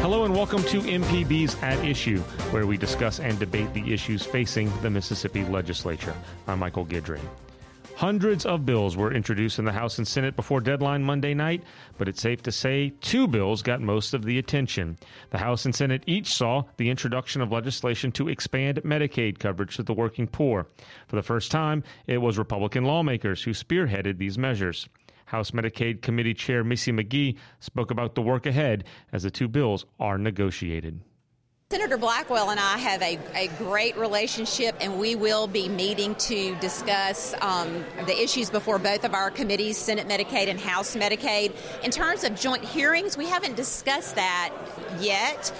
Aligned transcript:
Hello 0.00 0.24
and 0.24 0.34
welcome 0.34 0.62
to 0.62 0.80
MPB's 0.80 1.62
At 1.62 1.84
Issue, 1.84 2.20
where 2.52 2.66
we 2.66 2.78
discuss 2.78 3.20
and 3.20 3.38
debate 3.38 3.74
the 3.74 3.92
issues 3.92 4.24
facing 4.24 4.72
the 4.80 4.88
Mississippi 4.88 5.44
legislature. 5.44 6.14
I'm 6.46 6.58
Michael 6.58 6.86
Guidry. 6.86 7.20
Hundreds 7.96 8.46
of 8.46 8.64
bills 8.64 8.96
were 8.96 9.12
introduced 9.12 9.58
in 9.58 9.66
the 9.66 9.72
House 9.72 9.98
and 9.98 10.08
Senate 10.08 10.34
before 10.34 10.62
deadline 10.62 11.04
Monday 11.04 11.34
night, 11.34 11.62
but 11.98 12.08
it's 12.08 12.22
safe 12.22 12.42
to 12.44 12.50
say 12.50 12.94
two 13.02 13.28
bills 13.28 13.60
got 13.60 13.82
most 13.82 14.14
of 14.14 14.24
the 14.24 14.38
attention. 14.38 14.96
The 15.28 15.36
House 15.36 15.66
and 15.66 15.74
Senate 15.74 16.02
each 16.06 16.32
saw 16.32 16.64
the 16.78 16.88
introduction 16.88 17.42
of 17.42 17.52
legislation 17.52 18.10
to 18.12 18.30
expand 18.30 18.80
Medicaid 18.84 19.38
coverage 19.38 19.76
to 19.76 19.82
the 19.82 19.92
working 19.92 20.26
poor. 20.26 20.66
For 21.08 21.16
the 21.16 21.22
first 21.22 21.50
time, 21.50 21.84
it 22.06 22.16
was 22.16 22.38
Republican 22.38 22.84
lawmakers 22.84 23.42
who 23.42 23.50
spearheaded 23.50 24.16
these 24.16 24.38
measures. 24.38 24.88
House 25.30 25.52
Medicaid 25.52 26.02
Committee 26.02 26.34
Chair 26.34 26.64
Missy 26.64 26.90
McGee 26.90 27.36
spoke 27.60 27.92
about 27.92 28.16
the 28.16 28.22
work 28.22 28.46
ahead 28.46 28.82
as 29.12 29.22
the 29.22 29.30
two 29.30 29.46
bills 29.46 29.86
are 30.00 30.18
negotiated. 30.18 31.00
Senator 31.72 31.98
Blackwell 31.98 32.50
and 32.50 32.58
I 32.58 32.78
have 32.78 33.00
a, 33.00 33.16
a 33.32 33.46
great 33.56 33.96
relationship, 33.96 34.74
and 34.80 34.98
we 34.98 35.14
will 35.14 35.46
be 35.46 35.68
meeting 35.68 36.16
to 36.16 36.56
discuss 36.56 37.32
um, 37.40 37.84
the 38.06 38.20
issues 38.20 38.50
before 38.50 38.80
both 38.80 39.04
of 39.04 39.14
our 39.14 39.30
committees, 39.30 39.78
Senate 39.78 40.08
Medicaid 40.08 40.48
and 40.48 40.58
House 40.58 40.96
Medicaid. 40.96 41.52
In 41.84 41.92
terms 41.92 42.24
of 42.24 42.34
joint 42.34 42.64
hearings, 42.64 43.16
we 43.16 43.26
haven't 43.26 43.54
discussed 43.54 44.16
that 44.16 44.52
yet, 44.98 45.52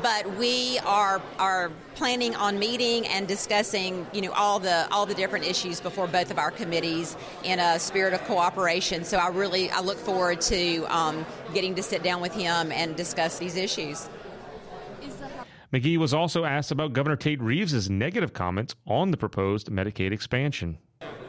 but 0.00 0.38
we 0.38 0.78
are 0.86 1.20
are 1.38 1.70
planning 1.96 2.34
on 2.34 2.58
meeting 2.58 3.06
and 3.06 3.28
discussing, 3.28 4.06
you 4.14 4.22
know, 4.22 4.32
all 4.32 4.58
the 4.58 4.90
all 4.90 5.04
the 5.04 5.14
different 5.14 5.44
issues 5.44 5.82
before 5.82 6.06
both 6.06 6.30
of 6.30 6.38
our 6.38 6.50
committees 6.50 7.14
in 7.44 7.58
a 7.58 7.78
spirit 7.78 8.14
of 8.14 8.24
cooperation. 8.24 9.04
So 9.04 9.18
I 9.18 9.28
really 9.28 9.70
I 9.70 9.82
look 9.82 9.98
forward 9.98 10.40
to 10.40 10.84
um, 10.84 11.26
getting 11.52 11.74
to 11.74 11.82
sit 11.82 12.02
down 12.02 12.22
with 12.22 12.32
him 12.32 12.72
and 12.72 12.96
discuss 12.96 13.38
these 13.38 13.54
issues. 13.54 14.08
McGee 15.72 15.98
was 15.98 16.14
also 16.14 16.44
asked 16.44 16.70
about 16.70 16.94
Governor 16.94 17.16
Tate 17.16 17.42
Reeves' 17.42 17.90
negative 17.90 18.32
comments 18.32 18.74
on 18.86 19.10
the 19.10 19.18
proposed 19.18 19.70
Medicaid 19.70 20.12
expansion. 20.12 20.78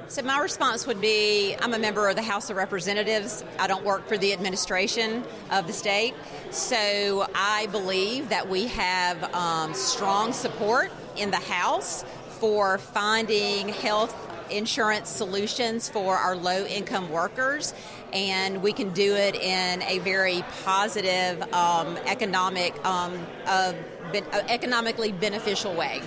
So, 0.08 0.22
my 0.22 0.40
response 0.40 0.88
would 0.88 1.02
be 1.02 1.56
I'm 1.60 1.74
a 1.74 1.78
member 1.78 2.08
of 2.08 2.16
the 2.16 2.22
House 2.22 2.50
of 2.50 2.56
Representatives. 2.56 3.44
I 3.60 3.68
don't 3.68 3.84
work 3.84 4.08
for 4.08 4.18
the 4.18 4.32
administration 4.32 5.26
of 5.52 5.68
the 5.68 5.74
state. 5.74 6.16
So, 6.52 7.28
I 7.36 7.68
believe 7.72 8.30
that 8.30 8.48
we 8.48 8.68
have 8.68 9.22
um, 9.36 9.74
strong 9.74 10.32
support 10.32 10.90
in 11.18 11.32
the 11.32 11.38
House 11.38 12.06
for 12.30 12.78
finding 12.78 13.68
health 13.68 14.16
insurance 14.50 15.10
solutions 15.10 15.90
for 15.90 16.16
our 16.16 16.36
low 16.36 16.66
income 16.66 17.10
workers, 17.10 17.74
and 18.14 18.62
we 18.62 18.74
can 18.74 18.90
do 18.92 19.16
it 19.16 19.36
in 19.36 19.82
a 19.84 20.00
very 20.00 20.44
positive 20.64 21.42
um, 21.54 21.98
economic, 22.06 22.74
um, 22.86 23.26
uh, 23.46 23.74
ben- 24.12 24.26
uh, 24.32 24.42
economically 24.48 25.12
beneficial 25.12 25.74
way. 25.74 26.02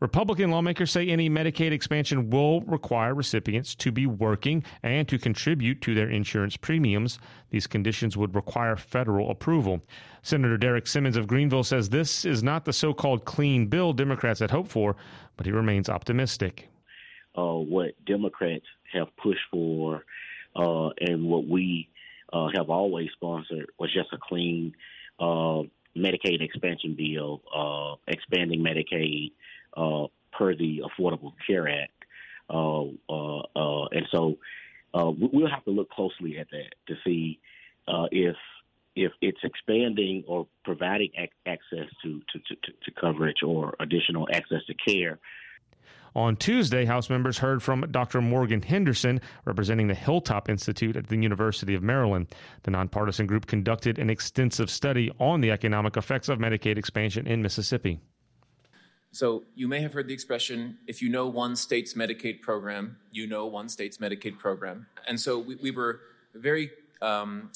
Republican 0.00 0.50
lawmakers 0.50 0.90
say 0.90 1.08
any 1.08 1.30
Medicaid 1.30 1.72
expansion 1.72 2.28
will 2.28 2.60
require 2.62 3.14
recipients 3.14 3.74
to 3.76 3.90
be 3.90 4.06
working 4.06 4.62
and 4.82 5.08
to 5.08 5.18
contribute 5.18 5.80
to 5.80 5.94
their 5.94 6.10
insurance 6.10 6.58
premiums. 6.58 7.18
These 7.48 7.66
conditions 7.66 8.14
would 8.14 8.34
require 8.34 8.76
federal 8.76 9.30
approval. 9.30 9.80
Senator 10.20 10.58
Derrick 10.58 10.86
Simmons 10.86 11.16
of 11.16 11.26
Greenville 11.26 11.64
says 11.64 11.88
this 11.88 12.26
is 12.26 12.42
not 12.42 12.66
the 12.66 12.72
so 12.74 12.92
called 12.92 13.24
clean 13.24 13.66
bill 13.66 13.94
Democrats 13.94 14.40
had 14.40 14.50
hoped 14.50 14.70
for, 14.70 14.94
but 15.38 15.46
he 15.46 15.52
remains 15.52 15.88
optimistic. 15.88 16.68
Uh, 17.36 17.54
what 17.54 17.92
Democrats 18.04 18.66
have 18.92 19.08
pushed 19.16 19.40
for 19.50 20.04
uh, 20.56 20.90
and 21.00 21.24
what 21.24 21.46
we 21.46 21.88
uh, 22.32 22.48
have 22.54 22.70
always 22.70 23.08
sponsored 23.12 23.66
was 23.78 23.92
just 23.92 24.12
a 24.12 24.18
clean 24.18 24.74
uh, 25.18 25.62
Medicaid 25.96 26.40
expansion 26.42 26.96
bill, 26.96 27.42
uh, 27.54 27.96
expanding 28.08 28.60
Medicaid 28.60 29.32
uh, 29.76 30.06
per 30.32 30.54
the 30.54 30.82
Affordable 30.84 31.32
Care 31.46 31.68
Act. 31.68 31.90
And 32.48 34.06
so 34.10 34.38
we'll 34.92 35.50
have 35.50 35.64
to 35.64 35.70
look 35.70 35.90
closely 35.90 36.38
at 36.38 36.48
that 36.50 36.74
to 36.88 36.94
see 37.04 37.38
if 37.86 38.36
if 38.96 39.12
it's 39.20 39.38
expanding 39.42 40.22
or 40.26 40.46
providing 40.64 41.10
ac- 41.18 41.32
access 41.46 41.88
to, 42.02 42.20
to, 42.32 42.38
to, 42.38 42.72
to 42.84 42.90
coverage 43.00 43.42
or 43.44 43.74
additional 43.80 44.28
access 44.32 44.60
to 44.66 44.74
care. 44.74 45.18
On 46.16 46.36
Tuesday, 46.36 46.84
House 46.84 47.10
members 47.10 47.38
heard 47.38 47.60
from 47.60 47.80
Dr. 47.90 48.20
Morgan 48.20 48.62
Henderson, 48.62 49.20
representing 49.44 49.88
the 49.88 49.94
Hilltop 49.94 50.48
Institute 50.48 50.96
at 50.96 51.08
the 51.08 51.16
University 51.16 51.74
of 51.74 51.82
Maryland. 51.82 52.28
The 52.62 52.70
nonpartisan 52.70 53.26
group 53.26 53.46
conducted 53.46 53.98
an 53.98 54.10
extensive 54.10 54.70
study 54.70 55.10
on 55.18 55.40
the 55.40 55.50
economic 55.50 55.96
effects 55.96 56.28
of 56.28 56.38
Medicaid 56.38 56.78
expansion 56.78 57.26
in 57.26 57.42
Mississippi. 57.42 58.00
So 59.10 59.44
you 59.56 59.66
may 59.66 59.80
have 59.80 59.92
heard 59.92 60.06
the 60.06 60.14
expression, 60.14 60.78
if 60.86 61.02
you 61.02 61.08
know 61.08 61.26
one 61.26 61.56
state's 61.56 61.94
Medicaid 61.94 62.40
program, 62.40 62.96
you 63.10 63.26
know 63.26 63.46
one 63.46 63.68
state's 63.68 63.98
Medicaid 63.98 64.38
program. 64.38 64.86
And 65.08 65.18
so 65.18 65.38
we, 65.38 65.56
we 65.56 65.70
were 65.72 66.00
very 66.34 66.70
um, 67.02 67.50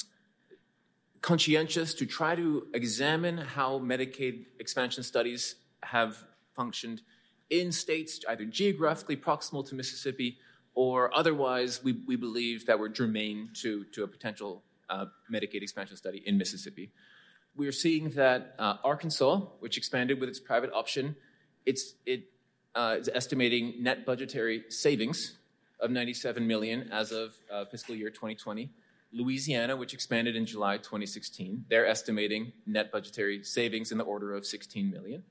conscientious 1.21 1.95
to 1.95 2.07
try 2.07 2.35
to 2.35 2.67
examine 2.75 3.39
how 3.39 3.79
Medicaid 3.79 4.47
expansion 4.59 5.03
studies 5.03 5.57
have 5.83 6.25
functioned 6.55 7.03
in 7.51 7.73
states 7.73 8.21
either 8.29 8.45
geographically 8.45 9.17
proximal 9.17 9.67
to 9.69 9.75
Mississippi 9.75 10.39
or 10.75 11.15
otherwise 11.17 11.83
we, 11.83 11.93
we 12.07 12.17
believe 12.17 12.67
that 12.67 12.79
were 12.79 12.89
germane 12.89 13.51
to, 13.55 13.85
to 13.93 14.05
a 14.05 14.09
potential 14.09 14.63
uh, 14.91 15.07
Medicaid 15.33 15.63
expansion 15.63 15.97
study 15.97 16.23
in 16.25 16.39
Mississippi. 16.39 16.91
We 17.57 17.67
are 17.67 17.73
seeing 17.73 18.11
that 18.11 18.55
uh, 18.59 18.77
Arkansas, 18.85 19.41
which 19.61 19.77
expanded 19.77 20.21
with 20.21 20.29
its 20.29 20.39
private 20.39 20.73
option, 20.73 21.17
it's, 21.67 21.95
it 22.07 22.25
uh, 22.75 22.97
is 23.01 23.11
estimating 23.13 23.83
net 23.83 24.07
budgetary 24.07 24.65
savings 24.69 25.37
of 25.81 25.91
97 25.91 26.47
million 26.47 26.89
as 26.93 27.13
of 27.13 27.35
uh, 27.53 27.65
fiscal 27.65 27.95
year 27.95 28.11
2020. 28.11 28.71
Louisiana, 29.13 29.75
which 29.75 29.95
expanded 29.95 30.37
in 30.37 30.45
July 30.45 30.77
2016, 30.77 31.65
they're 31.69 31.87
estimating 31.87 32.53
net 32.67 32.93
budgetary 32.93 33.43
savings 33.43 33.91
in 33.91 33.99
the 33.99 34.05
order 34.05 34.35
of 34.35 34.45
16 34.45 34.91
million. 34.91 35.23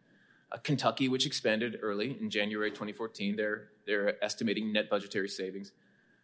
Uh, 0.52 0.58
Kentucky, 0.58 1.10
which 1.10 1.26
expanded 1.26 1.78
early 1.82 2.18
in 2.22 2.30
January 2.30 2.70
2014, 2.70 3.36
they're, 3.36 3.70
they're 3.86 4.24
estimating 4.24 4.72
net 4.72 4.90
budgetary 4.90 5.28
savings. 5.28 5.74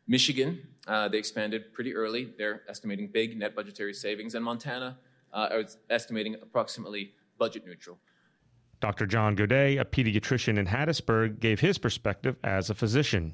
Michigan, 0.07 0.65
uh, 0.87 1.07
they 1.07 1.17
expanded 1.17 1.73
pretty 1.73 1.93
early. 1.95 2.33
They're 2.37 2.61
estimating 2.69 3.07
big 3.07 3.37
net 3.37 3.55
budgetary 3.55 3.93
savings. 3.93 4.35
And 4.35 4.43
Montana 4.43 4.97
uh, 5.33 5.49
is 5.53 5.77
estimating 5.89 6.35
approximately 6.35 7.13
budget 7.37 7.65
neutral. 7.65 7.97
Dr. 8.79 9.05
John 9.05 9.35
Gaudet, 9.35 9.79
a 9.79 9.85
pediatrician 9.85 10.57
in 10.57 10.65
Hattiesburg, 10.65 11.39
gave 11.39 11.59
his 11.59 11.77
perspective 11.77 12.35
as 12.43 12.69
a 12.69 12.73
physician. 12.73 13.33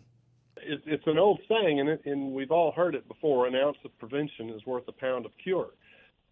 It's 0.58 1.08
an 1.08 1.18
old 1.18 1.40
saying, 1.48 1.80
and, 1.80 1.90
it, 1.90 2.02
and 2.06 2.34
we've 2.34 2.52
all 2.52 2.72
heard 2.72 2.94
it 2.94 3.08
before 3.08 3.48
an 3.48 3.56
ounce 3.56 3.78
of 3.84 3.98
prevention 3.98 4.52
is 4.52 4.66
worth 4.68 4.88
a 4.88 4.92
pound 4.92 5.26
of 5.26 5.32
cure. 5.42 5.70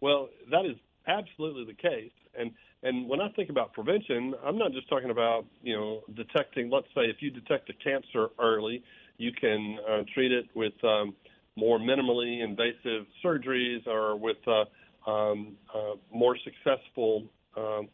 Well, 0.00 0.28
that 0.50 0.64
is 0.64 0.76
absolutely 1.08 1.64
the 1.64 1.74
case. 1.74 2.12
And 2.38 2.52
and 2.82 3.08
when 3.08 3.20
I 3.20 3.28
think 3.30 3.50
about 3.50 3.72
prevention, 3.72 4.34
I'm 4.44 4.56
not 4.56 4.72
just 4.72 4.88
talking 4.88 5.10
about 5.10 5.46
you 5.62 5.74
know 5.74 6.02
detecting. 6.14 6.70
Let's 6.70 6.86
say 6.94 7.02
if 7.02 7.16
you 7.20 7.30
detect 7.30 7.70
a 7.70 7.74
cancer 7.74 8.28
early, 8.38 8.82
you 9.16 9.32
can 9.32 9.78
uh, 9.88 10.02
treat 10.14 10.32
it 10.32 10.46
with 10.54 10.72
um, 10.84 11.14
more 11.56 11.78
minimally 11.78 12.42
invasive 12.42 13.06
surgeries 13.24 13.86
or 13.86 14.16
with 14.16 14.36
uh, 14.46 15.10
um, 15.10 15.56
uh, 15.74 15.94
more 16.12 16.36
successful 16.44 17.24
um, 17.56 17.88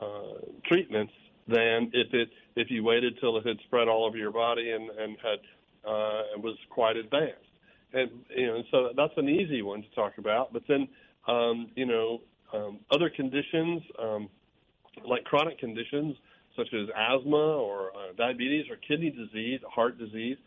uh, 0.00 0.40
treatments 0.66 1.12
than 1.48 1.90
if 1.94 2.12
it 2.12 2.28
if 2.56 2.70
you 2.70 2.84
waited 2.84 3.18
till 3.20 3.36
it 3.38 3.46
had 3.46 3.56
spread 3.66 3.88
all 3.88 4.04
over 4.04 4.18
your 4.18 4.32
body 4.32 4.72
and 4.72 4.90
and 4.90 5.16
had 5.22 5.38
uh, 5.88 6.22
and 6.34 6.42
was 6.42 6.56
quite 6.68 6.96
advanced. 6.96 7.40
And 7.94 8.10
you 8.36 8.46
know, 8.46 8.62
so 8.70 8.90
that's 8.96 9.14
an 9.16 9.28
easy 9.28 9.62
one 9.62 9.82
to 9.82 9.90
talk 9.94 10.18
about. 10.18 10.52
But 10.52 10.64
then, 10.68 10.88
um, 11.26 11.70
you 11.74 11.86
know, 11.86 12.20
um, 12.52 12.80
other 12.90 13.10
conditions 13.10 13.82
um, 13.98 14.28
like 15.04 15.24
chronic 15.24 15.58
conditions 15.58 16.16
such 16.56 16.68
as 16.72 16.88
asthma 16.96 17.36
or 17.36 17.90
uh, 17.90 18.12
diabetes 18.16 18.64
or 18.70 18.76
kidney 18.76 19.10
disease, 19.10 19.60
heart 19.68 19.98
disease, 19.98 20.38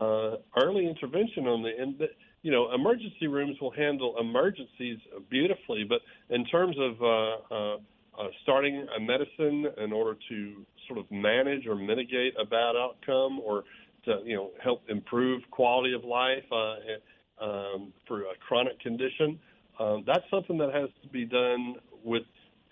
uh, 0.00 0.36
early 0.60 0.86
intervention 0.86 1.46
on 1.46 1.62
the 1.62 1.70
end. 1.78 2.00
You 2.42 2.52
know, 2.52 2.72
emergency 2.74 3.26
rooms 3.26 3.56
will 3.60 3.70
handle 3.70 4.16
emergencies 4.20 4.98
beautifully, 5.30 5.84
but 5.84 6.00
in 6.28 6.44
terms 6.44 6.76
of 6.78 7.02
uh, 7.02 7.54
uh, 7.54 7.76
uh, 8.18 8.28
starting 8.42 8.86
a 8.96 9.00
medicine 9.00 9.66
in 9.78 9.92
order 9.92 10.18
to 10.28 10.64
sort 10.86 10.98
of 10.98 11.10
manage 11.10 11.66
or 11.66 11.74
mitigate 11.74 12.34
a 12.40 12.44
bad 12.44 12.76
outcome 12.76 13.40
or 13.40 13.64
to 14.04 14.20
you 14.24 14.36
know 14.36 14.50
help 14.62 14.82
improve 14.88 15.42
quality 15.50 15.92
of 15.92 16.04
life 16.04 16.44
uh, 16.52 17.44
um, 17.44 17.92
for 18.06 18.22
a 18.22 18.36
chronic 18.46 18.78
condition. 18.80 19.38
Um, 19.78 20.04
that's 20.06 20.24
something 20.30 20.58
that 20.58 20.72
has 20.72 20.88
to 21.02 21.08
be 21.08 21.24
done 21.24 21.76
with 22.04 22.22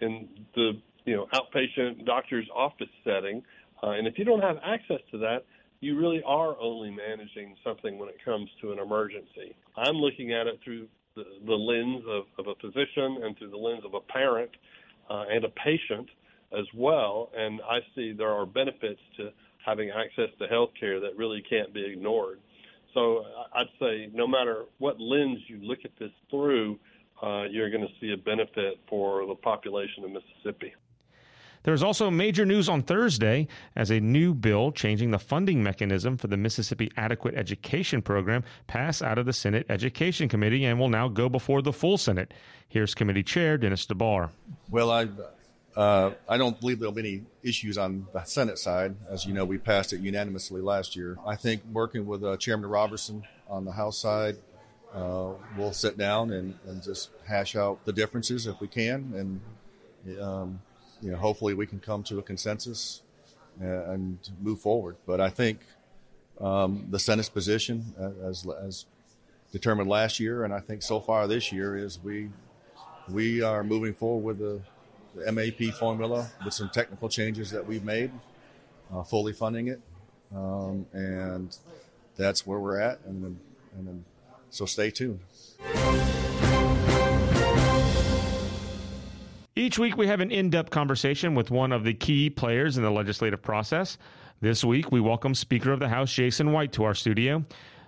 in 0.00 0.28
the 0.54 0.72
you 1.04 1.16
know 1.16 1.26
outpatient 1.32 2.04
doctor's 2.06 2.48
office 2.54 2.88
setting. 3.04 3.42
Uh, 3.82 3.90
and 3.90 4.06
if 4.06 4.18
you 4.18 4.24
don't 4.24 4.40
have 4.40 4.56
access 4.64 5.00
to 5.10 5.18
that, 5.18 5.44
you 5.80 5.98
really 5.98 6.22
are 6.24 6.58
only 6.60 6.90
managing 6.90 7.54
something 7.62 7.98
when 7.98 8.08
it 8.08 8.16
comes 8.24 8.48
to 8.62 8.72
an 8.72 8.78
emergency. 8.78 9.54
I'm 9.76 9.96
looking 9.96 10.32
at 10.32 10.46
it 10.46 10.58
through 10.64 10.88
the, 11.14 11.24
the 11.46 11.52
lens 11.52 12.02
of, 12.08 12.24
of 12.38 12.46
a 12.46 12.54
physician 12.60 13.22
and 13.22 13.36
through 13.36 13.50
the 13.50 13.56
lens 13.56 13.82
of 13.84 13.94
a 13.94 14.00
parent 14.00 14.50
uh, 15.10 15.24
and 15.30 15.44
a 15.44 15.50
patient 15.50 16.08
as 16.58 16.64
well. 16.74 17.30
And 17.36 17.60
I 17.68 17.80
see 17.94 18.12
there 18.12 18.30
are 18.30 18.46
benefits 18.46 19.00
to 19.18 19.30
having 19.64 19.90
access 19.90 20.30
to 20.38 20.46
health 20.46 20.70
care 20.78 21.00
that 21.00 21.16
really 21.16 21.42
can't 21.48 21.72
be 21.74 21.84
ignored. 21.84 22.38
So 22.94 23.24
I'd 23.54 23.66
say 23.80 24.08
no 24.14 24.26
matter 24.26 24.64
what 24.78 25.00
lens 25.00 25.38
you 25.48 25.58
look 25.60 25.80
at 25.84 25.90
this 25.98 26.12
through, 26.30 26.78
uh, 27.22 27.44
you're 27.50 27.70
going 27.70 27.86
to 27.86 27.92
see 28.00 28.12
a 28.12 28.16
benefit 28.16 28.80
for 28.88 29.26
the 29.26 29.34
population 29.34 30.04
of 30.04 30.10
Mississippi. 30.10 30.74
There 31.64 31.72
is 31.72 31.82
also 31.82 32.10
major 32.10 32.44
news 32.44 32.68
on 32.68 32.82
Thursday 32.82 33.48
as 33.74 33.90
a 33.90 33.98
new 33.98 34.34
bill 34.34 34.70
changing 34.70 35.10
the 35.10 35.18
funding 35.18 35.62
mechanism 35.62 36.18
for 36.18 36.26
the 36.26 36.36
Mississippi 36.36 36.92
Adequate 36.98 37.34
Education 37.34 38.02
Program 38.02 38.44
passed 38.66 39.02
out 39.02 39.16
of 39.16 39.24
the 39.24 39.32
Senate 39.32 39.64
Education 39.70 40.28
Committee 40.28 40.66
and 40.66 40.78
will 40.78 40.90
now 40.90 41.08
go 41.08 41.30
before 41.30 41.62
the 41.62 41.72
full 41.72 41.96
Senate. 41.96 42.34
Here's 42.68 42.94
Committee 42.94 43.22
Chair 43.22 43.56
Dennis 43.56 43.86
DeBar. 43.86 44.28
Well, 44.68 44.90
I 44.90 45.08
uh, 45.74 46.12
I 46.28 46.36
don't 46.36 46.60
believe 46.60 46.78
there'll 46.78 46.92
be 46.92 47.00
any 47.00 47.22
issues 47.42 47.78
on 47.78 48.06
the 48.12 48.22
Senate 48.24 48.58
side. 48.58 48.94
As 49.10 49.26
you 49.26 49.32
know, 49.32 49.44
we 49.44 49.58
passed 49.58 49.92
it 49.92 50.00
unanimously 50.00 50.60
last 50.60 50.94
year. 50.94 51.16
I 51.26 51.34
think 51.36 51.62
working 51.72 52.06
with 52.06 52.22
uh, 52.22 52.36
Chairman 52.36 52.70
Roberson 52.70 53.24
on 53.48 53.64
the 53.64 53.72
House 53.72 53.98
side, 53.98 54.36
uh, 54.94 55.32
we'll 55.56 55.72
sit 55.72 55.98
down 55.98 56.30
and, 56.30 56.54
and, 56.66 56.82
just 56.82 57.10
hash 57.26 57.56
out 57.56 57.84
the 57.84 57.92
differences 57.92 58.46
if 58.46 58.60
we 58.60 58.68
can, 58.68 59.40
and 60.06 60.20
um, 60.20 60.60
you 61.02 61.10
know, 61.10 61.16
hopefully 61.16 61.52
we 61.54 61.66
can 61.66 61.80
come 61.80 62.02
to 62.04 62.18
a 62.18 62.22
consensus 62.22 63.02
and 63.60 64.18
move 64.40 64.60
forward. 64.60 64.96
But 65.06 65.20
I 65.20 65.30
think 65.30 65.60
um, 66.40 66.86
the 66.90 66.98
Senate's 66.98 67.28
position, 67.28 67.94
uh, 68.00 68.28
as, 68.28 68.46
as 68.62 68.86
determined 69.52 69.88
last 69.88 70.20
year, 70.20 70.44
and 70.44 70.52
I 70.52 70.60
think 70.60 70.82
so 70.82 71.00
far 71.00 71.26
this 71.26 71.52
year, 71.52 71.76
is 71.76 71.98
we 72.02 72.30
we 73.08 73.42
are 73.42 73.62
moving 73.62 73.94
forward 73.94 74.24
with 74.24 74.38
the 74.38 74.60
the 75.14 75.30
MAEP 75.30 75.74
formula 75.74 76.28
with 76.44 76.54
some 76.54 76.70
technical 76.70 77.08
changes 77.08 77.50
that 77.52 77.64
we've 77.64 77.84
made, 77.84 78.10
uh, 78.92 79.04
fully 79.04 79.32
funding 79.32 79.68
it, 79.68 79.80
um, 80.34 80.86
and 80.92 81.56
that's 82.16 82.46
where 82.46 82.58
we're 82.58 82.80
at. 82.80 83.00
And 83.06 83.38
and 83.76 83.88
then, 83.88 84.04
so 84.54 84.66
stay 84.66 84.90
tuned. 84.90 85.20
Each 89.56 89.78
week, 89.78 89.96
we 89.96 90.06
have 90.06 90.20
an 90.20 90.30
in 90.30 90.50
depth 90.50 90.70
conversation 90.70 91.34
with 91.34 91.50
one 91.50 91.72
of 91.72 91.84
the 91.84 91.94
key 91.94 92.28
players 92.28 92.76
in 92.76 92.82
the 92.82 92.90
legislative 92.90 93.40
process. 93.40 93.98
This 94.40 94.64
week, 94.64 94.92
we 94.92 95.00
welcome 95.00 95.34
Speaker 95.34 95.72
of 95.72 95.78
the 95.78 95.88
House 95.88 96.12
Jason 96.12 96.52
White 96.52 96.72
to 96.72 96.84
our 96.84 96.94
studio. 96.94 97.44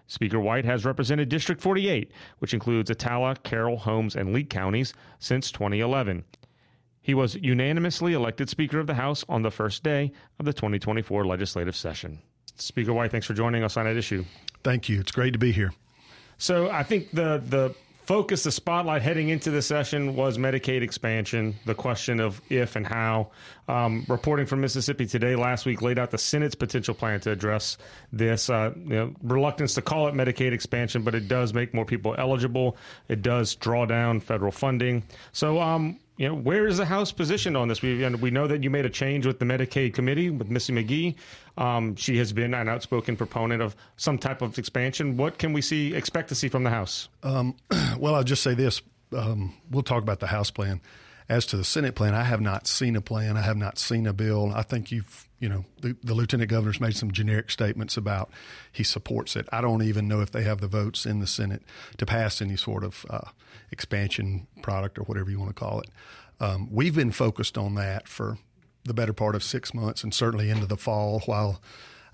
Speaker 0.06 0.38
White 0.38 0.64
has 0.64 0.84
represented 0.84 1.28
District 1.28 1.60
48, 1.60 2.12
which 2.38 2.54
includes 2.54 2.90
Attala, 2.90 3.42
Carroll, 3.42 3.76
Holmes, 3.76 4.14
and 4.14 4.32
Leake 4.32 4.48
counties, 4.48 4.94
since 5.18 5.50
2011. 5.50 6.24
He 7.02 7.14
was 7.14 7.34
unanimously 7.36 8.14
elected 8.14 8.48
Speaker 8.48 8.78
of 8.78 8.86
the 8.86 8.94
House 8.94 9.24
on 9.28 9.42
the 9.42 9.50
first 9.50 9.82
day 9.82 10.12
of 10.38 10.46
the 10.46 10.52
2024 10.52 11.26
legislative 11.26 11.76
session. 11.76 12.20
Speaker 12.54 12.92
White, 12.92 13.10
thanks 13.10 13.26
for 13.26 13.34
joining 13.34 13.62
us 13.62 13.76
on 13.76 13.86
At 13.86 13.96
Issue. 13.96 14.24
Thank 14.62 14.88
you. 14.88 15.00
It's 15.00 15.12
great 15.12 15.32
to 15.32 15.38
be 15.38 15.52
here. 15.52 15.72
So 16.38 16.70
I 16.70 16.82
think 16.82 17.10
the 17.10 17.42
the 17.44 17.74
focus, 18.06 18.44
the 18.44 18.52
spotlight 18.52 19.02
heading 19.02 19.30
into 19.30 19.50
the 19.50 19.60
session 19.60 20.14
was 20.14 20.38
Medicaid 20.38 20.80
expansion, 20.82 21.56
the 21.64 21.74
question 21.74 22.20
of 22.20 22.40
if 22.48 22.76
and 22.76 22.86
how. 22.86 23.30
Um, 23.68 24.06
reporting 24.08 24.46
from 24.46 24.60
Mississippi 24.60 25.06
Today 25.06 25.34
last 25.34 25.66
week 25.66 25.82
laid 25.82 25.98
out 25.98 26.12
the 26.12 26.18
Senate's 26.18 26.54
potential 26.54 26.94
plan 26.94 27.20
to 27.20 27.32
address 27.32 27.78
this. 28.12 28.48
Uh, 28.48 28.72
you 28.76 28.90
know, 28.90 29.14
reluctance 29.22 29.74
to 29.74 29.82
call 29.82 30.06
it 30.06 30.14
Medicaid 30.14 30.52
expansion, 30.52 31.02
but 31.02 31.14
it 31.14 31.26
does 31.26 31.52
make 31.52 31.74
more 31.74 31.84
people 31.84 32.14
eligible. 32.16 32.76
It 33.08 33.22
does 33.22 33.56
draw 33.56 33.86
down 33.86 34.20
federal 34.20 34.52
funding. 34.52 35.02
So, 35.32 35.60
um, 35.60 35.98
you 36.16 36.28
know, 36.28 36.34
where 36.34 36.66
is 36.66 36.78
the 36.78 36.86
House 36.86 37.12
positioned 37.12 37.56
on 37.56 37.68
this? 37.68 37.82
We 37.82 38.06
we 38.16 38.30
know 38.30 38.46
that 38.46 38.62
you 38.62 38.70
made 38.70 38.86
a 38.86 38.90
change 38.90 39.26
with 39.26 39.38
the 39.38 39.44
Medicaid 39.44 39.94
committee 39.94 40.30
with 40.30 40.50
Missy 40.50 40.72
McGee. 40.72 41.14
Um, 41.58 41.94
she 41.96 42.16
has 42.18 42.32
been 42.32 42.54
an 42.54 42.68
outspoken 42.68 43.16
proponent 43.16 43.62
of 43.62 43.76
some 43.96 44.16
type 44.16 44.40
of 44.40 44.58
expansion. 44.58 45.16
What 45.16 45.38
can 45.38 45.52
we 45.52 45.60
see 45.60 45.94
expect 45.94 46.28
to 46.30 46.34
see 46.34 46.48
from 46.48 46.64
the 46.64 46.70
House? 46.70 47.08
Um, 47.22 47.54
well, 47.98 48.14
I'll 48.14 48.24
just 48.24 48.42
say 48.42 48.54
this: 48.54 48.80
um, 49.12 49.54
we'll 49.70 49.82
talk 49.82 50.02
about 50.02 50.20
the 50.20 50.26
House 50.26 50.50
plan. 50.50 50.80
As 51.28 51.44
to 51.46 51.56
the 51.56 51.64
Senate 51.64 51.96
plan, 51.96 52.14
I 52.14 52.22
have 52.22 52.40
not 52.40 52.68
seen 52.68 52.94
a 52.94 53.00
plan. 53.00 53.36
I 53.36 53.42
have 53.42 53.56
not 53.56 53.78
seen 53.78 54.06
a 54.06 54.12
bill. 54.12 54.52
I 54.54 54.62
think 54.62 54.92
you've, 54.92 55.28
you 55.40 55.48
know, 55.48 55.64
the, 55.80 55.96
the 56.04 56.14
lieutenant 56.14 56.50
governor's 56.50 56.80
made 56.80 56.94
some 56.96 57.10
generic 57.10 57.50
statements 57.50 57.96
about 57.96 58.30
he 58.70 58.84
supports 58.84 59.34
it. 59.34 59.48
I 59.50 59.60
don't 59.60 59.82
even 59.82 60.06
know 60.06 60.20
if 60.20 60.30
they 60.30 60.44
have 60.44 60.60
the 60.60 60.68
votes 60.68 61.04
in 61.04 61.18
the 61.18 61.26
Senate 61.26 61.62
to 61.98 62.06
pass 62.06 62.40
any 62.40 62.56
sort 62.56 62.84
of 62.84 63.04
uh, 63.10 63.30
expansion 63.72 64.46
product 64.62 64.98
or 64.98 65.02
whatever 65.02 65.28
you 65.28 65.40
want 65.40 65.50
to 65.50 65.60
call 65.60 65.80
it. 65.80 65.90
Um, 66.38 66.68
we've 66.70 66.94
been 66.94 67.12
focused 67.12 67.58
on 67.58 67.74
that 67.74 68.06
for 68.06 68.38
the 68.84 68.94
better 68.94 69.12
part 69.12 69.34
of 69.34 69.42
six 69.42 69.74
months 69.74 70.04
and 70.04 70.14
certainly 70.14 70.48
into 70.48 70.66
the 70.66 70.76
fall 70.76 71.20
while 71.26 71.60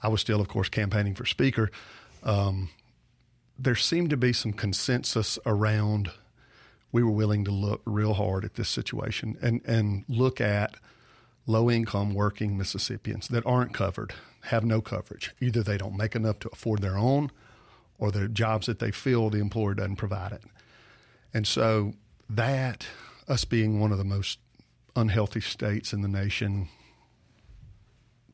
I 0.03 0.09
was 0.09 0.23
still, 0.23 0.41
of 0.41 0.49
course, 0.49 0.71
campaigning 0.71 1.15
for 1.15 1.27
Speaker. 1.27 1.71
Um, 2.23 2.71
there 3.59 3.77
seemed 3.77 4.11
to 4.11 4.17
be 4.17 4.33
some 4.33 4.53
consensus 4.53 5.39
around 5.45 6.11
we 6.93 7.03
were 7.03 7.11
willing 7.11 7.45
to 7.45 7.51
look 7.51 7.81
real 7.87 8.15
hard 8.15 8.45
at 8.45 8.55
this 8.55 8.69
situation 8.69 9.37
and, 9.41 9.63
and 9.65 10.05
look 10.09 10.41
at 10.41 10.77
low 11.47 11.71
income 11.71 12.15
working 12.15 12.57
Mississippians 12.57 13.29
that 13.29 13.45
aren't 13.47 13.75
covered, 13.75 14.15
have 14.43 14.65
no 14.65 14.81
coverage. 14.81 15.35
Either 15.41 15.63
they 15.63 15.79
don't 15.79 15.97
make 15.97 16.15
enough 16.15 16.39
to 16.41 16.51
afford 16.53 16.83
their 16.83 16.97
own 16.97 17.31
or 17.99 18.11
the 18.11 18.29
jobs 18.29 18.67
that 18.67 18.79
they 18.79 18.91
fill, 18.91 19.31
the 19.31 19.39
employer 19.39 19.75
doesn't 19.75 19.97
provide 19.97 20.33
it. 20.33 20.43
And 21.33 21.47
so 21.47 21.95
that, 22.29 22.87
us 23.27 23.45
being 23.45 23.81
one 23.81 23.93
of 23.93 23.99
the 23.99 24.05
most 24.05 24.39
unhealthy 24.95 25.41
states 25.41 25.93
in 25.93 26.03
the 26.03 26.09
nation, 26.09 26.69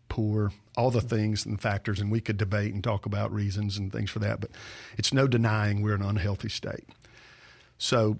poor, 0.08 0.52
all 0.76 0.90
the 0.90 1.00
things 1.00 1.46
and 1.46 1.60
factors, 1.60 2.00
and 2.00 2.10
we 2.10 2.20
could 2.20 2.36
debate 2.36 2.74
and 2.74 2.82
talk 2.82 3.06
about 3.06 3.32
reasons 3.32 3.78
and 3.78 3.92
things 3.92 4.10
for 4.10 4.18
that, 4.18 4.40
but 4.40 4.50
it's 4.96 5.12
no 5.12 5.26
denying 5.26 5.82
we're 5.82 5.94
an 5.94 6.02
unhealthy 6.02 6.48
state. 6.48 6.88
So 7.78 8.18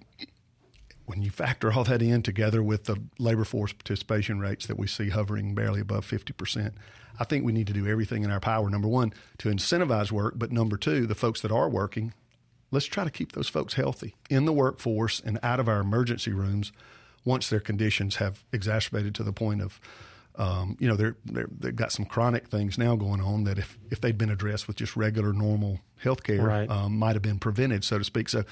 when 1.07 1.23
you 1.23 1.31
factor 1.31 1.73
all 1.73 1.85
that 1.85 2.03
in 2.03 2.23
together 2.23 2.63
with 2.63 2.85
the 2.85 3.01
labor 3.19 3.45
force 3.45 3.73
participation 3.73 4.41
rates 4.41 4.67
that 4.67 4.79
we 4.79 4.87
see 4.87 5.09
hovering 5.11 5.55
barely 5.55 5.81
above 5.81 6.07
50%, 6.07 6.73
I 7.19 7.25
think 7.25 7.45
we 7.45 7.53
need 7.53 7.67
to 7.67 7.73
do 7.73 7.87
everything 7.87 8.25
in 8.25 8.31
our 8.31 8.41
power, 8.41 8.71
number 8.71 8.89
one, 8.89 9.13
to 9.39 9.49
incentivize 9.49 10.13
work, 10.13 10.35
but 10.37 10.53
number 10.53 10.77
two, 10.77 11.07
the 11.07 11.15
folks 11.15 11.41
that 11.41 11.51
are 11.51 11.69
working, 11.69 12.15
let's 12.71 12.87
try 12.87 13.05
to 13.05 13.11
keep 13.11 13.33
those 13.33 13.49
folks 13.49 13.75
healthy 13.75 14.15
in 14.31 14.45
the 14.45 14.53
workforce 14.53 15.21
and 15.21 15.39
out 15.43 15.59
of 15.59 15.69
our 15.69 15.81
emergency 15.81 16.33
rooms 16.33 16.73
once 17.25 17.49
their 17.49 17.61
conditions 17.61 18.17
have 18.17 18.45
exacerbated 18.53 19.15
to 19.17 19.23
the 19.23 19.33
point 19.33 19.61
of 19.61 19.81
um, 20.39 20.77
you 20.79 20.87
know, 20.87 20.95
they're, 20.95 21.17
they're, 21.25 21.49
they've 21.51 21.75
got 21.75 21.91
some 21.91 22.05
chronic 22.05 22.47
things 22.47 22.79
now 22.79 22.95
going 22.95 23.21
on 23.21 23.43
that 23.45 23.59
if, 23.59 23.77
if 23.91 24.01
they'd 24.01 24.17
been 24.17 24.31
addressed 24.31 24.69
with 24.69 24.77
just 24.77 24.97
regular, 24.97 25.33
normal 25.33 25.81
health 25.97 26.23
care, 26.23 26.41
right. 26.41 26.71
um, 26.71 26.97
might 26.97 27.17
have 27.17 27.23
been 27.23 27.41
prevented, 27.41 27.83
so 27.83 27.99
to 27.99 28.05
speak. 28.05 28.29
So 28.29 28.45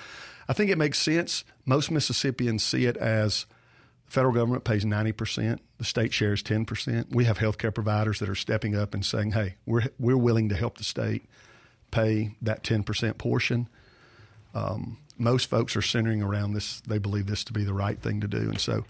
I 0.48 0.52
think 0.52 0.70
it 0.70 0.78
makes 0.78 0.98
sense. 0.98 1.44
Most 1.64 1.90
Mississippians 1.90 2.62
see 2.62 2.86
it 2.86 2.96
as 2.96 3.46
the 4.06 4.12
federal 4.12 4.32
government 4.32 4.64
pays 4.64 4.84
90%, 4.84 5.58
the 5.78 5.84
state 5.84 6.12
shares 6.12 6.42
10%. 6.42 7.14
We 7.14 7.24
have 7.24 7.38
healthcare 7.38 7.74
providers 7.74 8.20
that 8.20 8.28
are 8.28 8.36
stepping 8.36 8.76
up 8.76 8.94
and 8.94 9.04
saying, 9.04 9.32
hey, 9.32 9.56
we're, 9.66 9.86
we're 9.98 10.16
willing 10.16 10.48
to 10.50 10.54
help 10.54 10.78
the 10.78 10.84
state 10.84 11.24
pay 11.90 12.36
that 12.42 12.62
10% 12.62 13.18
portion. 13.18 13.68
Um, 14.54 14.98
most 15.18 15.50
folks 15.50 15.76
are 15.76 15.82
centering 15.82 16.22
around 16.22 16.52
this. 16.52 16.80
They 16.80 16.98
believe 16.98 17.26
this 17.26 17.44
to 17.44 17.52
be 17.52 17.64
the 17.64 17.74
right 17.74 18.00
thing 18.00 18.20
to 18.20 18.28
do. 18.28 18.38
And 18.38 18.60
so, 18.60 18.84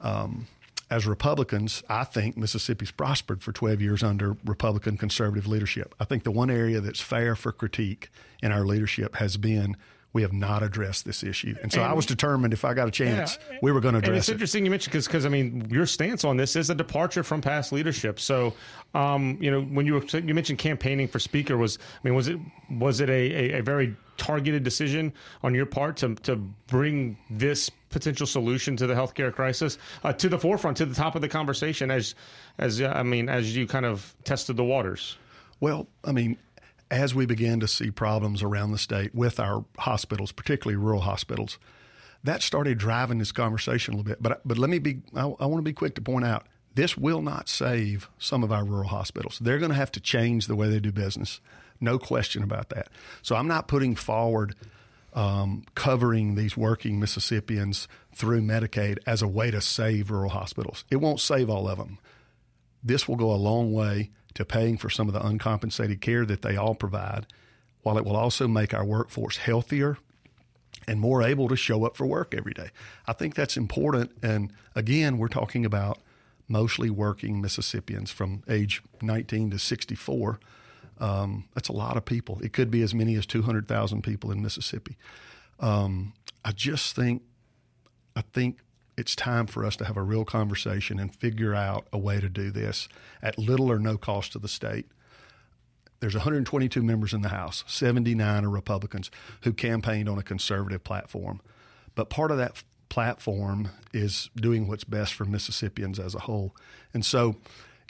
um, 0.00 0.46
as 0.90 1.06
Republicans, 1.06 1.84
I 1.88 2.02
think 2.02 2.36
Mississippi's 2.36 2.90
prospered 2.90 3.42
for 3.42 3.52
12 3.52 3.80
years 3.80 4.02
under 4.02 4.36
Republican 4.44 4.96
conservative 4.96 5.46
leadership. 5.46 5.94
I 6.00 6.04
think 6.04 6.24
the 6.24 6.32
one 6.32 6.50
area 6.50 6.80
that's 6.80 7.00
fair 7.00 7.36
for 7.36 7.52
critique 7.52 8.10
in 8.42 8.50
our 8.50 8.64
leadership 8.64 9.16
has 9.16 9.36
been 9.36 9.76
we 10.12 10.22
have 10.22 10.32
not 10.32 10.62
addressed 10.62 11.04
this 11.04 11.22
issue. 11.22 11.54
And 11.62 11.72
so 11.72 11.80
and, 11.80 11.90
I 11.90 11.94
was 11.94 12.04
determined 12.04 12.52
if 12.52 12.64
I 12.64 12.74
got 12.74 12.88
a 12.88 12.90
chance, 12.90 13.38
yeah, 13.50 13.58
we 13.62 13.70
were 13.70 13.80
going 13.80 13.92
to 13.94 13.98
address 13.98 14.08
and 14.08 14.18
it's 14.18 14.28
it. 14.28 14.32
interesting 14.32 14.64
you 14.64 14.70
mentioned 14.70 14.92
because, 14.92 15.06
because 15.06 15.24
I 15.24 15.28
mean, 15.28 15.68
your 15.70 15.86
stance 15.86 16.24
on 16.24 16.36
this 16.36 16.56
is 16.56 16.68
a 16.68 16.74
departure 16.74 17.22
from 17.22 17.40
past 17.40 17.70
leadership. 17.70 18.18
So, 18.18 18.54
um, 18.94 19.38
you 19.40 19.50
know, 19.50 19.62
when 19.62 19.86
you 19.86 19.94
were, 19.94 20.02
you 20.18 20.34
mentioned 20.34 20.58
campaigning 20.58 21.06
for 21.06 21.20
speaker 21.20 21.56
was, 21.56 21.78
I 21.80 22.08
mean, 22.08 22.14
was 22.14 22.26
it, 22.26 22.38
was 22.70 23.00
it 23.00 23.08
a, 23.08 23.12
a, 23.12 23.58
a 23.58 23.62
very 23.62 23.94
targeted 24.16 24.64
decision 24.64 25.12
on 25.42 25.54
your 25.54 25.66
part 25.66 25.96
to, 25.98 26.14
to 26.16 26.36
bring 26.66 27.16
this 27.30 27.70
potential 27.90 28.26
solution 28.26 28.76
to 28.76 28.86
the 28.86 28.94
healthcare 28.94 29.32
crisis 29.32 29.78
uh, 30.02 30.12
to 30.12 30.28
the 30.28 30.38
forefront, 30.38 30.76
to 30.76 30.86
the 30.86 30.94
top 30.94 31.14
of 31.14 31.22
the 31.22 31.28
conversation 31.28 31.90
as, 31.90 32.16
as, 32.58 32.82
I 32.82 33.04
mean, 33.04 33.28
as 33.28 33.56
you 33.56 33.66
kind 33.66 33.86
of 33.86 34.14
tested 34.24 34.56
the 34.56 34.64
waters? 34.64 35.16
Well, 35.60 35.86
I 36.04 36.12
mean, 36.12 36.38
as 36.90 37.14
we 37.14 37.26
began 37.26 37.60
to 37.60 37.68
see 37.68 37.90
problems 37.90 38.42
around 38.42 38.72
the 38.72 38.78
state 38.78 39.14
with 39.14 39.38
our 39.38 39.64
hospitals, 39.78 40.32
particularly 40.32 40.76
rural 40.76 41.00
hospitals, 41.00 41.58
that 42.24 42.42
started 42.42 42.78
driving 42.78 43.18
this 43.18 43.32
conversation 43.32 43.94
a 43.94 43.96
little 43.96 44.08
bit. 44.10 44.22
But 44.22 44.40
but 44.44 44.58
let 44.58 44.70
me 44.70 44.78
be 44.78 45.02
I, 45.14 45.22
I 45.22 45.46
want 45.46 45.56
to 45.56 45.62
be 45.62 45.72
quick 45.72 45.94
to 45.94 46.02
point 46.02 46.24
out 46.24 46.46
this 46.74 46.96
will 46.96 47.22
not 47.22 47.48
save 47.48 48.08
some 48.18 48.42
of 48.42 48.52
our 48.52 48.64
rural 48.64 48.88
hospitals. 48.88 49.38
They're 49.40 49.58
going 49.58 49.70
to 49.70 49.76
have 49.76 49.92
to 49.92 50.00
change 50.00 50.46
the 50.46 50.54
way 50.54 50.68
they 50.68 50.80
do 50.80 50.92
business. 50.92 51.40
No 51.80 51.98
question 51.98 52.42
about 52.42 52.68
that. 52.70 52.88
So 53.22 53.34
I'm 53.36 53.48
not 53.48 53.68
putting 53.68 53.94
forward 53.96 54.54
um, 55.14 55.64
covering 55.74 56.34
these 56.36 56.56
working 56.56 57.00
Mississippians 57.00 57.88
through 58.14 58.42
Medicaid 58.42 58.98
as 59.06 59.22
a 59.22 59.28
way 59.28 59.50
to 59.50 59.60
save 59.60 60.10
rural 60.10 60.30
hospitals. 60.30 60.84
It 60.90 60.96
won't 60.96 61.20
save 61.20 61.50
all 61.50 61.68
of 61.68 61.78
them. 61.78 61.98
This 62.82 63.08
will 63.08 63.16
go 63.16 63.32
a 63.32 63.36
long 63.36 63.72
way 63.72 64.10
to 64.40 64.44
paying 64.44 64.78
for 64.78 64.90
some 64.90 65.06
of 65.06 65.14
the 65.14 65.24
uncompensated 65.24 66.00
care 66.00 66.24
that 66.24 66.42
they 66.42 66.56
all 66.56 66.74
provide, 66.74 67.26
while 67.82 67.98
it 67.98 68.04
will 68.04 68.16
also 68.16 68.48
make 68.48 68.74
our 68.74 68.84
workforce 68.84 69.36
healthier 69.36 69.98
and 70.88 70.98
more 70.98 71.22
able 71.22 71.46
to 71.48 71.56
show 71.56 71.84
up 71.84 71.96
for 71.96 72.06
work 72.06 72.34
every 72.36 72.54
day. 72.54 72.70
I 73.06 73.12
think 73.12 73.34
that's 73.34 73.56
important. 73.56 74.12
And 74.22 74.52
again, 74.74 75.18
we're 75.18 75.28
talking 75.28 75.64
about 75.64 75.98
mostly 76.48 76.88
working 76.88 77.40
Mississippians 77.40 78.10
from 78.10 78.42
age 78.48 78.82
19 79.02 79.50
to 79.50 79.58
64. 79.58 80.40
Um, 80.98 81.44
that's 81.54 81.68
a 81.68 81.72
lot 81.72 81.96
of 81.96 82.04
people. 82.04 82.40
It 82.42 82.52
could 82.52 82.70
be 82.70 82.82
as 82.82 82.94
many 82.94 83.14
as 83.16 83.26
200,000 83.26 84.02
people 84.02 84.32
in 84.32 84.42
Mississippi. 84.42 84.96
Um, 85.58 86.14
I 86.44 86.52
just 86.52 86.96
think, 86.96 87.22
I 88.16 88.22
think 88.22 88.58
it's 89.00 89.16
time 89.16 89.46
for 89.46 89.64
us 89.64 89.76
to 89.76 89.86
have 89.86 89.96
a 89.96 90.02
real 90.02 90.26
conversation 90.26 91.00
and 91.00 91.14
figure 91.16 91.54
out 91.54 91.86
a 91.90 91.98
way 91.98 92.20
to 92.20 92.28
do 92.28 92.50
this 92.50 92.86
at 93.22 93.38
little 93.38 93.72
or 93.72 93.78
no 93.78 93.96
cost 93.96 94.32
to 94.32 94.38
the 94.38 94.46
state. 94.46 94.86
There's 96.00 96.14
122 96.14 96.82
members 96.82 97.14
in 97.14 97.22
the 97.22 97.30
House, 97.30 97.64
79 97.66 98.44
are 98.44 98.50
Republicans 98.50 99.10
who 99.42 99.54
campaigned 99.54 100.08
on 100.08 100.18
a 100.18 100.22
conservative 100.22 100.84
platform. 100.84 101.40
But 101.94 102.10
part 102.10 102.30
of 102.30 102.36
that 102.36 102.62
platform 102.90 103.70
is 103.94 104.28
doing 104.36 104.68
what's 104.68 104.84
best 104.84 105.14
for 105.14 105.24
Mississippians 105.24 105.98
as 105.98 106.14
a 106.14 106.20
whole. 106.20 106.54
And 106.92 107.04
so 107.04 107.36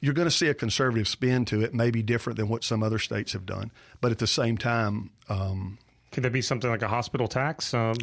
you're 0.00 0.14
going 0.14 0.29
to 0.29 0.35
see 0.35 0.47
a 0.47 0.55
conservative 0.55 1.09
spin 1.09 1.45
to 1.47 1.61
it, 1.62 1.75
maybe 1.75 2.02
different 2.02 2.37
than 2.37 2.49
what 2.49 2.62
some 2.62 2.85
other 2.85 3.00
states 3.00 3.33
have 3.33 3.47
done. 3.47 3.73
But 4.00 4.12
at 4.12 4.19
the 4.19 4.29
same 4.29 4.57
time, 4.57 5.11
um, 5.29 5.79
could 6.12 6.23
there 6.23 6.31
be 6.31 6.43
something 6.43 6.71
like 6.71 6.83
a 6.83 6.88
hospital 6.88 7.26
tax? 7.26 7.75
Um, 7.75 7.95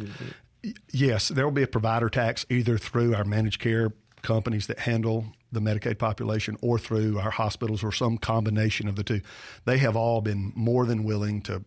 yes, 0.92 1.28
there 1.28 1.44
will 1.44 1.52
be 1.52 1.62
a 1.62 1.68
provider 1.68 2.08
tax 2.08 2.46
either 2.50 2.78
through 2.78 3.14
our 3.14 3.24
managed 3.24 3.60
care 3.60 3.92
companies 4.22 4.66
that 4.66 4.80
handle 4.80 5.26
the 5.52 5.60
Medicaid 5.60 5.98
population 5.98 6.56
or 6.60 6.78
through 6.78 7.18
our 7.18 7.30
hospitals 7.30 7.82
or 7.82 7.92
some 7.92 8.18
combination 8.18 8.88
of 8.88 8.96
the 8.96 9.04
two. 9.04 9.20
They 9.64 9.78
have 9.78 9.96
all 9.96 10.20
been 10.20 10.52
more 10.54 10.84
than 10.84 11.04
willing 11.04 11.40
to 11.42 11.64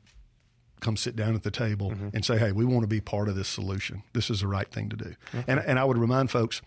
come 0.82 0.98
sit 0.98 1.16
down 1.16 1.36
at 1.36 1.44
the 1.44 1.52
table 1.52 1.92
mm-hmm. 1.92 2.10
and 2.14 2.26
say, 2.26 2.38
hey, 2.38 2.52
we 2.52 2.66
want 2.66 2.82
to 2.82 2.88
be 2.88 3.02
part 3.02 3.30
of 3.30 3.36
this 3.36 3.48
solution. 3.48 4.04
This 4.14 4.30
is 4.30 4.42
the 4.42 4.48
right 4.48 4.70
thing 4.70 4.90
to 4.90 4.96
do. 4.96 5.16
Okay. 5.34 5.44
And, 5.48 5.60
and 5.60 5.80
I 5.80 5.84
would 5.84 5.98
remind 5.98 6.32
folks 6.32 6.62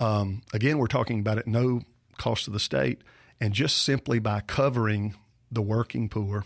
um, 0.00 0.42
again, 0.52 0.78
we're 0.78 0.86
talking 0.86 1.20
about 1.20 1.38
at 1.38 1.46
no 1.46 1.82
cost 2.18 2.44
to 2.44 2.50
the 2.50 2.60
state, 2.60 3.02
and 3.40 3.52
just 3.52 3.78
simply 3.78 4.18
by 4.18 4.40
covering 4.40 5.14
the 5.50 5.62
working 5.62 6.08
poor 6.08 6.44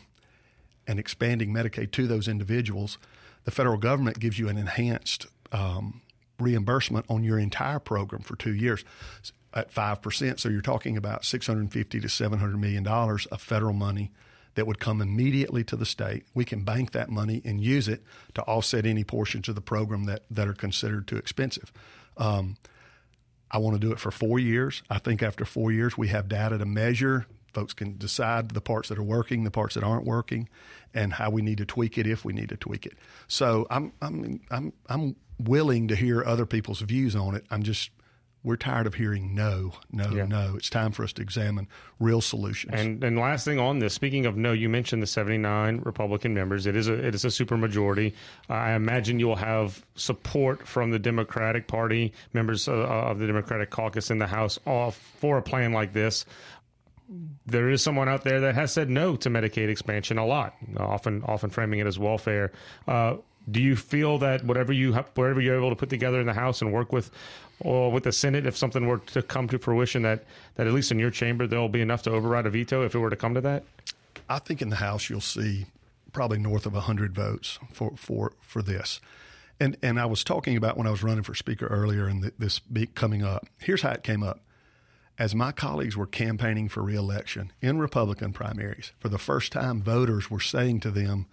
and 0.86 0.98
expanding 0.98 1.52
Medicaid 1.52 1.92
to 1.92 2.06
those 2.06 2.28
individuals, 2.28 2.98
the 3.44 3.50
federal 3.50 3.76
government 3.78 4.18
gives 4.18 4.38
you 4.38 4.48
an 4.48 4.56
enhanced 4.56 5.26
um, 5.50 6.02
reimbursement 6.38 7.06
on 7.08 7.24
your 7.24 7.38
entire 7.38 7.78
program 7.78 8.22
for 8.22 8.36
two 8.36 8.54
years 8.54 8.84
at 9.54 9.72
5%. 9.72 10.40
So 10.40 10.48
you're 10.48 10.60
talking 10.60 10.96
about 10.96 11.24
650 11.24 12.00
to 12.00 12.08
700 12.08 12.58
million 12.58 12.82
dollars 12.82 13.26
of 13.26 13.40
federal 13.40 13.74
money 13.74 14.10
that 14.54 14.66
would 14.66 14.78
come 14.78 15.00
immediately 15.00 15.64
to 15.64 15.76
the 15.76 15.86
state. 15.86 16.24
We 16.34 16.44
can 16.44 16.62
bank 16.62 16.92
that 16.92 17.10
money 17.10 17.40
and 17.44 17.60
use 17.60 17.88
it 17.88 18.02
to 18.34 18.42
offset 18.42 18.84
any 18.84 19.04
portions 19.04 19.48
of 19.48 19.54
the 19.54 19.62
program 19.62 20.04
that, 20.04 20.24
that 20.30 20.46
are 20.46 20.54
considered 20.54 21.06
too 21.06 21.16
expensive. 21.16 21.72
Um, 22.16 22.56
I 23.50 23.58
want 23.58 23.74
to 23.74 23.80
do 23.80 23.92
it 23.92 23.98
for 23.98 24.10
four 24.10 24.38
years. 24.38 24.82
I 24.90 24.98
think 24.98 25.22
after 25.22 25.44
four 25.44 25.72
years, 25.72 25.96
we 25.96 26.08
have 26.08 26.28
data 26.28 26.58
to 26.58 26.66
measure. 26.66 27.26
Folks 27.52 27.72
can 27.72 27.96
decide 27.96 28.50
the 28.50 28.60
parts 28.60 28.88
that 28.88 28.98
are 28.98 29.02
working, 29.02 29.44
the 29.44 29.50
parts 29.50 29.74
that 29.74 29.84
aren't 29.84 30.04
working, 30.04 30.48
and 30.94 31.12
how 31.12 31.30
we 31.30 31.42
need 31.42 31.58
to 31.58 31.66
tweak 31.66 31.98
it 31.98 32.06
if 32.06 32.24
we 32.24 32.32
need 32.32 32.48
to 32.48 32.56
tweak 32.56 32.86
it. 32.86 32.94
So 33.28 33.66
I'm 33.70 33.92
I'm 34.00 34.40
I'm 34.50 34.72
I'm 34.88 35.16
willing 35.38 35.88
to 35.88 35.96
hear 35.96 36.24
other 36.24 36.46
people's 36.46 36.80
views 36.80 37.16
on 37.16 37.34
it. 37.34 37.44
I'm 37.50 37.62
just 37.62 37.90
we're 38.44 38.56
tired 38.56 38.88
of 38.88 38.94
hearing 38.94 39.34
no, 39.36 39.72
no, 39.92 40.10
yeah. 40.10 40.24
no. 40.24 40.54
It's 40.56 40.68
time 40.68 40.90
for 40.90 41.04
us 41.04 41.12
to 41.14 41.22
examine 41.22 41.68
real 42.00 42.20
solutions. 42.20 42.74
And 42.74 43.02
and 43.04 43.16
last 43.16 43.44
thing 43.44 43.60
on 43.60 43.78
this, 43.78 43.94
speaking 43.94 44.26
of 44.26 44.36
no, 44.36 44.52
you 44.52 44.68
mentioned 44.68 45.00
the 45.02 45.06
79 45.06 45.80
Republican 45.84 46.34
members. 46.34 46.66
It 46.66 46.74
is 46.74 46.88
a 46.88 46.94
it 46.94 47.14
is 47.14 47.24
a 47.24 47.28
supermajority. 47.28 48.14
I 48.48 48.72
imagine 48.72 49.20
you 49.20 49.28
will 49.28 49.36
have 49.36 49.84
support 49.94 50.66
from 50.66 50.90
the 50.90 50.98
Democratic 50.98 51.68
Party 51.68 52.12
members 52.32 52.66
of, 52.66 52.80
of 52.80 53.18
the 53.20 53.26
Democratic 53.26 53.70
caucus 53.70 54.10
in 54.10 54.18
the 54.18 54.26
House 54.26 54.58
for 54.64 55.38
a 55.38 55.42
plan 55.42 55.72
like 55.72 55.92
this. 55.92 56.24
There 57.46 57.68
is 57.70 57.82
someone 57.82 58.08
out 58.08 58.24
there 58.24 58.40
that 58.40 58.54
has 58.54 58.72
said 58.72 58.88
no 58.88 59.16
to 59.16 59.28
Medicaid 59.28 59.68
expansion 59.68 60.18
a 60.18 60.26
lot, 60.26 60.54
often 60.76 61.22
often 61.24 61.50
framing 61.50 61.80
it 61.80 61.86
as 61.86 61.98
welfare. 61.98 62.52
Uh, 62.86 63.16
do 63.50 63.60
you 63.60 63.74
feel 63.74 64.18
that 64.18 64.44
whatever 64.44 64.72
you 64.72 64.92
whatever 64.92 65.40
you're 65.40 65.56
able 65.56 65.70
to 65.70 65.76
put 65.76 65.90
together 65.90 66.20
in 66.20 66.26
the 66.26 66.32
House 66.32 66.62
and 66.62 66.72
work 66.72 66.92
with, 66.92 67.10
or 67.60 67.90
with 67.90 68.04
the 68.04 68.12
Senate, 68.12 68.46
if 68.46 68.56
something 68.56 68.86
were 68.86 68.98
to 68.98 69.22
come 69.22 69.48
to 69.48 69.58
fruition, 69.58 70.02
that 70.02 70.24
that 70.54 70.66
at 70.66 70.72
least 70.72 70.92
in 70.92 70.98
your 70.98 71.10
chamber 71.10 71.46
there 71.46 71.58
will 71.58 71.68
be 71.68 71.80
enough 71.80 72.02
to 72.02 72.10
override 72.10 72.46
a 72.46 72.50
veto 72.50 72.84
if 72.84 72.94
it 72.94 72.98
were 72.98 73.10
to 73.10 73.16
come 73.16 73.34
to 73.34 73.40
that? 73.40 73.64
I 74.28 74.38
think 74.38 74.62
in 74.62 74.68
the 74.68 74.76
House 74.76 75.10
you'll 75.10 75.20
see 75.20 75.66
probably 76.12 76.38
north 76.38 76.66
of 76.66 76.74
hundred 76.74 77.14
votes 77.14 77.58
for 77.72 77.92
for 77.96 78.32
for 78.40 78.62
this. 78.62 79.00
And 79.58 79.76
and 79.82 79.98
I 79.98 80.06
was 80.06 80.22
talking 80.22 80.56
about 80.56 80.76
when 80.76 80.86
I 80.86 80.90
was 80.90 81.02
running 81.02 81.24
for 81.24 81.34
speaker 81.34 81.66
earlier, 81.66 82.06
and 82.06 82.22
the, 82.22 82.32
this 82.38 82.60
coming 82.94 83.24
up. 83.24 83.46
Here's 83.58 83.82
how 83.82 83.90
it 83.90 84.02
came 84.02 84.22
up. 84.22 84.40
As 85.22 85.36
my 85.36 85.52
colleagues 85.52 85.96
were 85.96 86.08
campaigning 86.08 86.68
for 86.68 86.82
reelection 86.82 87.52
in 87.60 87.78
Republican 87.78 88.32
primaries, 88.32 88.90
for 88.98 89.08
the 89.08 89.20
first 89.20 89.52
time, 89.52 89.80
voters 89.80 90.28
were 90.28 90.40
saying 90.40 90.80
to 90.80 90.90
them 90.90 91.26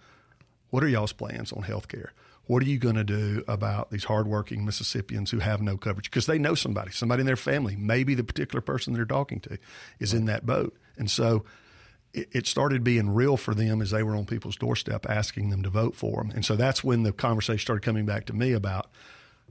what 0.68 0.84
are 0.84 0.88
y'all's 0.88 1.12
plans 1.12 1.52
on 1.52 1.64
health 1.64 1.88
care? 1.88 2.12
What 2.46 2.62
are 2.62 2.66
you 2.66 2.78
going 2.78 2.94
to 2.94 3.02
do 3.02 3.42
about 3.48 3.90
these 3.90 4.04
hardworking 4.04 4.64
Mississippians 4.64 5.32
who 5.32 5.40
have 5.40 5.60
no 5.60 5.76
coverage? 5.76 6.08
Because 6.08 6.26
they 6.26 6.38
know 6.38 6.54
somebody, 6.54 6.92
somebody 6.92 7.22
in 7.22 7.26
their 7.26 7.34
family, 7.34 7.74
maybe 7.74 8.14
the 8.14 8.22
particular 8.22 8.60
person 8.60 8.92
they're 8.92 9.04
talking 9.04 9.40
to 9.40 9.58
is 9.98 10.14
in 10.14 10.26
that 10.26 10.46
boat. 10.46 10.72
And 10.96 11.10
so 11.10 11.44
it, 12.12 12.28
it 12.30 12.46
started 12.46 12.84
being 12.84 13.12
real 13.12 13.36
for 13.36 13.56
them 13.56 13.82
as 13.82 13.90
they 13.90 14.04
were 14.04 14.14
on 14.14 14.24
people's 14.24 14.54
doorstep 14.54 15.04
asking 15.10 15.50
them 15.50 15.64
to 15.64 15.68
vote 15.68 15.96
for 15.96 16.22
them. 16.22 16.30
And 16.30 16.44
so 16.44 16.54
that's 16.54 16.84
when 16.84 17.02
the 17.02 17.10
conversation 17.10 17.58
started 17.58 17.84
coming 17.84 18.06
back 18.06 18.26
to 18.26 18.34
me 18.34 18.52
about, 18.52 18.88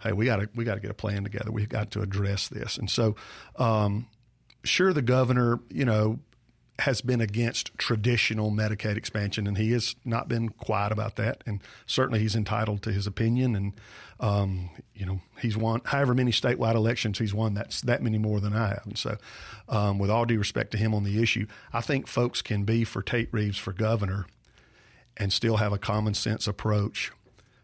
hey, 0.01 0.13
we 0.13 0.23
got 0.23 0.37
to 0.37 0.49
we 0.55 0.63
got 0.63 0.75
to 0.75 0.79
get 0.79 0.91
a 0.91 0.93
plan 0.93 1.25
together. 1.25 1.51
We've 1.51 1.67
got 1.67 1.91
to 1.91 2.01
address 2.01 2.47
this. 2.47 2.77
And 2.77 2.89
so, 2.89 3.17
um, 3.57 4.07
sure, 4.63 4.93
the 4.93 5.01
governor, 5.01 5.59
you 5.69 5.85
know, 5.85 6.19
has 6.79 7.01
been 7.01 7.19
against 7.19 7.77
traditional 7.77 8.51
Medicaid 8.51 8.95
expansion, 8.95 9.47
and 9.47 9.57
he 9.57 9.71
has 9.71 9.95
not 10.05 10.27
been 10.27 10.49
quiet 10.49 10.91
about 10.91 11.17
that. 11.17 11.43
And 11.45 11.61
certainly, 11.85 12.19
he's 12.19 12.35
entitled 12.35 12.81
to 12.83 12.91
his 12.91 13.05
opinion. 13.05 13.55
And 13.55 13.73
um, 14.19 14.69
you 14.93 15.05
know, 15.05 15.21
he's 15.39 15.55
won 15.55 15.81
however 15.85 16.13
many 16.13 16.31
statewide 16.31 16.75
elections 16.75 17.19
he's 17.19 17.33
won. 17.33 17.53
That's 17.53 17.81
that 17.81 18.01
many 18.01 18.17
more 18.17 18.39
than 18.39 18.53
I 18.53 18.69
have. 18.69 18.83
And 18.85 18.97
so, 18.97 19.17
um, 19.67 19.99
with 19.99 20.09
all 20.09 20.25
due 20.25 20.37
respect 20.37 20.71
to 20.71 20.77
him 20.77 20.93
on 20.93 21.03
the 21.03 21.21
issue, 21.21 21.47
I 21.73 21.81
think 21.81 22.07
folks 22.07 22.41
can 22.41 22.63
be 22.63 22.83
for 22.83 23.01
Tate 23.01 23.29
Reeves 23.31 23.57
for 23.57 23.73
governor, 23.73 24.25
and 25.17 25.31
still 25.31 25.57
have 25.57 25.73
a 25.73 25.77
common 25.77 26.13
sense 26.13 26.47
approach 26.47 27.11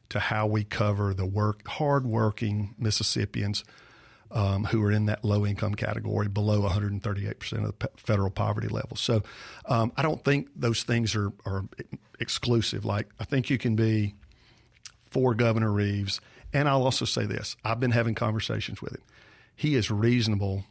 to 0.10 0.20
how 0.20 0.46
we 0.46 0.64
cover 0.64 1.14
the 1.14 1.26
work 1.26 1.68
hardworking 1.68 2.76
Mississippians 2.78 3.64
um, 4.36 4.66
who 4.66 4.84
are 4.84 4.92
in 4.92 5.06
that 5.06 5.24
low 5.24 5.46
income 5.46 5.74
category 5.74 6.28
below 6.28 6.62
138% 6.62 7.66
of 7.66 7.80
the 7.80 7.90
federal 7.96 8.30
poverty 8.30 8.68
level. 8.68 8.98
So 8.98 9.24
um, 9.66 9.94
I 9.96 10.02
don't 10.02 10.24
think 10.24 10.50
those 10.56 10.84
things 10.84 11.16
are, 11.16 11.32
are 11.46 11.64
exclusive. 12.20 12.84
Like, 12.84 13.08
I 13.20 13.24
think 13.24 13.50
you 13.50 13.58
can 13.58 13.76
be 13.76 14.14
for 15.10 15.34
Governor 15.34 15.72
Reeves. 15.72 16.20
And 16.54 16.68
I'll 16.68 16.84
also 16.84 17.06
say 17.06 17.26
this 17.26 17.56
I've 17.64 17.80
been 17.80 17.92
having 17.92 18.14
conversations 18.14 18.82
with 18.82 18.94
him. 18.94 19.02
He 19.56 19.76
is 19.76 19.90
reasonable 19.90 20.66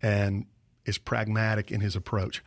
and 0.00 0.46
is 0.86 0.96
pragmatic 0.96 1.70
in 1.70 1.80
his 1.80 1.94
approach 1.94 2.42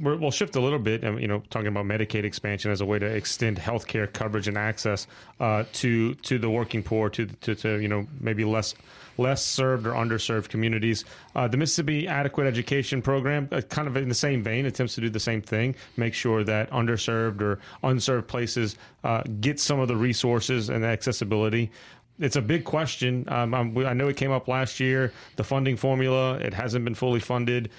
we 0.00 0.16
will 0.16 0.30
shift 0.30 0.56
a 0.56 0.60
little 0.60 0.78
bit, 0.78 1.04
and 1.04 1.20
you 1.20 1.28
know, 1.28 1.42
talking 1.50 1.68
about 1.68 1.84
Medicaid 1.84 2.24
expansion 2.24 2.70
as 2.70 2.80
a 2.80 2.86
way 2.86 2.98
to 2.98 3.06
extend 3.06 3.58
health 3.58 3.86
care 3.86 4.06
coverage 4.06 4.48
and 4.48 4.56
access 4.56 5.06
uh, 5.40 5.64
to 5.74 6.14
to 6.14 6.38
the 6.38 6.48
working 6.48 6.82
poor, 6.82 7.10
to, 7.10 7.26
to, 7.26 7.54
to 7.54 7.78
you 7.80 7.88
know 7.88 8.06
maybe 8.20 8.44
less 8.44 8.74
less 9.18 9.44
served 9.44 9.86
or 9.86 9.92
underserved 9.92 10.48
communities. 10.48 11.04
Uh, 11.36 11.46
the 11.46 11.56
Mississippi 11.56 12.08
Adequate 12.08 12.46
Education 12.46 13.02
Program, 13.02 13.48
uh, 13.52 13.60
kind 13.60 13.86
of 13.86 13.96
in 13.96 14.08
the 14.08 14.14
same 14.14 14.42
vein, 14.42 14.64
attempts 14.64 14.94
to 14.94 15.02
do 15.02 15.10
the 15.10 15.20
same 15.20 15.42
thing, 15.42 15.74
make 15.96 16.14
sure 16.14 16.42
that 16.44 16.70
underserved 16.70 17.42
or 17.42 17.58
unserved 17.82 18.26
places 18.28 18.76
uh, 19.04 19.22
get 19.40 19.60
some 19.60 19.80
of 19.80 19.88
the 19.88 19.96
resources 19.96 20.70
and 20.70 20.82
the 20.82 20.88
accessibility 20.88 21.70
it's 22.18 22.36
a 22.36 22.42
big 22.42 22.64
question. 22.64 23.24
Um, 23.28 23.54
i 23.54 23.92
know 23.92 24.08
it 24.08 24.16
came 24.16 24.30
up 24.30 24.46
last 24.46 24.78
year. 24.80 25.12
The 25.36 25.44
funding 25.44 25.76
formula 25.76 26.34
it 26.34 26.54
hasn't 26.54 26.84
been 26.84 26.94
fully 26.94 27.20
funded 27.20 27.70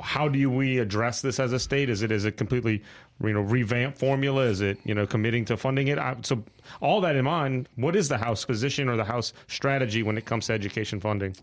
how 0.00 0.28
do 0.28 0.50
we 0.50 0.78
address 0.78 1.22
this 1.22 1.38
as 1.40 1.52
a 1.52 1.58
state? 1.58 1.88
Is 1.90 2.02
it 2.02 2.10
is 2.10 2.24
it 2.24 2.36
completely 2.36 2.82
you 3.22 3.32
know 3.32 3.40
revamped 3.40 3.98
formula? 3.98 4.44
Is 4.44 4.60
it 4.60 4.78
you 4.84 4.94
know 4.94 5.06
committing 5.06 5.44
to 5.46 5.56
funding 5.56 5.88
it? 5.88 5.98
I, 5.98 6.16
so 6.22 6.42
all 6.80 7.00
that 7.02 7.16
in 7.16 7.24
mind, 7.24 7.68
what 7.76 7.96
is 7.96 8.08
the 8.08 8.18
House 8.18 8.44
position 8.44 8.88
or 8.88 8.96
the 8.96 9.04
House 9.04 9.32
strategy 9.46 10.02
when 10.02 10.18
it 10.18 10.24
comes 10.24 10.46
to 10.46 10.52
education 10.52 11.00
funding? 11.00 11.36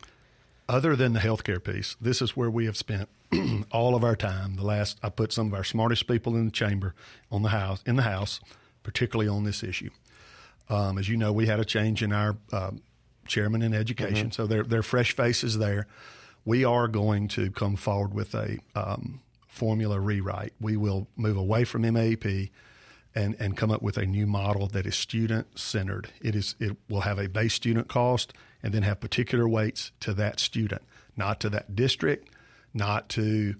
Other 0.69 0.95
than 0.95 1.13
the 1.13 1.19
healthcare 1.19 1.61
piece, 1.61 1.97
this 1.99 2.21
is 2.21 2.37
where 2.37 2.49
we 2.49 2.65
have 2.65 2.77
spent 2.77 3.09
all 3.71 3.95
of 3.95 4.03
our 4.03 4.15
time. 4.15 4.55
The 4.55 4.63
last 4.63 4.99
I 5.03 5.09
put 5.09 5.33
some 5.33 5.47
of 5.47 5.53
our 5.53 5.63
smartest 5.63 6.07
people 6.07 6.35
in 6.35 6.45
the 6.45 6.51
chamber 6.51 6.95
on 7.31 7.41
the 7.41 7.49
House 7.49 7.83
in 7.85 7.95
the 7.95 8.03
House 8.03 8.39
particularly 8.83 9.29
on 9.29 9.43
this 9.43 9.63
issue. 9.63 9.89
Um, 10.69 10.97
as 10.97 11.09
you 11.09 11.17
know, 11.17 11.31
we 11.31 11.47
had 11.47 11.59
a 11.59 11.65
change 11.65 12.01
in 12.01 12.13
our 12.13 12.37
uh, 12.51 12.71
chairman 13.27 13.61
in 13.61 13.73
education, 13.73 14.29
mm-hmm. 14.29 14.31
so 14.31 14.47
they're, 14.47 14.63
they're 14.63 14.83
fresh 14.83 15.15
faces 15.15 15.57
there. 15.57 15.87
We 16.45 16.65
are 16.65 16.88
going 16.88 17.27
to 17.29 17.51
come 17.51 17.75
forward 17.75 18.13
with 18.13 18.33
a 18.33 18.57
um, 18.75 19.21
formula 19.48 20.00
rewrite. 20.00 20.53
We 20.60 20.77
will 20.77 21.07
move 21.15 21.38
away 21.38 21.65
from 21.65 21.83
MAEP 21.83 22.50
and, 23.13 23.36
and 23.39 23.57
come 23.57 23.71
up 23.71 23.81
with 23.81 23.98
a 23.98 24.05
new 24.05 24.25
model 24.25 24.67
that 24.67 24.86
is 24.86 24.95
student 24.95 25.60
centered. 25.60 26.10
It 26.21 26.36
is 26.36 26.55
it 26.60 26.77
will 26.89 27.01
have 27.01 27.19
a 27.19 27.27
base 27.27 27.53
student 27.53 27.88
cost 27.88 28.33
and 28.63 28.74
then 28.74 28.83
have 28.83 29.00
particular 29.00 29.48
weights 29.48 29.91
to 30.01 30.13
that 30.13 30.39
student, 30.39 30.81
not 31.17 31.39
to 31.41 31.50
that 31.50 31.75
district, 31.75 32.29
not 32.74 33.10
to 33.10 33.55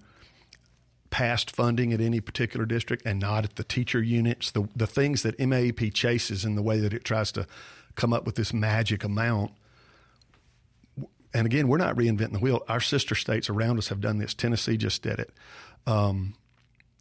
past 1.10 1.54
funding 1.54 1.92
at 1.92 2.00
any 2.00 2.20
particular 2.20 2.64
district, 2.64 3.02
and 3.04 3.20
not 3.20 3.44
at 3.44 3.56
the 3.56 3.64
teacher 3.64 4.02
units. 4.02 4.50
The 4.50 4.68
the 4.74 4.86
things 4.86 5.22
that 5.22 5.38
MAEP 5.38 5.92
chases 5.92 6.44
in 6.44 6.54
the 6.54 6.62
way 6.62 6.80
that 6.80 6.94
it 6.94 7.04
tries 7.04 7.30
to 7.32 7.46
come 7.94 8.12
up 8.12 8.24
with 8.24 8.36
this 8.36 8.54
magic 8.54 9.04
amount. 9.04 9.52
And 11.34 11.46
again, 11.46 11.68
we're 11.68 11.78
not 11.78 11.96
reinventing 11.96 12.32
the 12.32 12.38
wheel. 12.38 12.62
Our 12.68 12.80
sister 12.80 13.14
states 13.14 13.48
around 13.48 13.78
us 13.78 13.88
have 13.88 14.00
done 14.00 14.18
this. 14.18 14.34
Tennessee 14.34 14.76
just 14.76 15.02
did 15.02 15.18
it. 15.18 15.30
Um, 15.86 16.34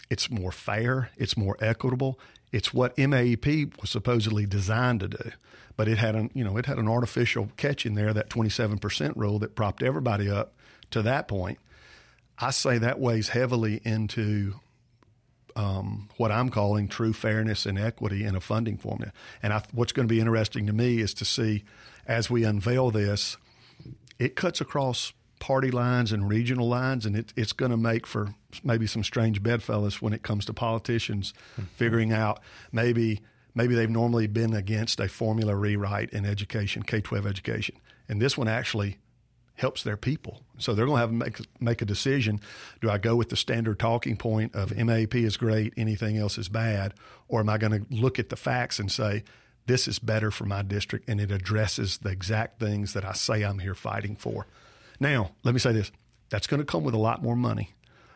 it's 0.09 0.29
more 0.29 0.51
fair. 0.51 1.09
It's 1.17 1.37
more 1.37 1.57
equitable. 1.59 2.19
It's 2.51 2.73
what 2.73 2.95
MAEP 2.97 3.79
was 3.79 3.89
supposedly 3.89 4.45
designed 4.45 4.99
to 5.01 5.07
do, 5.07 5.31
but 5.77 5.87
it 5.87 5.97
had 5.97 6.15
an 6.15 6.31
you 6.33 6.43
know 6.43 6.57
it 6.57 6.65
had 6.65 6.77
an 6.77 6.89
artificial 6.89 7.49
catch 7.55 7.85
in 7.85 7.95
there 7.95 8.13
that 8.13 8.29
27% 8.29 9.13
rule 9.15 9.39
that 9.39 9.55
propped 9.55 9.81
everybody 9.81 10.29
up 10.29 10.53
to 10.91 11.01
that 11.03 11.27
point. 11.27 11.59
I 12.37 12.51
say 12.51 12.77
that 12.79 12.99
weighs 12.99 13.29
heavily 13.29 13.79
into 13.85 14.55
um, 15.55 16.09
what 16.17 16.31
I'm 16.31 16.49
calling 16.49 16.87
true 16.87 17.13
fairness 17.13 17.65
and 17.65 17.77
equity 17.77 18.23
in 18.23 18.35
a 18.35 18.41
funding 18.41 18.77
formula. 18.77 19.13
And 19.43 19.53
I, 19.53 19.63
what's 19.71 19.91
going 19.91 20.07
to 20.07 20.13
be 20.13 20.19
interesting 20.19 20.67
to 20.67 20.73
me 20.73 20.99
is 20.99 21.13
to 21.15 21.25
see 21.25 21.63
as 22.05 22.29
we 22.29 22.43
unveil 22.43 22.91
this, 22.91 23.37
it 24.21 24.35
cuts 24.35 24.61
across 24.61 25.13
party 25.39 25.71
lines 25.71 26.11
and 26.11 26.29
regional 26.29 26.69
lines, 26.69 27.05
and 27.05 27.15
it, 27.15 27.33
it's 27.35 27.53
going 27.53 27.71
to 27.71 27.77
make 27.77 28.05
for 28.05 28.35
maybe 28.63 28.85
some 28.85 29.03
strange 29.03 29.41
bedfellows 29.41 30.01
when 30.01 30.13
it 30.13 30.21
comes 30.21 30.45
to 30.45 30.53
politicians 30.53 31.33
mm-hmm. 31.53 31.63
figuring 31.75 32.13
out 32.13 32.39
maybe 32.71 33.21
maybe 33.55 33.73
they've 33.75 33.89
normally 33.89 34.27
been 34.27 34.53
against 34.53 34.99
a 34.99 35.07
formula 35.07 35.55
rewrite 35.55 36.11
in 36.11 36.25
education, 36.25 36.83
K 36.83 37.01
twelve 37.01 37.25
education, 37.25 37.75
and 38.07 38.21
this 38.21 38.37
one 38.37 38.47
actually 38.47 38.97
helps 39.55 39.83
their 39.83 39.97
people. 39.97 40.41
So 40.57 40.73
they're 40.73 40.85
going 40.85 40.97
to 40.97 41.01
have 41.01 41.09
to 41.09 41.15
make, 41.15 41.37
make 41.59 41.81
a 41.81 41.85
decision. 41.85 42.39
Do 42.79 42.89
I 42.89 42.97
go 42.97 43.15
with 43.15 43.29
the 43.29 43.35
standard 43.35 43.79
talking 43.79 44.17
point 44.17 44.55
of 44.55 44.71
MAEP 44.71 45.15
is 45.15 45.37
great, 45.37 45.73
anything 45.77 46.17
else 46.17 46.37
is 46.37 46.49
bad? 46.49 46.93
Or 47.27 47.41
am 47.41 47.49
I 47.49 47.57
going 47.57 47.73
to 47.73 47.85
look 47.93 48.17
at 48.17 48.29
the 48.29 48.35
facts 48.35 48.79
and 48.79 48.91
say, 48.91 49.23
this 49.65 49.87
is 49.87 49.99
better 49.99 50.31
for 50.31 50.45
my 50.45 50.61
district 50.61 51.07
and 51.07 51.19
it 51.21 51.31
addresses 51.31 51.99
the 51.99 52.09
exact 52.09 52.59
things 52.59 52.93
that 52.93 53.05
I 53.05 53.13
say 53.13 53.43
I'm 53.43 53.59
here 53.59 53.75
fighting 53.75 54.15
for? 54.15 54.47
Now, 54.99 55.31
let 55.43 55.53
me 55.53 55.59
say 55.59 55.71
this: 55.71 55.91
that's 56.29 56.47
going 56.47 56.59
to 56.59 56.65
come 56.65 56.83
with 56.83 56.93
a 56.93 56.99
lot 56.99 57.21
more 57.21 57.35
money. 57.35 57.73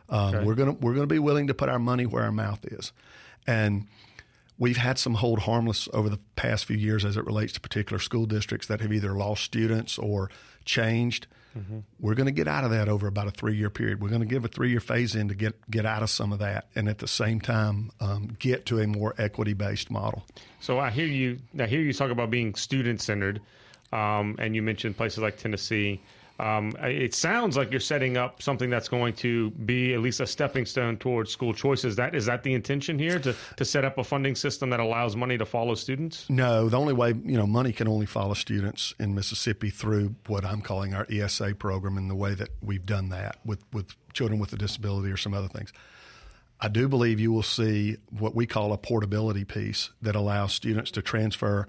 Um, 0.09 0.35
okay. 0.35 0.45
We're 0.45 0.55
going 0.55 0.79
we're 0.79 0.93
going 0.93 1.07
to 1.07 1.13
be 1.13 1.19
willing 1.19 1.47
to 1.47 1.53
put 1.53 1.69
our 1.69 1.79
money 1.79 2.05
where 2.05 2.23
our 2.23 2.31
mouth 2.31 2.65
is, 2.65 2.91
and 3.47 3.87
we've 4.57 4.77
had 4.77 4.97
some 4.97 5.15
hold 5.15 5.39
harmless 5.39 5.89
over 5.93 6.09
the 6.09 6.19
past 6.35 6.65
few 6.65 6.77
years 6.77 7.03
as 7.03 7.17
it 7.17 7.25
relates 7.25 7.53
to 7.53 7.59
particular 7.59 7.99
school 7.99 8.25
districts 8.25 8.67
that 8.67 8.81
have 8.81 8.93
either 8.93 9.13
lost 9.13 9.43
students 9.43 9.97
or 9.97 10.29
changed. 10.63 11.27
Mm-hmm. 11.57 11.79
We're 11.99 12.15
going 12.15 12.25
to 12.25 12.33
get 12.33 12.47
out 12.47 12.63
of 12.63 12.71
that 12.71 12.89
over 12.89 13.07
about 13.07 13.27
a 13.27 13.31
three 13.31 13.55
year 13.55 13.69
period. 13.69 14.01
We're 14.01 14.09
going 14.09 14.21
to 14.21 14.27
give 14.27 14.43
a 14.43 14.49
three 14.49 14.69
year 14.69 14.79
phase 14.79 15.15
in 15.15 15.29
to 15.29 15.35
get 15.35 15.55
get 15.69 15.85
out 15.85 16.03
of 16.03 16.09
some 16.09 16.33
of 16.33 16.39
that, 16.39 16.67
and 16.75 16.89
at 16.89 16.99
the 16.99 17.07
same 17.07 17.39
time 17.39 17.91
um, 17.99 18.35
get 18.39 18.65
to 18.67 18.79
a 18.79 18.87
more 18.87 19.15
equity 19.17 19.53
based 19.53 19.89
model. 19.89 20.25
So 20.59 20.79
I 20.79 20.89
hear 20.89 21.05
you. 21.05 21.39
I 21.59 21.65
hear 21.65 21.79
you 21.79 21.93
talk 21.93 22.11
about 22.11 22.29
being 22.29 22.55
student 22.55 23.01
centered, 23.01 23.41
um, 23.93 24.35
and 24.39 24.55
you 24.55 24.61
mentioned 24.61 24.97
places 24.97 25.19
like 25.19 25.37
Tennessee. 25.37 26.01
Um, 26.37 26.73
it 26.81 27.13
sounds 27.13 27.55
like 27.55 27.71
you're 27.71 27.79
setting 27.79 28.17
up 28.17 28.41
something 28.41 28.69
that's 28.69 28.89
going 28.89 29.13
to 29.15 29.51
be 29.51 29.93
at 29.93 30.01
least 30.01 30.19
a 30.19 30.27
stepping 30.27 30.65
stone 30.65 30.97
towards 30.97 31.31
school 31.31 31.53
choices. 31.53 31.95
That 31.95 32.13
is 32.13 32.25
that 32.25 32.43
the 32.43 32.53
intention 32.53 32.99
here 32.99 33.19
to 33.19 33.33
to 33.55 33.65
set 33.65 33.85
up 33.85 33.97
a 33.97 34.03
funding 34.03 34.35
system 34.35 34.69
that 34.71 34.79
allows 34.79 35.15
money 35.15 35.37
to 35.37 35.45
follow 35.45 35.75
students? 35.75 36.29
No, 36.29 36.67
the 36.67 36.77
only 36.77 36.93
way 36.93 37.09
you 37.09 37.37
know 37.37 37.47
money 37.47 37.71
can 37.71 37.87
only 37.87 38.05
follow 38.05 38.33
students 38.33 38.93
in 38.99 39.15
Mississippi 39.15 39.69
through 39.69 40.15
what 40.27 40.43
I'm 40.43 40.61
calling 40.61 40.93
our 40.93 41.07
ESA 41.09 41.55
program, 41.55 41.97
and 41.97 42.09
the 42.09 42.15
way 42.15 42.33
that 42.33 42.49
we've 42.61 42.85
done 42.85 43.09
that 43.09 43.37
with 43.45 43.63
with 43.71 43.95
children 44.13 44.39
with 44.39 44.51
a 44.51 44.57
disability 44.57 45.11
or 45.11 45.17
some 45.17 45.33
other 45.33 45.47
things. 45.47 45.71
I 46.59 46.67
do 46.67 46.87
believe 46.87 47.19
you 47.19 47.31
will 47.31 47.43
see 47.43 47.97
what 48.09 48.33
we 48.33 48.45
call 48.45 48.73
a 48.73 48.77
portability 48.77 49.43
piece 49.43 49.89
that 50.01 50.15
allows 50.15 50.53
students 50.53 50.89
to 50.91 51.01
transfer 51.01 51.67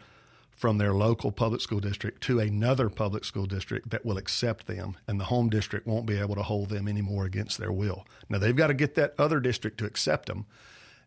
from 0.56 0.78
their 0.78 0.94
local 0.94 1.30
public 1.30 1.60
school 1.60 1.80
district 1.80 2.22
to 2.22 2.40
another 2.40 2.88
public 2.88 3.24
school 3.24 3.44
district 3.44 3.90
that 3.90 4.04
will 4.06 4.16
accept 4.16 4.66
them, 4.66 4.96
and 5.06 5.20
the 5.20 5.24
home 5.24 5.50
district 5.50 5.86
won't 5.86 6.06
be 6.06 6.18
able 6.18 6.34
to 6.34 6.42
hold 6.42 6.70
them 6.70 6.88
anymore 6.88 7.26
against 7.26 7.58
their 7.58 7.70
will. 7.70 8.06
Now, 8.28 8.38
they've 8.38 8.56
got 8.56 8.68
to 8.68 8.74
get 8.74 8.94
that 8.94 9.14
other 9.18 9.38
district 9.38 9.78
to 9.78 9.84
accept 9.84 10.26
them 10.26 10.46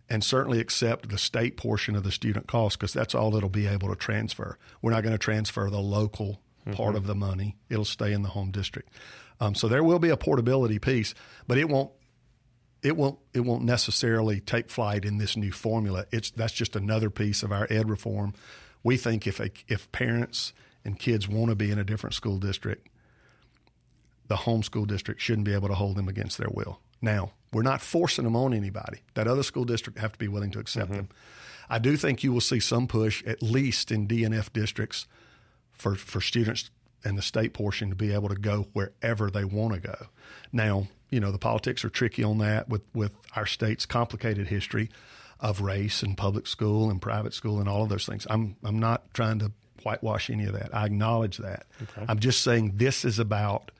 and 0.08 0.24
certainly 0.24 0.60
accept 0.60 1.10
the 1.10 1.18
state 1.18 1.58
portion 1.58 1.96
of 1.96 2.04
the 2.04 2.12
student 2.12 2.48
cost 2.48 2.80
because 2.80 2.94
that's 2.94 3.16
all 3.16 3.32
that'll 3.32 3.50
be 3.50 3.68
able 3.68 3.90
to 3.90 3.96
transfer. 3.96 4.58
We're 4.82 4.92
not 4.92 5.04
going 5.04 5.14
to 5.14 5.20
transfer 5.20 5.70
the 5.70 5.80
local 5.80 6.42
mm-hmm. 6.62 6.74
part 6.74 6.96
of 6.96 7.08
the 7.08 7.16
money, 7.16 7.58
it'll 7.70 7.86
stay 7.86 8.14
in 8.14 8.22
the 8.22 8.30
home 8.30 8.52
district. 8.52 8.90
Um, 9.40 9.56
so 9.56 9.68
there 9.68 9.84
will 9.84 10.00
be 10.00 10.10
a 10.10 10.18
portability 10.18 10.80
piece, 10.80 11.16
but 11.48 11.58
it 11.58 11.70
won't 11.70 11.92
it 12.82 12.96
won't 12.96 13.20
it 13.34 13.42
won't 13.42 13.64
necessarily 13.64 14.40
take 14.40 14.70
flight 14.70 15.06
in 15.06 15.18
this 15.18 15.36
new 15.36 15.52
formula. 15.52 16.06
It's 16.12 16.32
that's 16.32 16.54
just 16.54 16.76
another 16.76 17.10
piece 17.10 17.42
of 17.42 17.52
our 17.52 17.68
ed 17.70 17.90
reform 17.90 18.34
we 18.84 18.98
think 18.98 19.28
if 19.28 19.39
a, 19.39 19.52
if 19.68 19.92
parents 19.92 20.54
and 20.86 20.98
kids 20.98 21.28
want 21.28 21.50
to 21.50 21.56
be 21.56 21.72
in 21.72 21.80
a 21.80 21.84
different 21.84 22.13
school 22.13 22.38
district, 22.38 22.88
the 24.28 24.38
home 24.38 24.63
school 24.63 24.86
district 24.86 25.22
shouldn't 25.22 25.46
be 25.46 25.54
able 25.54 25.68
to 25.68 25.76
hold 25.76 25.98
them 25.98 26.08
against 26.08 26.38
their 26.38 26.50
will. 26.52 26.80
Now, 27.02 27.32
we're 27.52 27.63
not 27.63 27.82
forcing 27.82 28.26
them 28.26 28.36
on 28.36 28.54
anybody. 28.54 29.00
That 29.15 29.28
other 29.28 29.44
school 29.44 29.65
district 29.65 30.00
have 30.00 30.13
to 30.13 30.20
be 30.20 30.28
willing 30.28 30.52
to 30.52 30.60
accept 30.60 30.88
mm-hmm. 30.88 30.96
them. 30.96 31.10
I 31.70 31.80
do 31.80 31.98
think 31.98 32.24
you 32.24 32.34
will 32.34 32.42
see 32.42 32.60
some 32.60 32.88
push, 32.88 33.24
at 33.26 33.44
least 33.44 33.92
in 33.92 34.08
DNF 34.08 34.52
districts, 34.54 35.08
for, 35.72 35.96
for 35.96 36.20
students 36.20 36.72
and 37.04 37.18
the 37.18 37.22
state 37.22 37.54
portion 37.54 37.89
to 37.89 37.96
be 37.96 38.13
able 38.13 38.30
to 38.30 38.36
go 38.36 38.68
wherever 38.74 39.30
they 39.30 39.46
want 39.46 39.74
to 39.74 39.80
go. 39.80 40.08
Now, 40.52 40.88
you 41.10 41.20
know, 41.20 41.32
the 41.32 41.38
politics 41.38 41.86
are 41.86 41.89
tricky 41.89 42.24
on 42.24 42.39
that 42.39 42.70
with, 42.70 42.82
with 42.94 43.13
our 43.36 43.46
state's 43.46 43.86
complicated 43.86 44.48
history 44.48 44.89
of 45.39 45.62
race 45.62 46.04
and 46.04 46.17
public 46.17 46.47
school 46.47 46.89
and 46.89 47.02
private 47.02 47.34
school 47.34 47.60
and 47.60 47.69
all 47.69 47.84
of 47.84 47.89
those 47.89 48.06
things. 48.06 48.28
I'm 48.30 48.56
I'm 48.63 48.80
not 48.80 49.13
trying 49.13 49.39
to 49.39 49.52
whitewash 49.84 50.30
any 50.30 50.45
of 50.45 50.54
that. 50.54 50.73
I 50.73 50.86
acknowledge 50.86 51.38
that. 51.38 51.65
Okay. 51.82 52.06
I'm 52.08 52.19
just 52.19 52.41
saying 52.41 52.73
this 52.75 53.06
is 53.06 53.19
about 53.19 53.71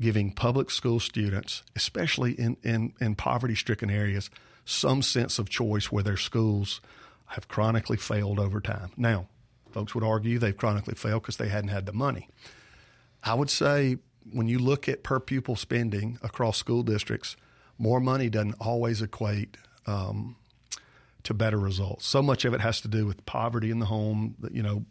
giving 0.00 0.32
public 0.32 0.70
school 0.70 1.00
students, 1.00 1.62
especially 1.74 2.32
in, 2.32 2.56
in, 2.62 2.92
in 3.00 3.14
poverty 3.14 3.54
stricken 3.54 3.90
areas, 3.90 4.30
some 4.64 5.02
sense 5.02 5.38
of 5.38 5.48
choice 5.48 5.90
where 5.90 6.02
their 6.02 6.16
schools 6.16 6.80
have 7.26 7.48
chronically 7.48 7.96
failed 7.96 8.38
over 8.38 8.60
time. 8.60 8.90
Now, 8.96 9.28
folks 9.70 9.94
would 9.94 10.04
argue 10.04 10.38
they've 10.38 10.56
chronically 10.56 10.94
failed 10.94 11.22
because 11.22 11.38
they 11.38 11.48
hadn't 11.48 11.70
had 11.70 11.86
the 11.86 11.92
money. 11.92 12.28
I 13.22 13.34
would 13.34 13.50
say 13.50 13.98
when 14.30 14.48
you 14.48 14.58
look 14.58 14.88
at 14.88 15.02
per 15.02 15.20
pupil 15.20 15.56
spending 15.56 16.18
across 16.22 16.58
school 16.58 16.82
districts, 16.82 17.36
more 17.78 18.00
money 18.00 18.28
doesn't 18.28 18.56
always 18.60 19.02
equate 19.02 19.56
um, 19.86 20.36
to 21.26 21.34
better 21.34 21.58
results. 21.58 22.06
So 22.06 22.22
much 22.22 22.44
of 22.44 22.54
it 22.54 22.60
has 22.60 22.80
to 22.82 22.88
do 22.88 23.06
with 23.06 23.24
poverty 23.26 23.70
in 23.70 23.78
the 23.78 23.86
home, 23.86 24.36
you 24.50 24.62
know, 24.62 24.84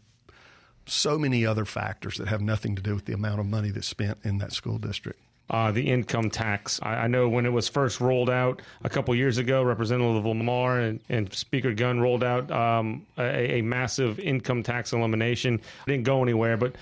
so 0.86 1.18
many 1.18 1.46
other 1.46 1.66
factors 1.66 2.18
that 2.18 2.28
have 2.28 2.42
nothing 2.42 2.76
to 2.76 2.82
do 2.82 2.94
with 2.94 3.06
the 3.06 3.14
amount 3.14 3.40
of 3.40 3.46
money 3.46 3.72
that's 3.72 3.88
spent 3.88 4.20
in 4.24 4.38
that 4.38 4.54
school 4.54 4.78
district. 4.78 5.20
Uh, 5.50 5.72
the 5.72 5.90
income 5.92 6.30
tax. 6.30 6.80
I, 6.82 6.96
I, 6.96 7.08
know 7.08 7.30
when 7.30 7.46
it 7.46 7.52
was 7.52 7.70
first 7.70 8.02
rolled 8.02 8.32
out 8.32 8.64
a 8.84 8.90
couple 8.90 9.14
years 9.14 9.38
ago, 9.38 9.62
Representative 9.62 10.26
Lamar 10.26 10.80
and, 10.80 11.00
and 11.08 11.32
Speaker 11.34 11.72
Gunn 11.72 12.00
rolled 12.00 12.24
out 12.24 12.50
um, 12.50 13.06
a, 13.20 13.58
a, 13.58 13.62
massive 13.62 14.18
income 14.20 14.64
tax 14.64 14.92
elimination. 14.92 15.56
It 15.56 15.92
didn't 15.92 16.04
go 16.04 16.24
anywhere, 16.24 16.58
but 16.58 16.76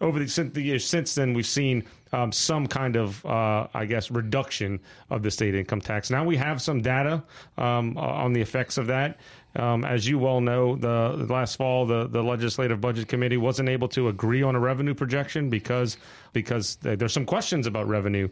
over 0.00 0.18
the, 0.18 0.28
since 0.28 0.54
the 0.54 0.62
years 0.62 0.86
since 0.86 1.14
then, 1.14 1.34
we've 1.34 1.46
seen 1.46 1.84
um, 2.16 2.32
some 2.32 2.66
kind 2.66 2.96
of, 2.96 3.24
uh, 3.26 3.66
I 3.74 3.84
guess, 3.84 4.10
reduction 4.10 4.80
of 5.10 5.22
the 5.22 5.30
state 5.30 5.54
income 5.54 5.82
tax. 5.82 6.10
Now 6.10 6.24
we 6.24 6.36
have 6.36 6.62
some 6.62 6.80
data 6.80 7.22
um, 7.58 7.96
on 7.98 8.32
the 8.32 8.40
effects 8.40 8.78
of 8.78 8.86
that. 8.86 9.18
Um, 9.54 9.84
as 9.84 10.06
you 10.06 10.18
well 10.18 10.40
know, 10.40 10.76
the, 10.76 11.24
the, 11.24 11.32
last 11.32 11.56
fall, 11.56 11.86
the, 11.86 12.06
the 12.08 12.22
legislative 12.22 12.80
budget 12.80 13.08
committee 13.08 13.38
wasn't 13.38 13.70
able 13.70 13.88
to 13.88 14.08
agree 14.08 14.42
on 14.42 14.54
a 14.54 14.60
revenue 14.60 14.94
projection 14.94 15.48
because 15.48 15.96
because 16.34 16.76
there's 16.76 17.14
some 17.14 17.24
questions 17.24 17.66
about 17.66 17.88
revenue. 17.88 18.28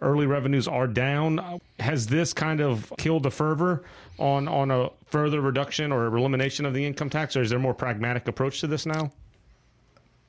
Early 0.00 0.26
revenues 0.26 0.68
are 0.68 0.86
down. 0.86 1.60
Has 1.80 2.06
this 2.06 2.32
kind 2.32 2.60
of 2.60 2.92
killed 2.98 3.24
the 3.24 3.32
fervor 3.32 3.82
on 4.20 4.46
on 4.46 4.70
a 4.70 4.90
further 5.06 5.40
reduction 5.40 5.90
or 5.90 6.06
elimination 6.06 6.64
of 6.66 6.74
the 6.74 6.86
income 6.86 7.10
tax, 7.10 7.34
or 7.36 7.42
is 7.42 7.50
there 7.50 7.58
a 7.58 7.62
more 7.62 7.74
pragmatic 7.74 8.28
approach 8.28 8.60
to 8.60 8.68
this 8.68 8.86
now? 8.86 9.10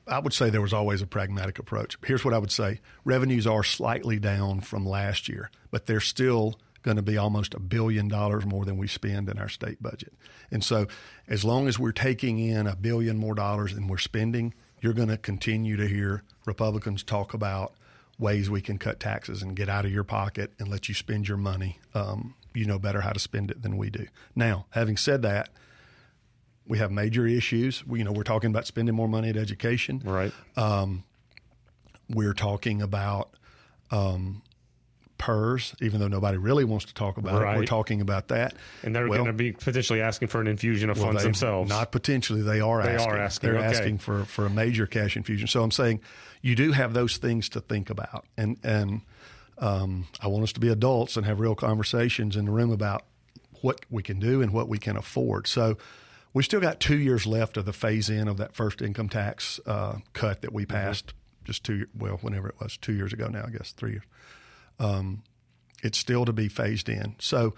I 0.06 0.18
would 0.18 0.32
say 0.32 0.50
there 0.50 0.60
was 0.60 0.72
always 0.72 1.02
a 1.02 1.06
pragmatic 1.06 1.58
approach. 1.58 1.96
Here's 2.04 2.24
what 2.24 2.34
I 2.34 2.38
would 2.38 2.50
say 2.50 2.80
revenues 3.04 3.46
are 3.46 3.62
slightly 3.62 4.18
down 4.18 4.60
from 4.60 4.86
last 4.86 5.28
year, 5.28 5.50
but 5.70 5.86
they're 5.86 6.00
still 6.00 6.58
going 6.82 6.96
to 6.96 7.02
be 7.02 7.16
almost 7.16 7.54
a 7.54 7.60
billion 7.60 8.08
dollars 8.08 8.44
more 8.44 8.64
than 8.64 8.76
we 8.76 8.88
spend 8.88 9.28
in 9.28 9.38
our 9.38 9.48
state 9.48 9.80
budget. 9.80 10.12
And 10.50 10.64
so, 10.64 10.88
as 11.28 11.44
long 11.44 11.68
as 11.68 11.78
we're 11.78 11.92
taking 11.92 12.38
in 12.38 12.66
a 12.66 12.76
billion 12.76 13.16
more 13.16 13.34
dollars 13.34 13.74
than 13.74 13.86
we're 13.86 13.98
spending, 13.98 14.54
you're 14.80 14.92
going 14.92 15.08
to 15.08 15.16
continue 15.16 15.76
to 15.76 15.86
hear 15.86 16.22
Republicans 16.44 17.04
talk 17.04 17.34
about 17.34 17.74
ways 18.18 18.50
we 18.50 18.60
can 18.60 18.78
cut 18.78 19.00
taxes 19.00 19.42
and 19.42 19.56
get 19.56 19.68
out 19.68 19.84
of 19.84 19.92
your 19.92 20.04
pocket 20.04 20.52
and 20.58 20.68
let 20.68 20.88
you 20.88 20.94
spend 20.94 21.28
your 21.28 21.36
money. 21.36 21.78
Um, 21.94 22.34
you 22.54 22.66
know 22.66 22.78
better 22.78 23.00
how 23.00 23.12
to 23.12 23.20
spend 23.20 23.50
it 23.50 23.62
than 23.62 23.76
we 23.76 23.90
do. 23.90 24.06
Now, 24.34 24.66
having 24.70 24.96
said 24.96 25.22
that, 25.22 25.48
we 26.72 26.78
have 26.78 26.90
major 26.90 27.26
issues. 27.26 27.86
We, 27.86 27.98
you 27.98 28.04
know, 28.06 28.12
we're 28.12 28.22
talking 28.22 28.48
about 28.50 28.66
spending 28.66 28.94
more 28.94 29.06
money 29.06 29.28
at 29.28 29.36
education. 29.36 30.00
Right. 30.02 30.32
Um, 30.56 31.04
we're 32.08 32.32
talking 32.32 32.80
about 32.80 33.34
um, 33.90 34.40
PERS, 35.18 35.74
even 35.82 36.00
though 36.00 36.08
nobody 36.08 36.38
really 36.38 36.64
wants 36.64 36.86
to 36.86 36.94
talk 36.94 37.18
about 37.18 37.42
Right. 37.42 37.54
it. 37.54 37.58
We're 37.58 37.66
talking 37.66 38.00
about 38.00 38.28
that. 38.28 38.54
And 38.82 38.96
they're 38.96 39.06
Well, 39.06 39.18
going 39.18 39.26
to 39.26 39.34
be 39.34 39.52
potentially 39.52 40.00
asking 40.00 40.28
for 40.28 40.40
an 40.40 40.46
infusion 40.46 40.88
of 40.88 40.96
well, 40.96 41.08
funds 41.08 41.20
they- 41.20 41.26
themselves. 41.26 41.68
Not 41.68 41.92
potentially, 41.92 42.40
they 42.40 42.60
are 42.62 42.82
They 42.82 42.94
asking. 42.94 43.10
are 43.12 43.18
asking, 43.18 43.50
They're 43.50 43.58
okay. 43.58 43.68
asking 43.68 43.98
for, 43.98 44.24
for 44.24 44.46
a 44.46 44.50
major 44.50 44.86
cash 44.86 45.14
infusion. 45.14 45.48
So 45.48 45.62
I'm 45.62 45.70
saying 45.70 46.00
you 46.40 46.54
do 46.56 46.72
have 46.72 46.94
those 46.94 47.18
things 47.18 47.50
to 47.50 47.60
think 47.60 47.90
about, 47.90 48.24
and 48.38 48.56
and 48.64 49.02
um, 49.58 50.06
I 50.22 50.26
want 50.28 50.42
us 50.44 50.54
to 50.54 50.60
be 50.60 50.68
adults 50.68 51.18
and 51.18 51.26
have 51.26 51.38
real 51.38 51.54
conversations 51.54 52.34
in 52.34 52.46
the 52.46 52.50
room 52.50 52.72
about 52.72 53.04
what 53.60 53.84
we 53.90 54.02
can 54.02 54.18
do 54.18 54.40
and 54.40 54.52
what 54.54 54.68
we 54.68 54.78
can 54.78 54.96
afford. 54.96 55.46
So 55.46 55.76
we 56.34 56.42
still 56.42 56.60
got 56.60 56.80
two 56.80 56.98
years 56.98 57.26
left 57.26 57.56
of 57.56 57.64
the 57.64 57.72
phase 57.72 58.08
in 58.08 58.28
of 58.28 58.36
that 58.38 58.54
first 58.54 58.82
income 58.82 59.08
tax 59.08 59.60
uh, 59.66 59.98
cut 60.12 60.42
that 60.42 60.52
we 60.52 60.66
passed 60.66 61.14
just 61.44 61.64
two 61.64 61.86
well 61.96 62.18
whenever 62.22 62.48
it 62.48 62.54
was 62.60 62.76
two 62.76 62.92
years 62.92 63.12
ago 63.12 63.26
now 63.28 63.44
I 63.46 63.50
guess 63.50 63.72
three 63.72 63.92
years. 63.92 64.04
Um, 64.78 65.22
it's 65.82 65.98
still 65.98 66.24
to 66.24 66.32
be 66.32 66.48
phased 66.48 66.88
in. 66.88 67.16
So 67.18 67.54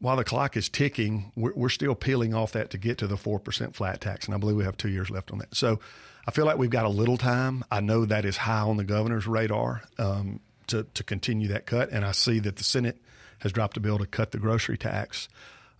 while 0.00 0.16
the 0.16 0.24
clock 0.24 0.56
is 0.56 0.68
ticking, 0.68 1.32
we're, 1.36 1.52
we're 1.54 1.68
still 1.68 1.94
peeling 1.94 2.34
off 2.34 2.52
that 2.52 2.70
to 2.70 2.78
get 2.78 2.98
to 2.98 3.06
the 3.06 3.16
4% 3.16 3.74
flat 3.74 4.00
tax. 4.00 4.26
And 4.26 4.34
I 4.34 4.38
believe 4.38 4.56
we 4.56 4.64
have 4.64 4.76
two 4.76 4.88
years 4.88 5.10
left 5.10 5.30
on 5.30 5.38
that. 5.38 5.54
So 5.54 5.80
I 6.26 6.30
feel 6.30 6.46
like 6.46 6.58
we've 6.58 6.70
got 6.70 6.84
a 6.84 6.90
little 6.90 7.16
time. 7.16 7.64
I 7.70 7.80
know 7.80 8.04
that 8.04 8.24
is 8.24 8.36
high 8.36 8.60
on 8.60 8.76
the 8.76 8.84
governor's 8.84 9.26
radar 9.26 9.82
um, 9.98 10.40
to, 10.68 10.84
to 10.94 11.02
continue 11.02 11.48
that 11.48 11.66
cut. 11.66 11.90
And 11.90 12.04
I 12.04 12.12
see 12.12 12.38
that 12.40 12.56
the 12.56 12.64
Senate 12.64 13.00
has 13.40 13.52
dropped 13.52 13.76
a 13.76 13.80
bill 13.80 13.98
to 13.98 14.06
cut 14.06 14.30
the 14.30 14.38
grocery 14.38 14.78
tax. 14.78 15.28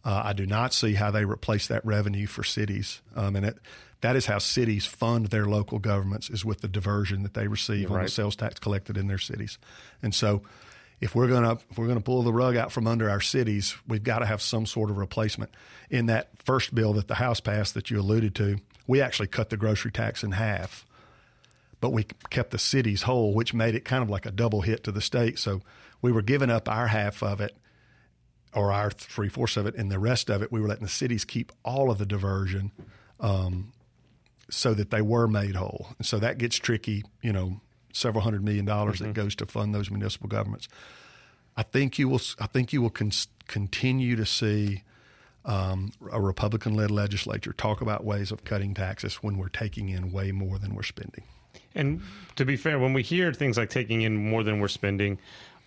Uh, 0.05 0.23
I 0.27 0.33
do 0.33 0.47
not 0.47 0.73
see 0.73 0.95
how 0.95 1.11
they 1.11 1.25
replace 1.25 1.67
that 1.69 1.85
revenue 1.85 2.27
for 2.27 2.45
cities. 2.45 3.03
Um, 3.17 3.37
and 3.37 3.45
it, 3.45 3.59
that 4.01 4.17
is 4.17 4.27
how 4.27 4.39
cities 4.39 4.87
fund 4.87 5.27
their 5.27 5.47
local 5.47 5.79
governments 5.79 6.31
is 6.31 6.45
with 6.45 6.61
the 6.61 6.69
diversion 6.69 7.25
that 7.25 7.35
they 7.35 7.49
receive 7.49 7.91
on 7.91 8.05
the 8.05 8.09
sales 8.09 8.37
tax 8.37 8.61
collected 8.61 8.97
in 8.97 9.09
their 9.09 9.19
cities. 9.19 9.59
And 10.03 10.15
so 10.15 10.43
if 11.01 11.15
we're 11.15 11.29
going 11.29 11.43
to 11.43 11.63
if 11.71 11.79
we're 11.79 11.87
going 11.87 11.99
to 11.99 12.05
pull 12.05 12.23
the 12.23 12.33
rug 12.33 12.57
out 12.57 12.73
from 12.73 12.87
under 12.87 13.11
our 13.11 13.21
cities, 13.21 13.77
we've 13.87 14.03
got 14.03 14.21
to 14.21 14.27
have 14.27 14.43
some 14.43 14.67
sort 14.67 14.91
of 14.91 14.99
replacement. 14.99 15.53
In 15.91 16.07
that 16.07 16.31
first 16.45 16.75
bill 16.75 16.93
that 16.95 17.09
the 17.09 17.17
House 17.17 17.41
passed 17.41 17.75
that 17.75 17.91
you 17.91 18.01
alluded 18.01 18.35
to, 18.37 18.59
we 18.87 19.01
actually 19.01 19.29
cut 19.29 19.51
the 19.51 19.57
grocery 19.57 19.91
tax 19.91 20.23
in 20.23 20.33
half, 20.33 20.87
but 21.81 21.91
we 21.91 22.07
kept 22.31 22.51
the 22.51 22.59
cities 22.59 23.03
whole, 23.03 23.35
which 23.35 23.55
made 23.55 23.75
it 23.75 23.85
kind 23.85 24.03
of 24.03 24.11
like 24.11 24.27
a 24.27 24.31
double 24.31 24.63
hit 24.63 24.85
to 24.85 24.93
the 24.93 25.01
state. 25.01 25.39
So 25.39 25.61
we 26.03 26.13
were 26.13 26.23
giving 26.23 26.51
up 26.51 26.69
our 26.69 26.89
half 26.89 27.23
of 27.23 27.41
it, 27.41 27.57
or 28.59 28.73
our 28.73 28.91
three 28.91 29.29
fourths 29.29 29.57
of 29.57 29.67
it, 29.67 29.75
and 29.77 29.91
the 29.91 29.99
rest 29.99 30.31
of 30.31 30.43
it 30.43 30.51
we 30.53 30.61
were 30.61 30.69
letting 30.69 30.85
the 30.85 30.91
cities 30.91 31.25
keep 31.25 31.53
all 31.65 31.91
of 31.91 31.99
the 31.99 32.07
diversion. 32.07 32.73
Um, 33.21 33.73
so 34.51 34.73
that 34.73 34.91
they 34.91 35.03
were 35.03 35.29
made 35.29 35.57
whole. 35.57 35.89
And 35.99 36.07
so 36.07 36.19
that 36.21 36.39
gets 36.39 36.57
tricky, 36.57 37.05
you 37.21 37.35
know, 37.35 37.61
several 37.93 38.23
hundred 38.23 38.43
million 38.43 38.65
dollars 38.65 38.99
that 39.01 39.13
goes 39.13 39.35
to 39.37 39.47
fund 39.47 39.75
those 39.75 39.91
municipal 39.91 40.27
governments. 40.27 40.69
I 41.55 41.65
think 41.65 41.99
you 41.99 42.09
will. 42.09 42.23
I 42.39 42.47
think 42.47 42.73
you 42.73 42.81
will 42.81 42.89
con- 42.89 43.13
continue 43.47 44.17
to 44.17 44.25
see 44.25 44.85
um, 45.45 45.93
a 46.11 46.21
Republican-led 46.21 46.91
legislature 46.91 47.53
talk 47.53 47.83
about 47.83 48.05
ways 48.05 48.33
of 48.33 48.45
cutting 48.45 48.73
taxes 48.73 49.17
when 49.17 49.37
we're 49.37 49.49
taking 49.51 49.91
in 49.91 50.13
way 50.13 50.33
more 50.33 50.59
than 50.59 50.75
we're 50.75 50.83
spending. 50.83 51.25
And 51.75 52.01
to 52.37 52.47
be 52.47 52.57
fair, 52.57 52.79
when 52.79 52.95
we 52.95 53.03
hear 53.03 53.35
things 53.35 53.59
like 53.59 53.69
taking 53.69 54.01
in 54.01 54.17
more 54.17 54.43
than 54.43 54.61
we're 54.61 54.69
spending, 54.69 55.19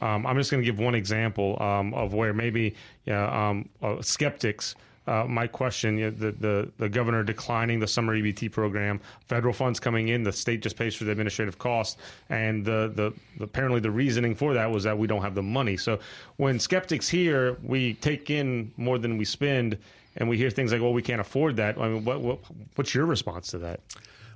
um, 0.01 0.25
I'm 0.25 0.37
just 0.37 0.51
going 0.51 0.61
to 0.63 0.65
give 0.65 0.79
one 0.79 0.95
example 0.95 1.61
um, 1.61 1.93
of 1.93 2.13
where 2.13 2.33
maybe 2.33 2.75
yeah, 3.05 3.49
um, 3.49 3.69
uh, 3.81 4.01
skeptics 4.01 4.75
uh, 5.07 5.25
might 5.25 5.51
question 5.51 5.97
you 5.97 6.05
know, 6.05 6.11
the, 6.11 6.31
the 6.33 6.71
the 6.77 6.87
governor 6.89 7.23
declining 7.23 7.79
the 7.79 7.87
summer 7.87 8.15
EBT 8.15 8.51
program, 8.51 8.99
federal 9.27 9.53
funds 9.53 9.79
coming 9.79 10.09
in, 10.09 10.21
the 10.23 10.31
state 10.31 10.61
just 10.61 10.75
pays 10.77 10.93
for 10.93 11.05
the 11.05 11.11
administrative 11.11 11.57
costs, 11.57 11.97
and 12.29 12.63
the, 12.63 12.91
the, 12.95 13.13
the 13.37 13.43
apparently 13.45 13.79
the 13.79 13.89
reasoning 13.89 14.35
for 14.35 14.53
that 14.53 14.69
was 14.69 14.83
that 14.83 14.97
we 14.97 15.07
don't 15.07 15.23
have 15.23 15.33
the 15.33 15.41
money. 15.41 15.75
So 15.75 15.99
when 16.37 16.59
skeptics 16.59 17.09
hear 17.09 17.57
we 17.63 17.95
take 17.95 18.29
in 18.29 18.71
more 18.77 18.99
than 18.99 19.17
we 19.17 19.25
spend, 19.25 19.77
and 20.17 20.29
we 20.29 20.37
hear 20.37 20.51
things 20.51 20.71
like, 20.71 20.81
"Well, 20.81 20.93
we 20.93 21.01
can't 21.01 21.21
afford 21.21 21.55
that," 21.57 21.77
I 21.79 21.87
mean, 21.89 22.05
what, 22.05 22.21
what 22.21 22.39
what's 22.75 22.93
your 22.93 23.07
response 23.07 23.47
to 23.49 23.57
that? 23.59 23.79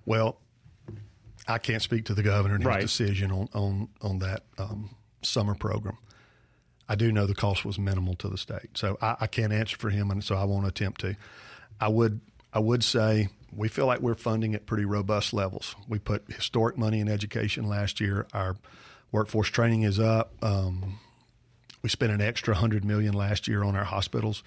Well, 0.05 0.37
I 1.47 1.59
can't 1.59 1.81
speak 1.81 2.05
to 2.05 2.15
the 2.15 2.23
governor 2.23 2.55
and 2.55 2.63
his 2.63 2.67
Right. 2.67 2.81
decision 2.81 3.31
on 3.31 3.49
on 3.53 3.87
on 4.01 4.19
that 4.19 4.43
um, 4.57 4.89
summer 5.25 5.55
program. 5.55 5.97
I 6.87 6.95
do 6.95 7.11
know 7.11 7.25
the 7.25 7.35
cost 7.35 7.65
was 7.65 7.79
minimal 7.79 8.15
to 8.15 8.29
the 8.29 8.37
state, 8.37 8.69
so 8.75 8.97
I, 9.01 9.15
I 9.21 9.27
can't 9.27 9.51
answer 9.51 9.77
for 9.77 9.89
him, 9.89 10.11
and 10.11 10.23
so 10.23 10.35
I 10.35 10.43
won't 10.43 10.67
attempt 10.67 11.01
to. 11.01 11.15
I 11.79 11.87
would 11.87 12.21
I 12.53 12.59
would 12.59 12.83
say 12.83 13.29
we 13.55 13.67
feel 13.67 13.85
like 13.85 13.99
we're 13.99 14.15
funding 14.15 14.53
at 14.53 14.65
pretty 14.65 14.85
robust 14.85 15.33
levels. 15.33 15.75
We 15.87 15.99
put 15.99 16.25
historic 16.27 16.77
money 16.77 16.99
in 16.99 17.09
education 17.09 17.67
last 17.67 17.99
year. 17.99 18.27
Our 18.33 18.55
workforce 19.11 19.49
training 19.49 19.83
is 19.83 19.99
up. 19.99 20.33
Um, 20.43 20.99
we 21.81 21.89
spent 21.89 22.11
an 22.11 22.21
extra 22.21 22.55
hundred 22.55 22.85
million 22.85 23.13
last 23.13 23.47
year 23.47 23.63
on 23.63 23.75
our 23.75 23.83
hospitals. 23.83 24.43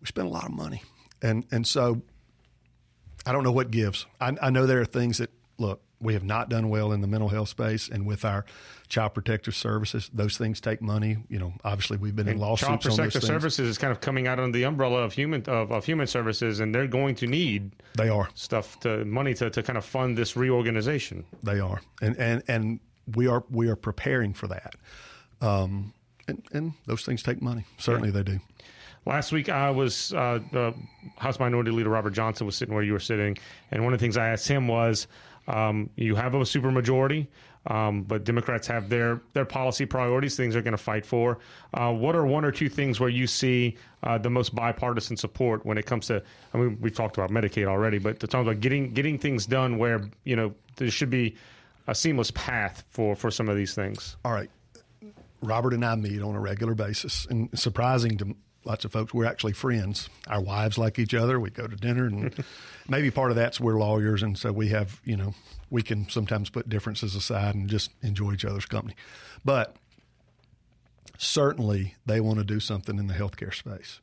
We 0.00 0.06
spent 0.06 0.26
a 0.26 0.30
lot 0.30 0.44
of 0.44 0.52
money, 0.52 0.82
and 1.20 1.44
and 1.52 1.66
so 1.66 2.02
I 3.24 3.32
don't 3.32 3.44
know 3.44 3.52
what 3.52 3.70
gives. 3.70 4.06
I, 4.20 4.36
I 4.42 4.50
know 4.50 4.66
there 4.66 4.80
are 4.80 4.86
things 4.86 5.18
that 5.18 5.30
look 5.58 5.80
we 6.02 6.14
have 6.14 6.24
not 6.24 6.48
done 6.48 6.68
well 6.68 6.92
in 6.92 7.00
the 7.00 7.06
mental 7.06 7.28
health 7.28 7.48
space 7.48 7.88
and 7.88 8.04
with 8.04 8.24
our 8.24 8.44
child 8.88 9.14
protective 9.14 9.54
services. 9.54 10.10
Those 10.12 10.36
things 10.36 10.60
take 10.60 10.82
money. 10.82 11.16
You 11.28 11.38
know, 11.38 11.52
obviously 11.64 11.96
we've 11.96 12.16
been 12.16 12.28
in 12.28 12.38
lawsuits 12.38 12.66
Child 12.66 12.72
on 12.72 12.90
those 12.90 12.96
Protective. 12.96 13.22
Services 13.22 13.68
is 13.68 13.78
kind 13.78 13.92
of 13.92 14.00
coming 14.00 14.26
out 14.26 14.38
under 14.38 14.56
the 14.56 14.64
umbrella 14.64 15.02
of 15.02 15.12
human 15.12 15.42
of, 15.46 15.72
of 15.72 15.84
human 15.84 16.06
services, 16.06 16.60
and 16.60 16.74
they're 16.74 16.86
going 16.86 17.14
to 17.16 17.26
need 17.26 17.72
They 17.96 18.08
are. 18.08 18.28
stuff 18.34 18.80
to 18.80 19.04
money 19.04 19.34
to, 19.34 19.48
to 19.50 19.62
kind 19.62 19.78
of 19.78 19.84
fund 19.84 20.18
this 20.18 20.36
reorganization. 20.36 21.24
They 21.42 21.60
are, 21.60 21.80
and 22.00 22.16
and 22.18 22.42
and 22.48 22.80
we 23.14 23.28
are 23.28 23.44
we 23.50 23.68
are 23.68 23.76
preparing 23.76 24.34
for 24.34 24.48
that. 24.48 24.74
Um, 25.40 25.92
and, 26.28 26.42
and 26.52 26.72
those 26.86 27.04
things 27.04 27.22
take 27.22 27.42
money. 27.42 27.64
Certainly 27.78 28.10
they 28.12 28.22
do. 28.22 28.40
Last 29.04 29.32
week, 29.32 29.48
I 29.48 29.70
was 29.70 30.12
uh, 30.14 30.38
the 30.52 30.74
House 31.16 31.40
Minority 31.40 31.72
Leader 31.72 31.90
Robert 31.90 32.12
Johnson 32.12 32.46
was 32.46 32.56
sitting 32.56 32.72
where 32.72 32.84
you 32.84 32.92
were 32.92 33.00
sitting, 33.00 33.36
and 33.72 33.82
one 33.82 33.92
of 33.92 33.98
the 33.98 34.04
things 34.04 34.16
I 34.16 34.28
asked 34.28 34.46
him 34.46 34.68
was, 34.68 35.08
um, 35.48 35.90
"You 35.96 36.14
have 36.14 36.34
a 36.34 36.38
supermajority, 36.38 37.26
um, 37.66 38.02
but 38.02 38.24
Democrats 38.24 38.66
have 38.66 38.88
their 38.88 39.20
their 39.34 39.44
policy 39.44 39.86
priorities, 39.86 40.36
things 40.36 40.54
they're 40.54 40.62
going 40.62 40.72
to 40.72 40.78
fight 40.78 41.06
for. 41.06 41.38
Uh, 41.74 41.92
what 41.92 42.16
are 42.16 42.26
one 42.26 42.44
or 42.44 42.50
two 42.50 42.68
things 42.68 42.98
where 42.98 43.08
you 43.08 43.26
see 43.26 43.76
uh, 44.02 44.18
the 44.18 44.30
most 44.30 44.54
bipartisan 44.54 45.16
support 45.16 45.64
when 45.64 45.78
it 45.78 45.86
comes 45.86 46.06
to? 46.08 46.22
I 46.52 46.58
mean, 46.58 46.78
we've 46.80 46.94
talked 46.94 47.16
about 47.16 47.30
Medicaid 47.30 47.66
already, 47.66 47.98
but 47.98 48.20
to 48.20 48.26
talk 48.26 48.42
about 48.42 48.60
getting 48.60 48.92
getting 48.92 49.18
things 49.18 49.46
done 49.46 49.78
where 49.78 50.02
you 50.24 50.36
know 50.36 50.54
there 50.76 50.90
should 50.90 51.10
be 51.10 51.36
a 51.86 51.94
seamless 51.94 52.30
path 52.32 52.84
for 52.90 53.14
for 53.14 53.30
some 53.30 53.48
of 53.48 53.56
these 53.56 53.74
things. 53.74 54.16
All 54.24 54.32
right. 54.32 54.50
Robert 55.40 55.74
and 55.74 55.84
I 55.84 55.94
meet 55.96 56.22
on 56.22 56.36
a 56.36 56.40
regular 56.40 56.74
basis, 56.74 57.26
and 57.26 57.48
surprising 57.58 58.16
to 58.18 58.36
lots 58.64 58.84
of 58.84 58.92
folks, 58.92 59.12
we're 59.12 59.26
actually 59.26 59.52
friends. 59.52 60.08
Our 60.26 60.40
wives 60.40 60.78
like 60.78 60.98
each 60.98 61.14
other. 61.14 61.38
We 61.40 61.50
go 61.50 61.66
to 61.66 61.76
dinner, 61.76 62.06
and 62.06 62.34
maybe 62.88 63.10
part 63.10 63.30
of 63.30 63.36
that's 63.36 63.60
we're 63.60 63.78
lawyers, 63.78 64.22
and 64.22 64.38
so 64.38 64.52
we 64.52 64.68
have 64.68 65.00
you 65.04 65.16
know 65.16 65.34
we 65.70 65.82
can 65.82 66.08
sometimes 66.08 66.50
put 66.50 66.68
differences 66.68 67.14
aside 67.14 67.54
and 67.54 67.68
just 67.68 67.90
enjoy 68.02 68.32
each 68.32 68.44
other's 68.44 68.66
company. 68.66 68.94
But 69.44 69.76
certainly, 71.18 71.94
they 72.06 72.20
want 72.20 72.38
to 72.38 72.44
do 72.44 72.60
something 72.60 72.98
in 72.98 73.06
the 73.06 73.14
healthcare 73.14 73.54
space. 73.54 74.00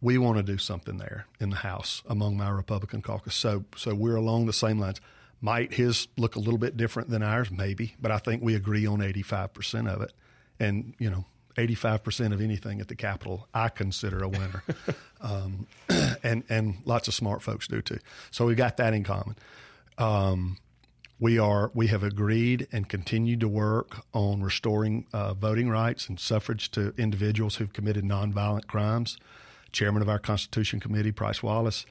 We 0.00 0.18
want 0.18 0.36
to 0.38 0.42
do 0.42 0.58
something 0.58 0.98
there 0.98 1.26
in 1.38 1.50
the 1.50 1.56
House 1.56 2.02
among 2.08 2.36
my 2.36 2.50
Republican 2.50 3.02
caucus. 3.02 3.36
So, 3.36 3.64
so 3.76 3.94
we're 3.94 4.16
along 4.16 4.46
the 4.46 4.52
same 4.52 4.80
lines. 4.80 5.00
Might 5.40 5.74
his 5.74 6.08
look 6.16 6.34
a 6.34 6.40
little 6.40 6.58
bit 6.58 6.76
different 6.76 7.08
than 7.08 7.22
ours? 7.22 7.50
Maybe, 7.50 7.94
but 8.00 8.10
I 8.10 8.18
think 8.18 8.42
we 8.42 8.56
agree 8.56 8.84
on 8.84 8.98
85% 8.98 9.88
of 9.88 10.02
it. 10.02 10.12
And, 10.58 10.94
you 10.98 11.08
know, 11.08 11.24
85% 11.56 12.32
of 12.32 12.40
anything 12.40 12.80
at 12.80 12.88
the 12.88 12.94
Capitol, 12.94 13.48
I 13.52 13.68
consider 13.68 14.22
a 14.22 14.28
winner. 14.28 14.62
um, 15.20 15.66
and, 16.22 16.44
and 16.48 16.78
lots 16.84 17.08
of 17.08 17.14
smart 17.14 17.42
folks 17.42 17.68
do 17.68 17.82
too. 17.82 17.98
So 18.30 18.46
we've 18.46 18.56
got 18.56 18.76
that 18.78 18.94
in 18.94 19.04
common. 19.04 19.36
Um, 19.98 20.58
we 21.20 21.38
are 21.38 21.70
we 21.72 21.86
have 21.86 22.02
agreed 22.02 22.66
and 22.72 22.88
continued 22.88 23.38
to 23.40 23.48
work 23.48 24.04
on 24.12 24.42
restoring 24.42 25.06
uh, 25.12 25.34
voting 25.34 25.68
rights 25.68 26.08
and 26.08 26.18
suffrage 26.18 26.70
to 26.72 26.92
individuals 26.98 27.54
who've 27.54 27.72
committed 27.72 28.02
nonviolent 28.02 28.66
crimes. 28.66 29.18
Chairman 29.70 30.02
of 30.02 30.08
our 30.08 30.18
Constitution 30.18 30.80
Committee, 30.80 31.12
Price 31.12 31.40
Wallace, 31.40 31.86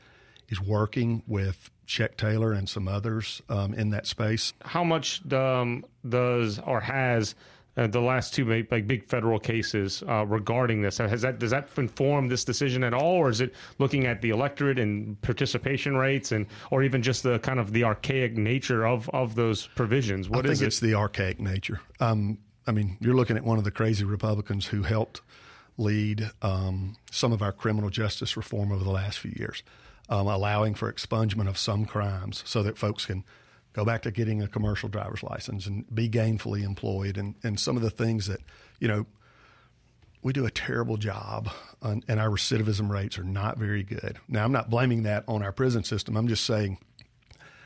is 0.50 0.60
working 0.60 1.24
with 1.28 1.70
Chuck 1.86 2.18
Taylor 2.18 2.52
and 2.52 2.68
some 2.68 2.90
others 2.90 3.42
um, 3.48 3.74
in 3.74 3.90
that 3.92 4.06
space. 4.06 4.54
how 4.64 4.84
much 4.84 5.22
um, 5.32 5.86
does 6.08 6.60
or 6.60 6.82
has 6.82 7.34
uh, 7.78 7.88
the 7.88 8.02
last 8.02 8.34
two 8.34 8.46
like 8.70 8.88
big 8.88 9.06
federal 9.06 9.40
cases 9.40 10.04
uh, 10.08 10.26
regarding 10.26 10.82
this. 10.82 10.98
Has 10.98 11.22
that 11.22 11.40
does 11.40 11.52
that 11.52 11.70
inform 11.78 12.28
this 12.28 12.44
decision 12.44 12.84
at 12.84 12.94
all, 12.94 13.16
or 13.16 13.30
is 13.30 13.42
it 13.42 13.54
looking 13.80 14.06
at 14.06 14.22
the 14.22 14.30
electorate 14.30 14.78
and 14.78 15.20
participation 15.22 15.96
rates, 15.96 16.32
and 16.32 16.48
or 16.70 16.84
even 16.84 17.02
just 17.02 17.24
the 17.24 17.40
kind 17.40 17.60
of 17.60 17.72
the 17.72 17.84
archaic 17.84 18.36
nature 18.38 18.86
of 18.86 19.10
of 19.10 19.36
those 19.36 19.68
provisions? 19.68 20.30
What 20.30 20.46
I 20.46 20.50
think 20.50 20.62
it's 20.62 20.80
the 20.80 20.96
archaic 20.96 21.40
nature. 21.40 21.80
Um, 22.00 22.40
I 22.68 22.72
mean, 22.72 22.98
you're 23.00 23.16
looking 23.16 23.38
at 23.38 23.44
one 23.44 23.58
of 23.58 23.64
the 23.64 23.72
crazy 23.72 24.04
Republicans 24.04 24.68
who 24.68 24.84
helped 24.84 25.22
lead 25.78 26.30
um, 26.42 26.96
some 27.10 27.32
of 27.32 27.42
our 27.42 27.52
criminal 27.52 27.90
justice 27.90 28.38
reform 28.38 28.72
over 28.72 28.84
the 28.84 28.92
last 28.92 29.20
few 29.20 29.34
years, 29.36 29.64
um, 30.10 30.28
allowing 30.28 30.76
for 30.76 30.92
expungement 30.92 31.48
of 31.48 31.58
some 31.58 31.86
crimes 31.86 32.44
so 32.46 32.62
that 32.64 32.78
folks 32.78 33.06
can 33.06 33.24
go 33.74 33.86
back 33.86 34.02
to 34.04 34.12
getting 34.12 34.42
a 34.42 34.48
commercial 34.48 34.90
driver's 34.90 35.24
license 35.24 35.66
and 35.66 35.86
be 35.94 36.10
gainfully 36.10 36.64
employed 36.64 37.18
and, 37.18 37.36
and 37.44 37.60
some 37.60 37.78
of 37.78 37.82
the 37.82 37.90
things 37.90 38.28
that, 38.28 38.42
you 38.80 38.88
know, 38.88 39.06
we 40.24 40.34
do 40.34 40.46
a 40.46 40.52
terrible 40.52 40.98
job 40.98 41.50
on, 41.82 42.04
and 42.08 42.20
our 42.20 42.30
recidivism 42.30 42.90
rates 42.90 43.18
are 43.18 43.24
not 43.24 43.58
very 43.58 43.84
good. 43.84 44.20
Now, 44.28 44.44
I'm 44.44 44.52
not 44.52 44.70
blaming 44.70 45.04
that 45.04 45.24
on 45.28 45.42
our 45.42 45.52
prison 45.52 45.84
system. 45.84 46.16
I'm 46.16 46.28
just 46.28 46.46
saying 46.46 46.78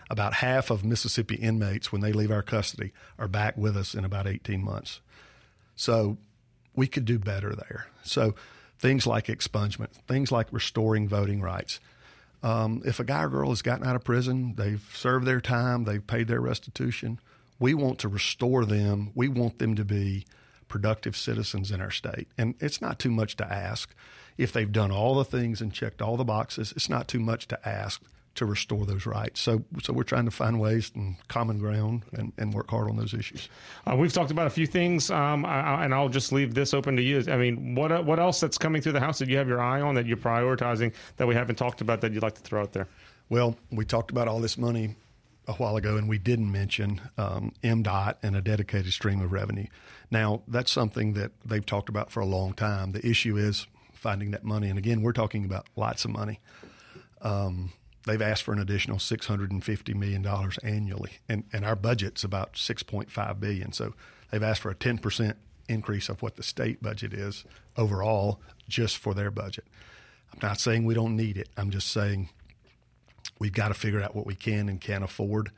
about 0.09 0.35
half 0.35 0.69
of 0.69 0.85
Mississippi 0.85 1.35
inmates, 1.35 1.91
when 1.91 2.01
they 2.01 2.13
leave 2.13 2.31
our 2.31 2.43
custody, 2.43 2.93
are 3.19 3.27
back 3.27 3.57
with 3.57 3.75
us 3.75 3.93
in 3.93 4.05
about 4.05 4.27
18 4.27 4.63
months. 4.63 5.01
So 5.75 6.17
we 6.75 6.87
could 6.87 7.05
do 7.05 7.19
better 7.19 7.53
there. 7.55 7.87
So 8.03 8.35
things 8.79 9.07
like 9.07 9.25
expungement, 9.27 9.91
things 10.07 10.31
like 10.31 10.47
restoring 10.51 11.07
voting 11.07 11.41
rights, 11.41 11.79
um, 12.45 12.83
if 12.85 12.99
a 12.99 13.03
guy 13.03 13.23
or 13.23 13.29
girl 13.29 13.49
has 13.49 13.63
gotten 13.63 13.87
out 13.87 13.95
of 13.95 14.03
prison, 14.03 14.53
they've 14.55 14.87
served 14.93 15.25
their 15.25 15.41
time, 15.41 15.85
they've 15.85 16.05
paid 16.05 16.27
their 16.27 16.41
restitution, 16.41 17.19
we 17.59 17.73
want 17.73 17.97
to 17.99 18.07
restore 18.07 18.65
them. 18.65 19.11
We 19.15 19.27
want 19.27 19.59
them 19.59 19.75
to 19.75 19.85
be 19.85 20.25
productive 20.67 21.15
citizens 21.15 21.71
in 21.71 21.81
our 21.81 21.91
state. 21.91 22.27
And 22.37 22.53
it's 22.59 22.81
not 22.81 22.99
too 22.99 23.09
much 23.11 23.35
to 23.37 23.51
ask. 23.51 23.95
If 24.37 24.51
they've 24.51 24.71
done 24.71 24.91
all 24.91 25.15
the 25.15 25.25
things 25.25 25.61
and 25.61 25.73
checked 25.73 26.01
all 26.01 26.17
the 26.17 26.25
boxes, 26.25 26.73
it's 26.75 26.89
not 26.89 27.07
too 27.07 27.19
much 27.19 27.47
to 27.47 27.67
ask 27.67 28.01
to 28.35 28.45
restore 28.45 28.85
those 28.85 29.05
rights. 29.05 29.41
So, 29.41 29.63
so 29.81 29.93
we're 29.93 30.03
trying 30.03 30.25
to 30.25 30.31
find 30.31 30.59
ways 30.59 30.91
and 30.95 31.15
common 31.27 31.59
ground 31.59 32.03
and, 32.13 32.31
and 32.37 32.53
work 32.53 32.69
hard 32.69 32.89
on 32.89 32.97
those 32.97 33.13
issues. 33.13 33.49
Uh, 33.85 33.95
we've 33.95 34.13
talked 34.13 34.31
about 34.31 34.47
a 34.47 34.51
few 34.51 34.67
things, 34.67 35.09
um, 35.09 35.45
I, 35.45 35.83
and 35.83 35.93
I'll 35.93 36.09
just 36.09 36.31
leave 36.31 36.53
this 36.53 36.73
open 36.73 36.95
to 36.97 37.01
you. 37.01 37.23
I 37.27 37.37
mean, 37.37 37.75
what 37.75 38.05
what 38.05 38.19
else 38.19 38.39
that's 38.39 38.57
coming 38.57 38.81
through 38.81 38.93
the 38.93 38.99
House 38.99 39.19
that 39.19 39.29
you 39.29 39.37
have 39.37 39.47
your 39.47 39.61
eye 39.61 39.81
on 39.81 39.95
that 39.95 40.05
you're 40.05 40.17
prioritizing 40.17 40.93
that 41.17 41.27
we 41.27 41.35
haven't 41.35 41.55
talked 41.55 41.81
about 41.81 42.01
that 42.01 42.11
you'd 42.11 42.23
like 42.23 42.35
to 42.35 42.41
throw 42.41 42.61
out 42.61 42.73
there? 42.73 42.87
Well, 43.29 43.55
we 43.71 43.85
talked 43.85 44.11
about 44.11 44.27
all 44.27 44.39
this 44.39 44.57
money 44.57 44.95
a 45.47 45.53
while 45.53 45.77
ago, 45.77 45.97
and 45.97 46.09
we 46.09 46.17
didn't 46.17 46.51
mention 46.51 47.01
um, 47.17 47.53
MDOT 47.63 48.15
and 48.23 48.35
a 48.35 48.41
dedicated 48.41 48.91
stream 48.93 49.21
of 49.21 49.31
revenue. 49.31 49.67
Now, 50.11 50.41
that's 50.47 50.71
something 50.71 51.13
that 51.13 51.31
they've 51.43 51.65
talked 51.65 51.89
about 51.89 52.11
for 52.11 52.19
a 52.19 52.25
long 52.25 52.53
time. 52.53 52.91
The 52.91 53.05
issue 53.07 53.37
is 53.37 53.67
finding 53.93 54.31
that 54.31 54.43
money, 54.43 54.69
and 54.69 54.77
again, 54.77 55.01
we're 55.01 55.13
talking 55.13 55.45
about 55.45 55.67
lots 55.75 56.05
of 56.05 56.11
money. 56.11 56.39
Um, 57.21 57.71
they've 58.05 58.21
asked 58.21 58.43
for 58.43 58.53
an 58.53 58.59
additional 58.59 58.97
$650 58.97 59.95
million 59.95 60.25
annually, 60.63 61.13
and, 61.27 61.43
and 61.51 61.65
our 61.65 61.75
budget's 61.75 62.23
about 62.23 62.53
6.5 62.53 63.39
billion. 63.39 63.71
So 63.71 63.93
they've 64.31 64.43
asked 64.43 64.61
for 64.61 64.71
a 64.71 64.75
10% 64.75 65.35
increase 65.67 66.09
of 66.09 66.21
what 66.21 66.35
the 66.35 66.43
state 66.43 66.81
budget 66.81 67.13
is 67.13 67.43
overall 67.77 68.39
just 68.67 68.97
for 68.97 69.13
their 69.13 69.31
budget. 69.31 69.65
I'm 70.33 70.39
not 70.41 70.59
saying 70.59 70.85
we 70.85 70.93
don't 70.93 71.15
need 71.15 71.37
it. 71.37 71.49
I'm 71.57 71.71
just 71.71 71.91
saying 71.91 72.29
we've 73.39 73.53
got 73.53 73.69
to 73.69 73.73
figure 73.73 74.01
out 74.01 74.15
what 74.15 74.25
we 74.25 74.35
can 74.35 74.69
and 74.69 74.79
can't 74.79 75.03
afford. 75.03 75.51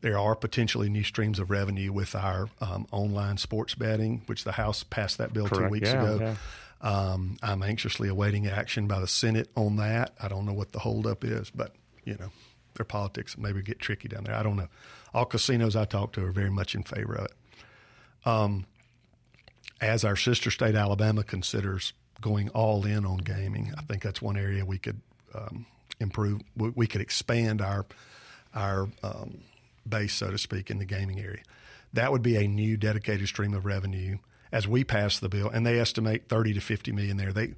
There 0.00 0.18
are 0.18 0.34
potentially 0.34 0.88
new 0.88 1.02
streams 1.02 1.38
of 1.38 1.50
revenue 1.50 1.92
with 1.92 2.14
our 2.14 2.48
um, 2.60 2.86
online 2.92 3.36
sports 3.36 3.74
betting, 3.74 4.22
which 4.26 4.44
the 4.44 4.52
House 4.52 4.84
passed 4.84 5.18
that 5.18 5.32
bill 5.32 5.48
Correct. 5.48 5.64
two 5.64 5.70
weeks 5.70 5.88
yeah, 5.88 6.02
ago. 6.02 6.18
Yeah. 6.20 6.34
Um, 6.80 7.36
I'm 7.42 7.62
anxiously 7.62 8.08
awaiting 8.08 8.46
action 8.46 8.86
by 8.86 9.00
the 9.00 9.08
Senate 9.08 9.48
on 9.56 9.76
that. 9.76 10.14
I 10.20 10.28
don't 10.28 10.46
know 10.46 10.52
what 10.52 10.72
the 10.72 10.78
holdup 10.78 11.24
is, 11.24 11.50
but 11.50 11.74
you 12.04 12.16
know, 12.18 12.30
their 12.74 12.84
politics 12.84 13.36
maybe 13.36 13.62
get 13.62 13.78
tricky 13.78 14.08
down 14.08 14.24
there. 14.24 14.34
I 14.34 14.42
don't 14.42 14.56
know. 14.56 14.68
All 15.12 15.24
casinos 15.24 15.74
I 15.74 15.84
talk 15.84 16.12
to 16.12 16.24
are 16.24 16.30
very 16.30 16.50
much 16.50 16.74
in 16.74 16.82
favor 16.82 17.14
of 17.14 17.24
it. 17.24 17.32
Um, 18.24 18.66
as 19.80 20.04
our 20.04 20.16
sister 20.16 20.50
state 20.50 20.74
Alabama 20.74 21.22
considers 21.22 21.92
going 22.20 22.48
all 22.50 22.84
in 22.84 23.04
on 23.04 23.18
gaming, 23.18 23.72
I 23.76 23.82
think 23.82 24.02
that's 24.02 24.20
one 24.20 24.36
area 24.36 24.64
we 24.64 24.78
could 24.78 25.00
um, 25.34 25.66
improve. 26.00 26.42
We, 26.56 26.70
we, 26.70 26.86
could 26.86 27.00
expand 27.00 27.60
our 27.60 27.86
our 28.54 28.88
um, 29.02 29.38
base, 29.88 30.14
so 30.14 30.30
to 30.30 30.38
speak, 30.38 30.70
in 30.70 30.78
the 30.78 30.84
gaming 30.84 31.20
area. 31.20 31.42
That 31.92 32.12
would 32.12 32.22
be 32.22 32.36
a 32.36 32.46
new 32.46 32.76
dedicated 32.76 33.28
stream 33.28 33.54
of 33.54 33.64
revenue 33.64 34.18
as 34.52 34.66
we 34.66 34.84
pass 34.84 35.18
the 35.18 35.28
bill, 35.28 35.48
and 35.48 35.66
they 35.66 35.78
estimate 35.78 36.28
30 36.28 36.54
to 36.54 36.60
50 36.60 36.92
million 36.92 37.16
there. 37.16 37.32
They, 37.32 37.54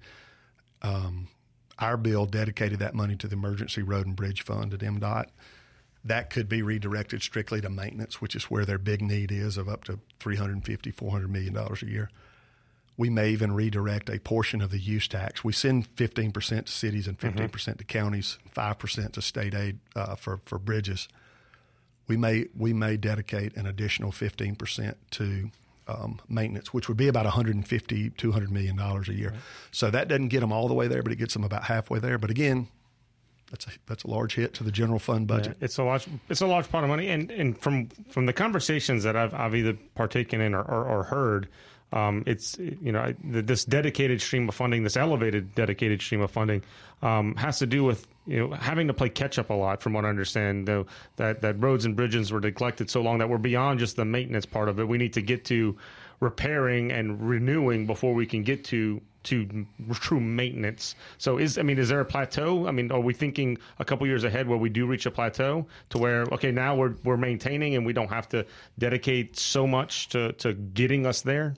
um, 0.83 1.29
our 1.79 1.97
bill 1.97 2.27
dedicated 2.27 2.79
that 2.81 2.95
money 2.95 3.17
to 3.17 3.27
the 3.27 3.35
Emergency 3.35 3.83
Road 3.83 4.07
and 4.07 4.17
Bridge 4.17 4.43
Fund 4.43 4.75
at 4.75 4.81
MDOT. 4.81 5.27
That 6.05 6.31
could 6.31 6.49
be 6.49 6.63
redirected 6.63 7.23
strictly 7.23 7.61
to 7.61 7.69
maintenance, 7.69 8.21
which 8.21 8.35
is 8.35 8.45
where 8.45 8.65
their 8.65 8.79
big 8.79 9.03
need 9.03 9.31
is 9.31 9.57
of 9.57 9.69
up 9.69 9.85
to 9.85 9.99
350, 10.19 10.91
400 10.91 11.31
million 11.31 11.55
dollars 11.55 11.83
a 11.83 11.87
year. 11.87 12.11
We 12.97 13.09
may 13.09 13.31
even 13.31 13.53
redirect 13.53 14.11
a 14.11 14.19
portion 14.19 14.61
of 14.61 14.71
the 14.71 14.79
use 14.79 15.09
tax. 15.09 15.43
We 15.43 15.53
send 15.53 15.95
15% 15.97 16.67
to 16.67 16.71
cities 16.73 17.07
and 17.07 17.19
15% 17.19 17.33
mm-hmm. 17.33 17.73
to 17.73 17.85
counties, 17.85 18.39
5% 18.55 19.13
to 19.13 19.23
state 19.23 19.55
aid 19.55 19.79
uh, 19.97 20.17
for, 20.17 20.41
for 20.45 20.59
bridges. 20.59 21.09
We 22.07 22.19
may, 22.19 22.47
we 22.55 22.75
may 22.75 22.99
dedicate 22.99 23.57
an 23.57 23.67
additional 23.67 24.13
15% 24.13 24.97
to 25.13 25.51
um, 25.91 26.21
maintenance, 26.29 26.73
which 26.73 26.89
would 26.89 26.97
be 26.97 27.09
about 27.09 27.25
150, 27.25 28.11
200 28.11 28.51
million 28.51 28.77
dollars 28.77 29.09
a 29.09 29.15
year. 29.15 29.31
Right. 29.31 29.41
So 29.73 29.91
that 29.91 30.09
doesn't 30.09 30.29
get 30.29 30.41
them 30.41 30.53
all 30.53 30.69
the 30.69 30.75
way 30.75 30.89
there, 30.89 31.03
but 31.03 31.13
it 31.13 31.17
gets 31.17 31.35
them 31.35 31.45
about 31.45 31.65
halfway 31.65 31.99
there. 31.99 32.19
But 32.19 32.31
again, 32.31 32.69
that's 33.51 33.67
a 33.67 33.71
that's 33.87 34.05
a 34.05 34.09
large 34.09 34.35
hit 34.35 34.55
to 34.55 34.65
the 34.65 34.71
general 34.71 34.99
fund 34.99 35.27
budget. 35.27 35.57
Yeah, 35.61 35.65
it's 35.65 35.79
a 35.79 35.85
large 35.85 36.07
it's 36.29 36.41
a 36.41 36.47
large 36.47 36.69
pot 36.71 36.85
of 36.85 36.91
money, 36.91 37.09
and 37.09 37.31
and 37.31 37.59
from 37.59 37.89
from 38.09 38.27
the 38.27 38.33
conversations 38.33 39.03
that 39.05 39.17
I've 39.17 39.35
I've 39.35 39.55
either 39.55 39.77
partaken 39.95 40.41
in 40.41 40.55
or, 40.55 40.63
or, 40.63 40.85
or 40.85 41.03
heard. 41.05 41.49
Um, 41.93 42.23
it's 42.27 42.57
you 42.59 42.93
know 42.93 43.13
this 43.25 43.65
dedicated 43.65 44.21
stream 44.21 44.49
of 44.49 44.55
funding, 44.55 44.85
this 44.85 44.97
elevated 44.97 45.55
dedicated 45.57 46.01
stream 46.01 46.21
of 46.21 46.31
funding, 46.31 46.63
um, 47.03 47.35
has 47.35 47.59
to 47.59 47.67
do 47.67 47.83
with 47.83 48.07
you 48.31 48.39
know 48.39 48.55
having 48.55 48.87
to 48.87 48.95
play 48.95 49.09
catch 49.09 49.39
up 49.39 49.51
a 49.51 49.55
lot. 49.55 49.83
From 49.83 49.93
what 49.93 50.05
I 50.05 50.09
understand, 50.09 50.67
though, 50.69 50.87
that 51.17 51.43
that 51.43 51.61
roads 51.63 51.85
and 51.85 51.97
bridges 51.97 52.33
were 52.33 52.41
neglected 52.41 52.89
so 52.89 53.03
long 53.03 53.19
that 53.19 53.29
we're 53.29 53.39
beyond 53.39 53.81
just 53.81 53.97
the 53.97 54.05
maintenance 54.05 54.47
part 54.47 54.69
of 54.69 54.79
it. 54.79 54.87
We 54.87 54.99
need 54.99 55.15
to 55.15 55.23
get 55.23 55.45
to 55.47 55.77
repairing 56.21 56.93
and 56.93 57.29
renewing 57.29 57.87
before 57.87 58.15
we 58.15 58.27
can 58.27 58.43
get 58.45 58.65
to 58.67 59.01
to 59.23 59.67
true 59.93 60.21
maintenance. 60.21 60.95
So 61.19 61.39
is 61.39 61.59
I 61.59 61.63
mean 61.63 61.79
is 61.79 61.89
there 61.89 62.01
a 62.01 62.05
plateau? 62.05 62.67
I 62.67 62.71
mean 62.71 62.93
are 62.93 63.01
we 63.01 63.13
thinking 63.13 63.59
a 63.79 63.85
couple 63.85 64.07
years 64.07 64.25
ahead 64.25 64.49
where 64.49 64.59
we 64.59 64.71
do 64.71 64.87
reach 64.87 65.07
a 65.07 65.11
plateau 65.11 65.67
to 65.91 65.99
where 65.99 66.23
okay 66.33 66.53
now 66.53 66.77
we're 66.77 66.95
we're 67.05 67.17
maintaining 67.17 67.75
and 67.75 67.85
we 67.85 67.93
don't 67.93 68.09
have 68.09 68.29
to 68.31 68.47
dedicate 68.79 69.39
so 69.39 69.67
much 69.67 70.09
to 70.11 70.33
to 70.35 70.53
getting 70.55 71.05
us 71.05 71.23
there? 71.23 71.55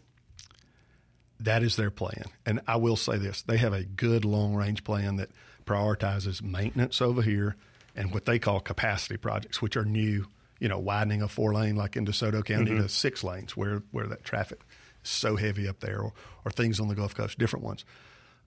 That 1.41 1.63
is 1.63 1.75
their 1.77 1.91
plan. 1.91 2.25
And 2.47 2.61
I 2.69 2.77
will 2.77 2.97
say 2.97 3.19
this, 3.19 3.43
they 3.43 3.57
have 3.57 3.73
a 3.73 3.83
good 3.83 4.25
long 4.25 4.55
range 4.55 4.85
plan 4.85 5.17
that 5.17 5.31
prioritizes 5.73 6.43
maintenance 6.43 7.01
over 7.01 7.23
here 7.23 7.57
and 7.95 8.13
what 8.13 8.25
they 8.25 8.39
call 8.39 8.61
capacity 8.61 9.17
projects, 9.17 9.61
which 9.61 9.77
are 9.77 9.85
new 9.85 10.27
you 10.63 10.69
know, 10.69 10.79
widening 10.79 11.23
a 11.23 11.29
four 11.29 11.53
lane 11.53 11.75
like 11.75 11.97
in 11.97 12.07
DeSoto 12.07 12.45
County 12.45 12.71
mm-hmm. 12.71 12.83
to 12.83 12.89
six 12.89 13.25
lanes 13.25 13.57
where, 13.57 13.83
where 13.91 14.07
that 14.07 14.23
traffic 14.23 14.61
is 15.03 15.11
so 15.11 15.35
heavy 15.35 15.67
up 15.67 15.81
there, 15.81 15.99
or, 15.99 16.13
or 16.45 16.53
things 16.53 16.79
on 16.79 16.87
the 16.87 16.95
Gulf 16.95 17.17
Coast, 17.17 17.37
different 17.37 17.65
ones. 17.65 17.85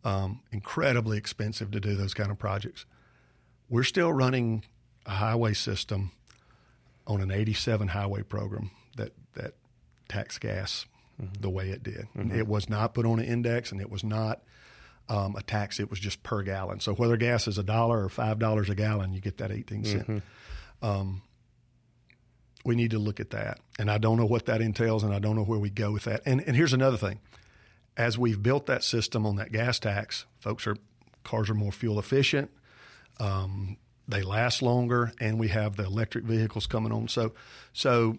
Um, 0.05 0.39
incredibly 0.49 1.17
expensive 1.17 1.71
to 1.71 1.81
do 1.81 1.93
those 1.95 2.13
kind 2.13 2.31
of 2.31 2.39
projects. 2.39 2.85
We're 3.69 3.83
still 3.83 4.13
running 4.13 4.63
a 5.05 5.11
highway 5.11 5.51
system 5.55 6.13
on 7.05 7.19
an 7.19 7.31
87 7.31 7.89
highway 7.89 8.21
program 8.21 8.71
that, 8.95 9.11
that 9.33 9.55
tax 10.07 10.37
gas 10.37 10.85
mm-hmm. 11.21 11.33
the 11.41 11.49
way 11.49 11.69
it 11.69 11.83
did. 11.83 12.07
Mm-hmm. 12.17 12.33
It 12.33 12.47
was 12.47 12.69
not 12.69 12.93
put 12.93 13.05
on 13.05 13.19
an 13.19 13.25
index 13.25 13.73
and 13.73 13.81
it 13.81 13.91
was 13.91 14.05
not 14.05 14.41
um, 15.09 15.35
a 15.35 15.41
tax, 15.41 15.79
it 15.79 15.89
was 15.89 15.99
just 15.99 16.23
per 16.23 16.41
gallon. 16.41 16.79
So 16.79 16.93
whether 16.93 17.17
gas 17.17 17.47
is 17.47 17.57
a 17.57 17.63
dollar 17.63 18.03
or 18.03 18.09
$5 18.09 18.69
a 18.69 18.75
gallon, 18.75 19.13
you 19.13 19.21
get 19.21 19.37
that 19.37 19.51
18 19.51 19.83
cent. 19.83 20.07
Mm-hmm. 20.07 20.85
Um, 20.85 21.21
we 22.65 22.75
need 22.75 22.91
to 22.91 22.99
look 22.99 23.19
at 23.19 23.29
that. 23.29 23.59
And 23.77 23.91
I 23.91 23.99
don't 23.99 24.17
know 24.17 24.25
what 24.25 24.47
that 24.47 24.61
entails, 24.61 25.03
and 25.03 25.13
I 25.13 25.19
don't 25.19 25.35
know 25.35 25.43
where 25.43 25.59
we 25.59 25.69
go 25.69 25.91
with 25.91 26.05
that. 26.05 26.21
And, 26.25 26.41
and 26.41 26.55
here's 26.55 26.73
another 26.73 26.97
thing: 26.97 27.19
as 27.95 28.17
we've 28.17 28.41
built 28.41 28.65
that 28.65 28.83
system 28.83 29.25
on 29.25 29.35
that 29.35 29.51
gas 29.51 29.79
tax, 29.79 30.25
folks 30.39 30.65
are 30.65 30.75
cars 31.23 31.49
are 31.49 31.53
more 31.53 31.71
fuel 31.71 31.99
efficient. 31.99 32.49
Um, 33.19 33.77
they 34.07 34.23
last 34.23 34.61
longer, 34.61 35.13
and 35.19 35.39
we 35.39 35.49
have 35.49 35.75
the 35.75 35.85
electric 35.85 36.25
vehicles 36.25 36.67
coming 36.67 36.91
on. 36.91 37.07
So, 37.07 37.33
so 37.73 38.17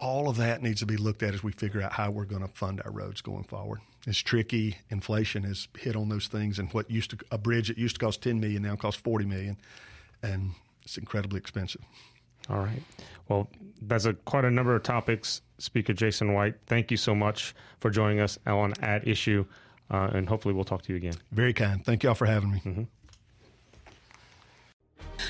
all 0.00 0.28
of 0.28 0.38
that 0.38 0.62
needs 0.62 0.80
to 0.80 0.86
be 0.86 0.96
looked 0.96 1.22
at 1.22 1.34
as 1.34 1.42
we 1.44 1.52
figure 1.52 1.82
out 1.82 1.92
how 1.92 2.10
we're 2.10 2.24
going 2.24 2.42
to 2.42 2.48
fund 2.48 2.80
our 2.84 2.90
roads 2.90 3.20
going 3.20 3.44
forward. 3.44 3.80
It's 4.06 4.18
tricky. 4.18 4.78
Inflation 4.88 5.44
has 5.44 5.68
hit 5.78 5.94
on 5.94 6.08
those 6.08 6.26
things, 6.26 6.58
and 6.58 6.72
what 6.72 6.90
used 6.90 7.10
to 7.10 7.18
a 7.30 7.38
bridge 7.38 7.68
that 7.68 7.78
used 7.78 7.96
to 7.96 8.04
cost 8.04 8.22
ten 8.22 8.40
million 8.40 8.62
now 8.62 8.74
costs 8.74 9.00
forty 9.00 9.26
million, 9.26 9.58
and 10.22 10.52
it's 10.82 10.96
incredibly 10.96 11.38
expensive. 11.38 11.82
All 12.48 12.60
right. 12.60 12.82
Well, 13.28 13.48
that's 13.82 14.06
a 14.06 14.14
quite 14.14 14.44
a 14.44 14.50
number 14.50 14.74
of 14.74 14.82
topics. 14.82 15.42
Speaker 15.58 15.92
Jason 15.92 16.32
White, 16.32 16.54
thank 16.66 16.90
you 16.90 16.96
so 16.96 17.14
much 17.14 17.54
for 17.80 17.90
joining 17.90 18.20
us 18.20 18.38
on 18.46 18.72
At 18.80 19.06
Issue, 19.06 19.44
uh, 19.90 20.10
and 20.14 20.26
hopefully 20.26 20.54
we'll 20.54 20.64
talk 20.64 20.82
to 20.82 20.92
you 20.92 20.96
again. 20.96 21.14
Very 21.30 21.52
kind. 21.52 21.84
Thank 21.84 22.02
y'all 22.02 22.14
for 22.14 22.26
having 22.26 22.50
me. 22.50 22.62
Mm-hmm. 22.64 22.82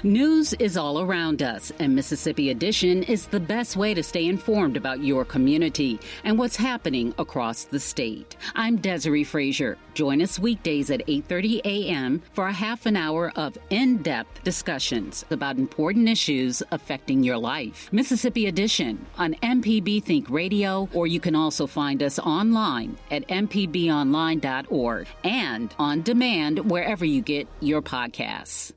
News 0.03 0.53
is 0.55 0.76
all 0.76 1.00
around 1.00 1.42
us, 1.42 1.72
and 1.79 1.94
Mississippi 1.94 2.50
Edition 2.50 3.03
is 3.03 3.26
the 3.26 3.40
best 3.40 3.76
way 3.76 3.94
to 3.94 4.03
stay 4.03 4.26
informed 4.26 4.76
about 4.76 5.03
your 5.05 5.24
community 5.24 6.00
and 6.24 6.38
what's 6.38 6.57
happening 6.57 7.14
across 7.18 7.64
the 7.64 7.81
state. 7.81 8.37
I'm 8.55 8.79
Desare 8.79 9.26
Frazier. 9.26 9.76
Join 9.94 10.22
us 10.22 10.38
weekdays 10.38 10.90
at 10.90 11.07
8:30 11.07 11.61
a.m. 11.64 12.22
for 12.33 12.46
a 12.46 12.53
half 12.53 12.87
an 12.87 12.96
hour 12.96 13.33
of 13.37 13.59
in-depth 13.70 14.42
discussions 14.44 15.24
about 15.31 15.59
important 15.59 16.09
issues 16.09 16.62
affecting 16.70 17.22
your 17.22 17.38
life. 17.38 17.88
Mississippi 17.92 18.46
Edition 18.46 19.05
on 19.18 19.35
MPB 19.42 20.03
Think 20.03 20.31
Radio, 20.31 20.88
or 20.94 21.07
you 21.07 21.20
can 21.20 21.35
also 21.35 21.66
find 21.66 22.03
us 22.03 22.18
online 22.18 22.96
at 23.11 23.26
mpbonline.org 23.29 25.07
and 25.24 25.74
on 25.79 26.03
demand 26.03 26.70
wherever 26.70 27.05
you 27.05 27.20
get 27.20 27.46
your 27.61 27.83
podcasts. 27.83 28.72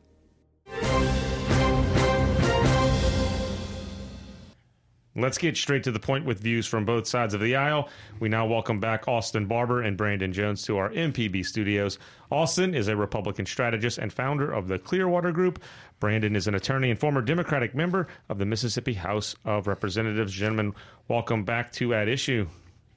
Let's 5.15 5.37
get 5.37 5.55
straight 5.57 5.83
to 5.83 5.91
the 5.91 5.99
point 5.99 6.25
with 6.25 6.39
views 6.39 6.65
from 6.65 6.85
both 6.85 7.05
sides 7.05 7.35
of 7.35 7.39
the 7.39 7.55
aisle. 7.55 7.87
We 8.19 8.29
now 8.29 8.47
welcome 8.47 8.79
back 8.79 9.07
Austin 9.07 9.45
Barbour 9.45 9.83
and 9.83 9.95
Brandon 9.95 10.33
Jones 10.33 10.63
to 10.63 10.77
our 10.77 10.89
MPB 10.89 11.45
studios. 11.45 11.99
Austin 12.31 12.73
is 12.73 12.87
a 12.87 12.95
Republican 12.95 13.45
strategist 13.45 13.99
and 13.99 14.11
founder 14.11 14.51
of 14.51 14.67
the 14.67 14.79
Clearwater 14.79 15.31
Group. 15.31 15.61
Brandon 15.99 16.35
is 16.35 16.47
an 16.47 16.55
attorney 16.55 16.89
and 16.89 16.99
former 16.99 17.21
Democratic 17.21 17.75
member 17.75 18.07
of 18.27 18.39
the 18.39 18.45
Mississippi 18.45 18.93
House 18.93 19.35
of 19.45 19.67
Representatives. 19.67 20.33
Gentlemen, 20.33 20.73
welcome 21.07 21.43
back 21.43 21.71
to 21.73 21.93
At 21.93 22.07
Issue. 22.07 22.47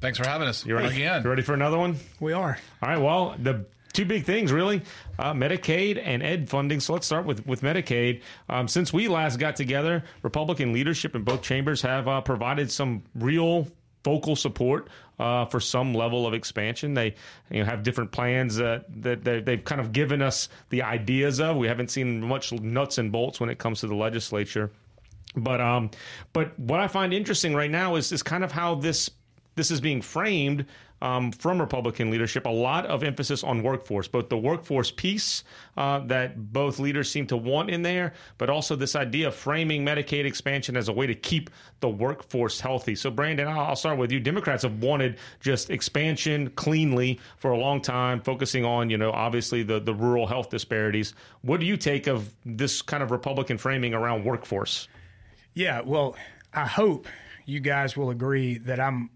Thanks 0.00 0.16
for 0.16 0.26
having 0.26 0.48
us. 0.48 0.64
You 0.64 0.74
ready, 0.76 0.94
again. 0.94 1.22
You 1.22 1.28
ready 1.28 1.42
for 1.42 1.52
another 1.52 1.76
one? 1.76 1.96
We 2.18 2.32
are. 2.32 2.56
All 2.82 2.88
right. 2.88 2.98
Well, 2.98 3.34
the 3.38 3.66
two 3.96 4.04
big 4.04 4.24
things 4.24 4.52
really 4.52 4.82
uh, 5.18 5.32
medicaid 5.32 6.00
and 6.04 6.22
ed 6.22 6.48
funding 6.48 6.80
so 6.80 6.92
let's 6.92 7.06
start 7.06 7.24
with, 7.24 7.44
with 7.46 7.62
medicaid 7.62 8.20
um, 8.48 8.68
since 8.68 8.92
we 8.92 9.08
last 9.08 9.38
got 9.38 9.56
together 9.56 10.04
republican 10.22 10.72
leadership 10.72 11.14
in 11.16 11.22
both 11.22 11.42
chambers 11.42 11.80
have 11.82 12.06
uh, 12.06 12.20
provided 12.20 12.70
some 12.70 13.02
real 13.14 13.66
vocal 14.06 14.36
support 14.36 14.88
uh, 15.18 15.44
for 15.46 15.58
some 15.58 15.92
level 15.92 16.28
of 16.28 16.32
expansion. 16.32 16.94
They 16.94 17.16
you 17.50 17.58
know, 17.58 17.64
have 17.64 17.82
different 17.82 18.12
plans 18.12 18.54
that, 18.54 18.84
that 19.02 19.24
they've 19.44 19.64
kind 19.64 19.80
of 19.80 19.92
given 19.92 20.22
us 20.22 20.48
the 20.70 20.82
ideas 20.82 21.40
of. 21.40 21.56
We 21.56 21.66
haven't 21.66 21.90
seen 21.90 22.20
much 22.20 22.52
nuts 22.52 22.98
and 22.98 23.10
bolts 23.10 23.40
when 23.40 23.50
it 23.50 23.58
comes 23.58 23.80
to 23.80 23.88
the 23.88 23.96
legislature. 23.96 24.70
But 25.34 25.60
um, 25.60 25.90
but 26.32 26.56
what 26.58 26.78
I 26.78 26.86
find 26.86 27.12
interesting 27.12 27.52
right 27.54 27.70
now 27.70 27.96
is 27.96 28.12
is 28.12 28.22
kind 28.22 28.44
of 28.44 28.52
how 28.52 28.76
this 28.76 29.10
this 29.56 29.70
is 29.70 29.80
being 29.80 30.00
framed 30.00 30.66
um, 31.02 31.32
from 31.32 31.60
Republican 31.60 32.10
leadership. 32.10 32.46
A 32.46 32.50
lot 32.50 32.86
of 32.86 33.02
emphasis 33.02 33.44
on 33.44 33.62
workforce, 33.62 34.08
both 34.08 34.28
the 34.28 34.38
workforce 34.38 34.90
piece 34.90 35.44
uh, 35.76 36.00
that 36.06 36.52
both 36.52 36.78
leaders 36.78 37.10
seem 37.10 37.26
to 37.28 37.36
want 37.36 37.70
in 37.70 37.82
there, 37.82 38.14
but 38.38 38.50
also 38.50 38.76
this 38.76 38.96
idea 38.96 39.28
of 39.28 39.34
framing 39.34 39.84
Medicaid 39.84 40.24
expansion 40.24 40.76
as 40.76 40.88
a 40.88 40.92
way 40.92 41.06
to 41.06 41.14
keep 41.14 41.50
the 41.80 41.88
workforce 41.88 42.60
healthy. 42.60 42.94
So, 42.94 43.10
Brandon, 43.10 43.48
I'll 43.48 43.76
start 43.76 43.98
with 43.98 44.10
you. 44.10 44.20
Democrats 44.20 44.62
have 44.62 44.82
wanted 44.82 45.18
just 45.40 45.70
expansion 45.70 46.50
cleanly 46.50 47.20
for 47.36 47.50
a 47.50 47.58
long 47.58 47.80
time, 47.80 48.20
focusing 48.20 48.64
on, 48.64 48.90
you 48.90 48.96
know, 48.96 49.10
obviously 49.10 49.62
the, 49.62 49.80
the 49.80 49.94
rural 49.94 50.26
health 50.26 50.50
disparities. 50.50 51.14
What 51.42 51.60
do 51.60 51.66
you 51.66 51.76
take 51.76 52.06
of 52.06 52.32
this 52.44 52.82
kind 52.82 53.02
of 53.02 53.10
Republican 53.10 53.58
framing 53.58 53.94
around 53.94 54.24
workforce? 54.24 54.88
Yeah, 55.54 55.80
well, 55.80 56.16
I 56.52 56.66
hope 56.66 57.06
you 57.46 57.60
guys 57.60 57.96
will 57.96 58.10
agree 58.10 58.58
that 58.58 58.80
I'm 58.80 59.10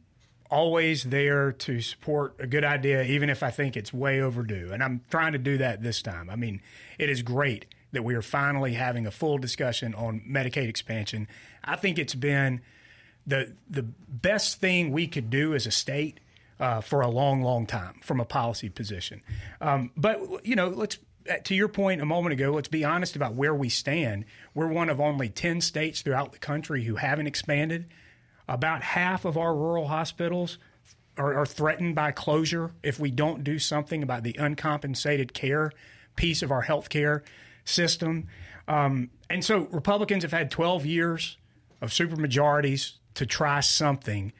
always 0.51 1.05
there 1.05 1.53
to 1.53 1.81
support 1.81 2.35
a 2.39 2.47
good 2.47 2.65
idea, 2.65 3.03
even 3.05 3.31
if 3.31 3.43
I 3.43 3.51
think 3.51 3.77
it's 3.77 3.93
way 3.93 4.21
overdue. 4.21 4.71
And 4.73 4.83
I'm 4.83 5.03
trying 5.11 5.33
to 5.33 5.39
do 5.39 5.59
that 5.59 5.83
this 5.83 6.03
time. 6.03 6.29
I 6.29 6.37
mean, 6.37 6.61
it 6.99 7.09
is 7.09 7.23
great 7.23 7.67
that 7.93 8.03
we 8.03 8.15
are 8.15 8.23
finally 8.23 8.75
having 8.75 9.07
a 9.07 9.11
full 9.11 9.39
discussion 9.39 9.95
on 9.95 10.23
Medicaid 10.29 10.69
expansion. 10.69 11.29
I 11.65 11.77
think 11.77 11.99
it's 11.99 12.15
been 12.15 12.61
the 13.27 13.55
the 13.69 13.83
best 13.83 14.61
thing 14.61 14.93
we 14.93 15.07
could 15.07 15.31
do 15.31 15.55
as 15.55 15.67
a 15.67 15.71
state 15.71 16.21
uh, 16.59 16.81
for 16.81 17.01
a 17.01 17.09
long, 17.09 17.43
long 17.43 17.67
time 17.67 18.01
from 18.03 18.21
a 18.21 18.25
policy 18.25 18.69
position. 18.69 19.23
Um, 19.61 19.91
but 19.97 20.21
you 20.45 20.57
know, 20.57 20.69
let's 20.69 20.99
to 21.45 21.55
your 21.55 21.69
point 21.69 22.01
a 22.01 22.07
moment 22.07 22.33
ago, 22.33 22.51
let's 22.51 22.69
be 22.69 22.85
honest 22.85 23.17
about 23.17 23.35
where 23.35 23.55
we 23.55 23.69
stand. 23.69 24.25
We're 24.55 24.69
one 24.69 24.89
of 24.89 25.01
only 25.01 25.29
10 25.29 25.61
states 25.61 26.03
throughout 26.03 26.33
the 26.33 26.39
country 26.39 26.85
who 26.85 26.97
haven't 26.97 27.27
expanded. 27.27 27.87
About 28.51 28.83
half 28.83 29.25
of 29.25 29.39
our 29.39 29.55
rural 29.55 29.87
hospitals 29.87 30.59
are, 31.17 31.39
are, 31.39 31.47
threatened 31.47 31.95
by 31.95 32.11
closure 32.11 32.73
if 32.83 32.99
we 32.99 33.13
don't 33.13 33.45
do 33.45 33.61
something 33.61 34.03
about 34.03 34.25
the 34.25 34.37
uncompensated 34.39 35.33
care 35.33 35.71
piece 36.17 36.43
of 36.43 36.51
our 36.51 36.65
healthcare 36.65 37.23
system. 37.65 38.27
Um, 38.67 39.11
and 39.31 39.45
so 39.45 39.69
Republicans 39.71 40.25
have 40.25 40.33
had 40.33 40.51
12 40.51 40.85
years 40.85 41.39
of 41.81 41.91
supermajorities 41.91 42.95
to 43.15 43.25
try 43.25 43.61
something. 43.61 44.33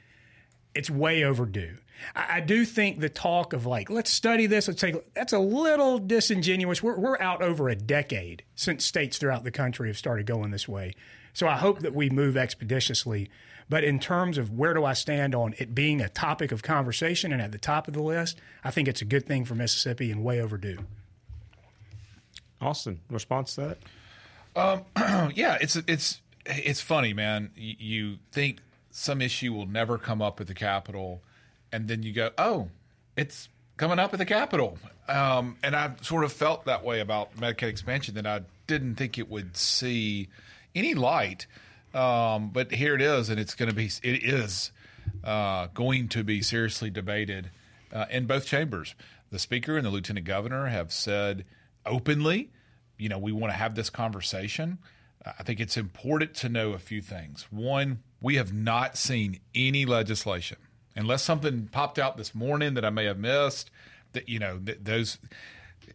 It's 0.75 0.91
way 0.91 1.23
overdue. 1.23 1.77
I, 2.17 2.39
I 2.39 2.41
do 2.41 2.65
think 2.65 2.99
the 2.99 3.09
talk 3.09 3.53
of 3.53 3.65
like, 3.65 3.91
let's 3.91 4.11
study 4.11 4.47
this, 4.47 4.67
let's 4.67 4.81
take 4.81 5.15
that's 5.15 5.33
a 5.33 5.39
little 5.39 6.01
disingenuous. 6.01 6.83
We're, 6.83 6.99
we're 6.99 7.21
out 7.21 7.43
over 7.43 7.69
a 7.69 7.77
decade 7.77 8.43
since 8.57 8.85
states 8.85 9.19
throughout 9.19 9.45
the 9.45 9.53
country 9.53 9.89
have 9.89 9.99
started 9.99 10.27
going 10.27 10.51
this 10.51 10.67
way. 10.67 10.95
So 11.33 11.49
I 11.49 11.57
hope 11.57 11.81
that 11.81 11.95
we 11.95 12.11
move 12.11 12.37
expeditiously 12.37 13.31
but 13.71 13.85
in 13.85 14.01
terms 14.01 14.37
of 14.37 14.51
where 14.51 14.75
do 14.75 14.85
I 14.85 14.95
stand 14.95 15.33
on 15.33 15.55
it 15.59 15.75
being 15.77 16.01
a 16.01 16.09
topic 16.09 16.51
of 16.51 16.61
conversation 16.61 17.33
and 17.33 17.41
at 17.41 17.53
the 17.53 17.59
top 17.59 17.87
of 17.87 17.95
the 17.95 18.03
list, 18.03 18.41
I 18.65 18.73
think 18.73 18.89
it's 18.89 19.01
a 19.01 19.05
good 19.05 19.27
thing 19.27 19.45
for 19.45 19.55
Mississippi 19.55 20.11
and 20.11 20.25
way 20.25 20.41
overdue. 20.41 20.79
Austin, 22.61 23.01
response 23.09 23.55
to 23.55 23.77
that? 24.57 24.83
Um, 24.97 25.31
yeah, 25.37 25.57
it's 25.61 25.77
it's 25.77 26.21
it's 26.45 26.81
funny, 26.81 27.15
man. 27.15 27.53
You 27.55 28.19
think 28.33 28.59
some 28.91 29.23
issue 29.23 29.53
will 29.53 29.67
never 29.67 29.99
come 29.99 30.21
up 30.21 30.41
at 30.41 30.49
the 30.49 30.55
Capitol, 30.55 31.23
and 31.71 31.87
then 31.87 32.03
you 32.03 32.13
go, 32.13 32.31
"Oh, 32.37 32.69
it's 33.17 33.49
coming 33.77 34.01
up 34.01 34.13
at 34.13 34.19
the 34.19 34.27
Capitol." 34.27 34.79
Um, 35.09 35.57
and 35.63 35.77
I 35.77 35.93
sort 36.03 36.25
of 36.25 36.33
felt 36.33 36.65
that 36.65 36.85
way 36.85 36.99
about 37.01 37.37
Medicaid 37.37 37.69
expansion 37.69 38.15
that 38.17 38.27
I 38.27 38.43
didn't 38.67 38.97
think 38.97 39.17
it 39.17 39.31
would 39.31 39.57
see 39.57 40.29
any 40.75 40.95
light. 40.95 41.47
Um, 41.93 42.51
but 42.51 42.73
here 42.73 42.95
it 42.95 43.03
is, 43.03 43.29
and 43.31 43.41
it's 43.41 43.55
going 43.55 43.69
to 43.69 43.75
be 43.75 43.87
it 43.87 44.25
is 44.25 44.71
uh, 45.25 45.69
going 45.75 46.09
to 46.09 46.23
be 46.23 46.43
seriously 46.43 46.91
debated 46.91 47.51
uh, 47.93 48.07
in 48.11 48.27
both 48.27 48.47
chambers. 48.47 48.95
The 49.31 49.39
speaker 49.39 49.77
and 49.77 49.85
the 49.85 49.91
lieutenant 49.91 50.27
governor 50.27 50.67
have 50.67 50.93
said 50.93 51.45
openly, 51.87 52.51
you 52.99 53.09
know, 53.09 53.19
we 53.19 53.33
want 53.33 53.53
to 53.53 53.57
have 53.57 53.75
this 53.75 53.91
conversation. 53.91 54.79
I 55.25 55.43
think 55.43 55.61
it's 55.61 55.77
important 55.77 56.35
to 56.37 56.49
know 56.49 56.73
a 56.73 56.79
few 56.79 57.01
things. 57.01 57.47
One, 57.51 58.03
we 58.21 58.37
have 58.37 58.53
not 58.53 58.97
seen 58.97 59.41
any 59.55 59.85
legislation, 59.85 60.59
unless 60.97 61.23
something 61.23 61.69
popped 61.71 61.99
out 61.99 62.17
this 62.17 62.35
morning 62.35 62.75
that 62.75 62.85
I 62.85 62.91
may 62.91 63.05
have 63.05 63.19
missed. 63.19 63.71
That 64.13 64.29
you 64.29 64.39
know, 64.39 64.59
th- 64.59 64.79
those 64.83 65.19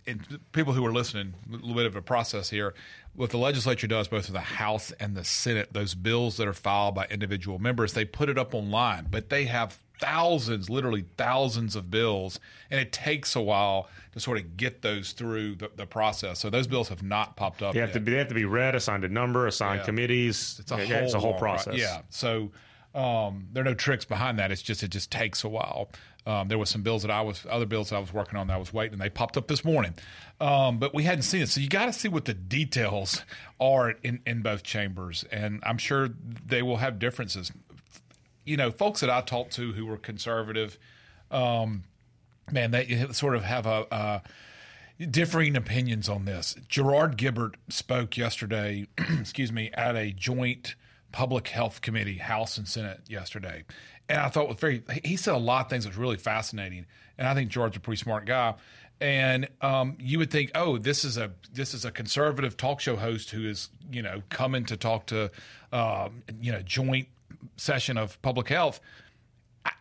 and 0.07 0.39
people 0.51 0.73
who 0.73 0.85
are 0.85 0.93
listening, 0.93 1.33
a 1.49 1.55
little 1.55 1.73
bit 1.73 1.85
of 1.85 1.95
a 1.95 2.01
process 2.01 2.49
here 2.49 2.73
what 3.15 3.29
the 3.29 3.37
legislature 3.37 3.87
does, 3.87 4.07
both 4.07 4.27
in 4.27 4.33
the 4.33 4.39
House 4.41 4.91
and 4.99 5.15
the 5.15 5.23
Senate, 5.23 5.71
those 5.71 5.95
bills 5.95 6.37
that 6.37 6.47
are 6.47 6.53
filed 6.53 6.95
by 6.95 7.05
individual 7.09 7.59
members, 7.59 7.93
they 7.93 8.05
put 8.05 8.29
it 8.29 8.37
up 8.37 8.53
online, 8.53 9.07
but 9.09 9.29
they 9.29 9.45
have 9.45 9.79
thousands, 9.99 10.69
literally 10.69 11.05
thousands 11.17 11.75
of 11.77 11.89
bills, 11.89 12.39
and 12.69 12.79
it 12.79 12.91
takes 12.91 13.35
a 13.35 13.41
while 13.41 13.89
to 14.11 14.19
sort 14.19 14.37
of 14.37 14.57
get 14.57 14.81
those 14.81 15.13
through 15.13 15.55
the, 15.55 15.71
the 15.77 15.85
process. 15.85 16.39
So 16.39 16.49
those 16.49 16.67
bills 16.67 16.89
have 16.89 17.03
not 17.03 17.37
popped 17.37 17.61
up. 17.61 17.73
They 17.73 17.79
have 17.79 17.89
yet. 17.89 17.93
to 17.93 17.99
be 18.01 18.11
they 18.11 18.17
have 18.17 18.27
to 18.27 18.35
be 18.35 18.45
read, 18.45 18.75
assigned 18.75 19.05
a 19.05 19.09
number, 19.09 19.47
assigned 19.47 19.79
yeah. 19.79 19.85
committees. 19.85 20.57
It's 20.59 20.71
a 20.71 20.77
yeah, 20.77 20.85
whole, 20.85 21.05
it's 21.05 21.13
a 21.13 21.19
whole 21.19 21.35
process. 21.35 21.75
Yeah. 21.75 22.01
So 22.09 22.51
um, 22.93 23.47
there 23.53 23.61
are 23.61 23.65
no 23.65 23.73
tricks 23.73 24.03
behind 24.03 24.39
that. 24.39 24.51
It's 24.51 24.61
just 24.61 24.83
it 24.83 24.89
just 24.89 25.09
takes 25.09 25.45
a 25.45 25.49
while. 25.49 25.89
Um, 26.27 26.47
there 26.47 26.57
was 26.57 26.69
some 26.69 26.81
bills 26.81 27.03
that 27.03 27.11
I 27.11 27.21
was 27.21 27.45
other 27.49 27.67
bills 27.67 27.91
I 27.91 27.99
was 27.99 28.11
working 28.11 28.39
on 28.39 28.47
that 28.47 28.53
I 28.53 28.57
was 28.57 28.73
waiting, 28.73 28.93
and 28.93 29.01
they 29.01 29.09
popped 29.09 29.37
up 29.37 29.47
this 29.47 29.63
morning, 29.63 29.93
um, 30.41 30.79
but 30.79 30.93
we 30.93 31.03
hadn't 31.03 31.21
seen 31.21 31.41
it. 31.41 31.49
So 31.49 31.61
you 31.61 31.69
got 31.69 31.85
to 31.85 31.93
see 31.93 32.07
what 32.07 32.25
the 32.25 32.33
details 32.33 33.23
are 33.59 33.91
in 34.03 34.21
in 34.25 34.41
both 34.41 34.63
chambers, 34.63 35.23
and 35.31 35.61
I'm 35.63 35.77
sure 35.77 36.09
they 36.45 36.63
will 36.63 36.77
have 36.77 36.97
differences. 36.97 37.51
You 38.43 38.57
know, 38.57 38.71
folks 38.71 39.01
that 39.01 39.09
I 39.09 39.21
talked 39.21 39.53
to 39.53 39.73
who 39.73 39.85
were 39.85 39.97
conservative, 39.97 40.79
um, 41.29 41.83
man, 42.51 42.71
they 42.71 43.07
sort 43.11 43.35
of 43.35 43.43
have 43.43 43.65
a. 43.67 44.23
differing 45.09 45.57
opinions 45.57 46.07
on 46.07 46.23
this. 46.23 46.55
Gerard 46.69 47.17
Gibert 47.17 47.55
spoke 47.69 48.15
yesterday, 48.17 48.87
excuse 48.97 49.51
me, 49.51 49.69
at 49.73 49.95
a 49.95 50.11
joint 50.11 50.75
public 51.15 51.47
health 51.47 51.79
committee, 51.79 52.17
House 52.17 52.57
and 52.57 52.67
Senate 52.67 52.99
yesterday 53.07 53.63
and 54.09 54.19
I 54.19 54.29
thought 54.29 54.47
was 54.47 54.57
very. 54.57 54.83
He 55.03 55.15
said 55.15 55.33
a 55.33 55.37
lot 55.37 55.65
of 55.65 55.69
things 55.69 55.83
that 55.83 55.91
was 55.91 55.97
really 55.97 56.17
fascinating, 56.17 56.85
and 57.17 57.27
I 57.27 57.33
think 57.33 57.49
George's 57.49 57.77
a 57.77 57.79
pretty 57.79 57.99
smart 57.99 58.25
guy. 58.25 58.55
and 59.01 59.49
um, 59.61 59.97
you 59.99 60.19
would 60.19 60.31
think, 60.31 60.51
oh, 60.55 60.77
this 60.77 61.03
is 61.03 61.17
a 61.17 61.31
this 61.53 61.73
is 61.73 61.85
a 61.85 61.91
conservative 61.91 62.55
talk 62.55 62.79
show 62.79 62.95
host 62.95 63.31
who 63.31 63.47
is 63.47 63.69
you 63.91 64.01
know 64.01 64.21
coming 64.29 64.65
to 64.65 64.77
talk 64.77 65.07
to 65.07 65.31
um, 65.71 66.23
you 66.39 66.51
know 66.51 66.61
joint 66.61 67.07
session 67.57 67.97
of 67.97 68.21
public 68.21 68.47
health. 68.47 68.79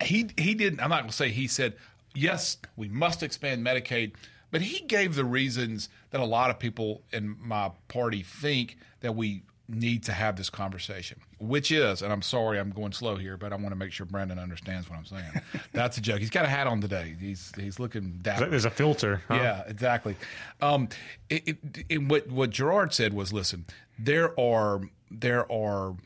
He 0.03 0.31
he 0.39 0.55
didn't. 0.55 0.81
I'm 0.81 0.91
not 0.91 1.01
going 1.01 1.11
to 1.11 1.17
say 1.17 1.31
he 1.31 1.47
said 1.47 1.75
yes. 2.15 2.57
We 2.77 2.89
must 2.89 3.23
expand 3.23 3.65
Medicaid, 3.65 4.13
but 4.51 4.63
he 4.63 4.81
gave 4.87 5.17
the 5.17 5.25
reasons 5.25 5.91
that 6.11 6.21
a 6.21 6.25
lot 6.25 6.49
of 6.49 6.59
people 6.59 7.03
in 7.13 7.37
my 7.41 7.73
party 7.89 8.23
think 8.23 8.79
that 9.01 9.15
we 9.15 9.43
need 9.69 10.05
to 10.05 10.13
have 10.13 10.37
this 10.37 10.51
conversation, 10.51 11.21
which 11.39 11.73
is, 11.73 12.03
and 12.03 12.13
I'm 12.13 12.23
sorry 12.23 12.59
I'm 12.59 12.71
going 12.71 12.93
slow 12.93 13.17
here, 13.17 13.37
but 13.37 13.53
I 13.53 13.57
want 13.57 13.71
to 13.71 13.77
make 13.77 13.93
sure 13.93 14.05
Brandon 14.07 14.39
understands 14.39 14.91
what 14.91 14.99
I'm 14.99 15.07
saying. 15.07 15.41
That's 15.73 15.97
a 15.97 16.01
joke. 16.01 16.21
He's 16.21 16.31
got 16.31 16.45
a 16.45 16.49
hat 16.49 16.67
on 16.67 16.81
today. 16.81 17.17
He's 17.19 17.53
he's 17.57 17.79
looking 17.79 18.19
dapper. 18.23 18.47
There's 18.47 18.65
a 18.65 18.71
filter. 18.71 19.23
Huh? 19.29 19.35
Yeah, 19.35 19.63
exactly. 19.67 20.17
Um, 20.61 20.89
it, 21.29 21.49
it, 21.49 21.85
it, 21.89 22.03
what 22.03 22.29
what 22.29 22.51
Gerard 22.51 22.93
said 22.93 23.15
was, 23.15 23.33
listen, 23.33 23.67
there 23.99 24.39
are 24.39 24.83
there 25.11 25.51
are 25.51 25.97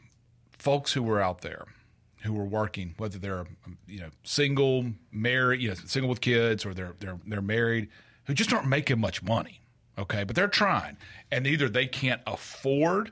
folks 0.58 0.92
who 0.92 1.08
are 1.10 1.20
out 1.20 1.40
there 1.40 1.66
who 2.22 2.38
are 2.38 2.44
working, 2.44 2.94
whether 2.98 3.18
they're 3.18 3.46
you 3.86 4.00
know 4.00 4.10
single, 4.22 4.92
married, 5.10 5.60
you 5.60 5.68
know, 5.68 5.74
single 5.74 6.08
with 6.08 6.20
kids, 6.20 6.64
or 6.64 6.74
they're 6.74 6.94
they're 7.00 7.18
they're 7.26 7.42
married, 7.42 7.88
who 8.24 8.34
just 8.34 8.52
aren't 8.52 8.68
making 8.68 9.00
much 9.00 9.22
money. 9.22 9.60
Okay, 9.98 10.22
but 10.22 10.36
they're 10.36 10.46
trying, 10.46 10.96
and 11.32 11.44
either 11.44 11.68
they 11.68 11.86
can't 11.86 12.20
afford 12.24 13.10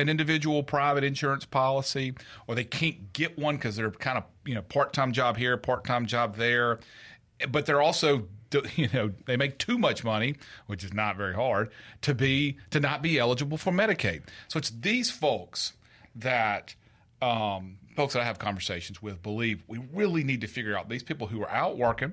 an 0.00 0.08
individual 0.08 0.62
private 0.62 1.04
insurance 1.04 1.44
policy 1.44 2.14
or 2.46 2.54
they 2.54 2.64
can't 2.64 3.12
get 3.12 3.38
one 3.38 3.56
because 3.56 3.76
they're 3.76 3.90
kind 3.90 4.18
of 4.18 4.24
you 4.44 4.54
know 4.54 4.62
part-time 4.62 5.12
job 5.12 5.36
here 5.36 5.56
part-time 5.56 6.06
job 6.06 6.36
there. 6.36 6.80
But 7.50 7.66
they're 7.66 7.82
also 7.82 8.28
you 8.74 8.88
know 8.92 9.12
they 9.26 9.36
make 9.36 9.58
too 9.58 9.78
much 9.78 10.02
money 10.02 10.34
which 10.66 10.82
is 10.82 10.92
not 10.92 11.16
very 11.16 11.34
hard 11.34 11.70
to 12.02 12.14
be 12.14 12.56
to 12.70 12.80
not 12.80 13.02
be 13.02 13.18
eligible 13.18 13.58
for 13.58 13.72
medicaid. 13.72 14.22
So 14.48 14.58
it's 14.58 14.70
these 14.70 15.10
folks 15.10 15.74
that 16.16 16.74
um, 17.22 17.76
folks 17.96 18.14
that 18.14 18.20
i 18.20 18.24
have 18.24 18.38
conversations 18.38 19.02
with 19.02 19.22
believe 19.22 19.62
we 19.66 19.78
really 19.92 20.24
need 20.24 20.40
to 20.40 20.46
figure 20.46 20.76
out 20.76 20.88
these 20.88 21.02
people 21.02 21.26
who 21.26 21.42
are 21.42 21.50
out 21.50 21.76
working 21.76 22.12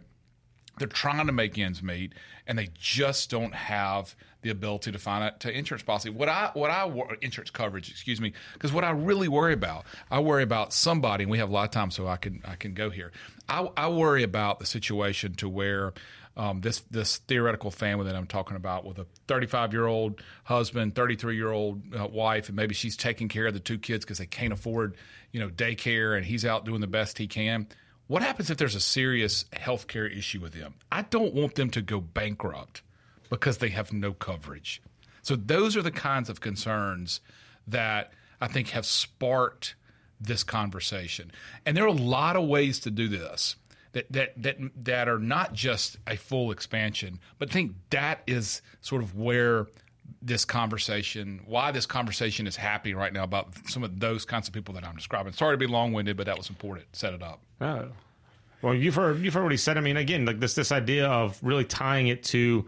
they're 0.78 0.88
trying 0.88 1.26
to 1.26 1.32
make 1.32 1.58
ends 1.58 1.82
meet 1.82 2.14
and 2.46 2.58
they 2.58 2.68
just 2.74 3.30
don't 3.30 3.54
have 3.54 4.16
the 4.48 4.52
ability 4.52 4.92
to 4.92 5.00
find 5.00 5.24
a 5.24 5.32
to 5.40 5.52
insurance 5.52 5.84
policy. 5.84 6.10
What 6.10 6.30
I 6.30 6.52
what 6.54 6.72
I 6.72 6.90
insurance 7.22 7.52
coverage, 7.52 7.90
excuse 7.90 8.22
me, 8.22 8.34
because 8.54 8.72
what 8.72 8.84
I 8.84 8.92
really 8.92 9.28
worry 9.28 9.54
about, 9.54 9.86
I 10.10 10.20
worry 10.20 10.44
about 10.44 10.74
somebody, 10.74 11.24
and 11.24 11.32
we 11.32 11.38
have 11.40 11.50
a 11.50 11.52
lot 11.52 11.66
of 11.66 11.72
time, 11.72 11.92
so 11.92 12.08
I 12.08 12.18
can 12.18 12.42
I 12.46 12.56
can 12.56 12.74
go 12.74 12.90
here. 12.90 13.12
I, 13.50 13.68
I 13.76 13.90
worry 13.90 14.24
about 14.24 14.60
the 14.60 14.66
situation 14.66 15.36
to 15.36 15.50
where. 15.50 15.94
Um, 16.36 16.62
this 16.62 16.82
this 16.92 17.18
theoretical 17.18 17.72
family 17.72 18.06
that 18.06 18.16
I'm 18.16 18.28
talking 18.28 18.58
about 18.58 18.86
with 18.86 19.00
a 19.00 19.08
35 19.28 19.74
year 19.74 19.88
old 19.88 20.22
husband, 20.44 20.94
33 20.94 21.36
year 21.36 21.50
old 21.50 21.82
uh, 22.00 22.06
wife, 22.06 22.48
and 22.48 22.56
maybe 22.56 22.76
she's 22.76 22.96
taking 22.96 23.28
care 23.28 23.48
of 23.48 23.56
the 23.56 23.60
two 23.60 23.80
kids 23.80 24.06
because 24.06 24.20
they 24.20 24.28
can't 24.28 24.54
afford 24.54 24.98
you 25.32 25.40
know 25.40 25.50
daycare, 25.50 26.16
and 26.16 26.24
he's 26.24 26.46
out 26.46 26.64
doing 26.64 26.80
the 26.80 26.86
best 26.86 27.18
he 27.18 27.26
can. 27.26 27.66
What 28.06 28.22
happens 28.22 28.52
if 28.52 28.58
there's 28.58 28.76
a 28.76 28.80
serious 28.80 29.46
health 29.52 29.88
care 29.88 30.06
issue 30.06 30.40
with 30.40 30.54
them? 30.54 30.76
I 30.92 31.02
don't 31.02 31.34
want 31.34 31.56
them 31.56 31.72
to 31.72 31.82
go 31.82 32.00
bankrupt 32.00 32.84
because 33.30 33.58
they 33.58 33.70
have 33.70 33.94
no 33.94 34.14
coverage. 34.14 34.82
So 35.22 35.36
those 35.36 35.76
are 35.76 35.82
the 35.82 35.92
kinds 35.92 36.30
of 36.30 36.42
concerns 36.42 37.22
that 37.68 38.14
I 38.40 38.48
think 38.48 38.70
have 38.70 38.86
sparked 38.86 39.76
this 40.20 40.44
conversation. 40.44 41.32
And 41.66 41.76
there 41.76 41.84
are 41.84 41.88
a 41.88 41.92
lot 41.92 42.36
of 42.36 42.48
ways 42.48 42.80
to 42.82 42.92
do 42.92 43.08
this 43.08 43.56
that 43.94 44.12
that 44.12 44.42
that 44.42 44.58
that 44.84 45.10
are 45.10 45.20
not 45.20 45.54
just 45.54 45.98
a 46.08 46.16
full 46.16 46.52
expansion, 46.52 47.20
but 47.40 47.50
I 47.50 47.54
think 47.54 47.74
that 47.90 48.22
is 48.28 48.62
sort 48.82 49.02
of 49.04 49.18
where 49.18 49.68
this 50.22 50.46
conversation, 50.46 51.42
why 51.46 51.72
this 51.72 51.86
conversation 51.86 52.48
is 52.48 52.56
happening 52.56 52.96
right 52.96 53.14
now 53.14 53.24
about 53.24 53.50
some 53.68 53.84
of 53.84 54.00
those 54.00 54.26
kinds 54.26 54.48
of 54.48 54.54
people 54.54 54.74
that 54.74 54.86
I'm 54.86 54.96
describing. 54.96 55.34
Sorry 55.34 55.54
to 55.54 55.58
be 55.58 55.68
long 55.68 55.94
winded, 55.94 56.18
but 56.18 56.26
that 56.26 56.38
was 56.38 56.50
important. 56.50 56.86
Set 56.96 57.14
it 57.14 57.22
up. 57.22 57.40
Oh. 57.62 57.88
Well, 58.62 58.74
you've 58.74 58.96
heard 58.96 59.20
you've 59.20 59.36
already 59.36 59.58
said. 59.58 59.78
I 59.78 59.82
mean, 59.82 59.98
again, 59.98 60.26
like 60.26 60.40
this 60.40 60.56
this 60.56 60.72
idea 60.72 61.08
of 61.08 61.40
really 61.44 61.66
tying 61.66 62.08
it 62.08 62.24
to 62.26 62.66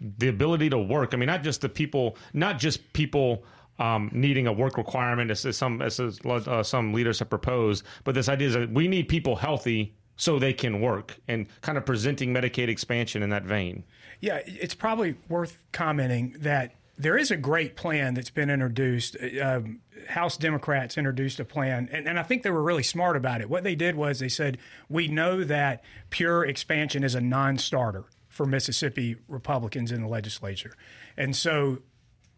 the 0.00 0.28
ability 0.28 0.70
to 0.70 0.78
work. 0.78 1.12
I 1.12 1.16
mean, 1.16 1.26
not 1.26 1.42
just 1.42 1.60
the 1.60 1.68
people, 1.68 2.16
not 2.32 2.58
just 2.58 2.92
people 2.92 3.44
um, 3.78 4.10
needing 4.12 4.46
a 4.46 4.52
work 4.52 4.76
requirement, 4.76 5.30
as, 5.30 5.44
as 5.46 5.56
some 5.56 5.82
as 5.82 6.00
uh, 6.00 6.62
some 6.62 6.92
leaders 6.92 7.18
have 7.18 7.30
proposed, 7.30 7.84
but 8.04 8.14
this 8.14 8.28
idea 8.28 8.48
is 8.48 8.54
that 8.54 8.70
we 8.70 8.88
need 8.88 9.08
people 9.08 9.36
healthy 9.36 9.94
so 10.16 10.38
they 10.38 10.52
can 10.52 10.82
work, 10.82 11.18
and 11.28 11.46
kind 11.62 11.78
of 11.78 11.86
presenting 11.86 12.34
Medicaid 12.34 12.68
expansion 12.68 13.22
in 13.22 13.30
that 13.30 13.44
vein. 13.44 13.84
Yeah, 14.20 14.40
it's 14.44 14.74
probably 14.74 15.16
worth 15.30 15.62
commenting 15.72 16.36
that 16.40 16.74
there 16.98 17.16
is 17.16 17.30
a 17.30 17.38
great 17.38 17.74
plan 17.74 18.12
that's 18.12 18.28
been 18.28 18.50
introduced. 18.50 19.16
Uh, 19.16 19.60
House 20.08 20.36
Democrats 20.36 20.98
introduced 20.98 21.40
a 21.40 21.44
plan, 21.46 21.88
and, 21.90 22.06
and, 22.06 22.18
I 22.18 22.22
think 22.22 22.42
they 22.42 22.50
were 22.50 22.62
really 22.62 22.82
smart 22.82 23.16
about 23.16 23.40
it. 23.40 23.48
What 23.48 23.64
they 23.64 23.74
did 23.74 23.94
was 23.94 24.18
they 24.18 24.28
said, 24.28 24.58
We 24.90 25.08
know 25.08 25.42
that 25.44 25.82
pure 26.10 26.44
expansion 26.44 27.02
is 27.02 27.14
a 27.14 27.20
non 27.22 27.56
starter 27.56 28.04
for 28.30 28.46
Mississippi 28.46 29.16
Republicans 29.28 29.92
in 29.92 30.00
the 30.00 30.08
legislature. 30.08 30.72
And 31.16 31.36
so 31.36 31.82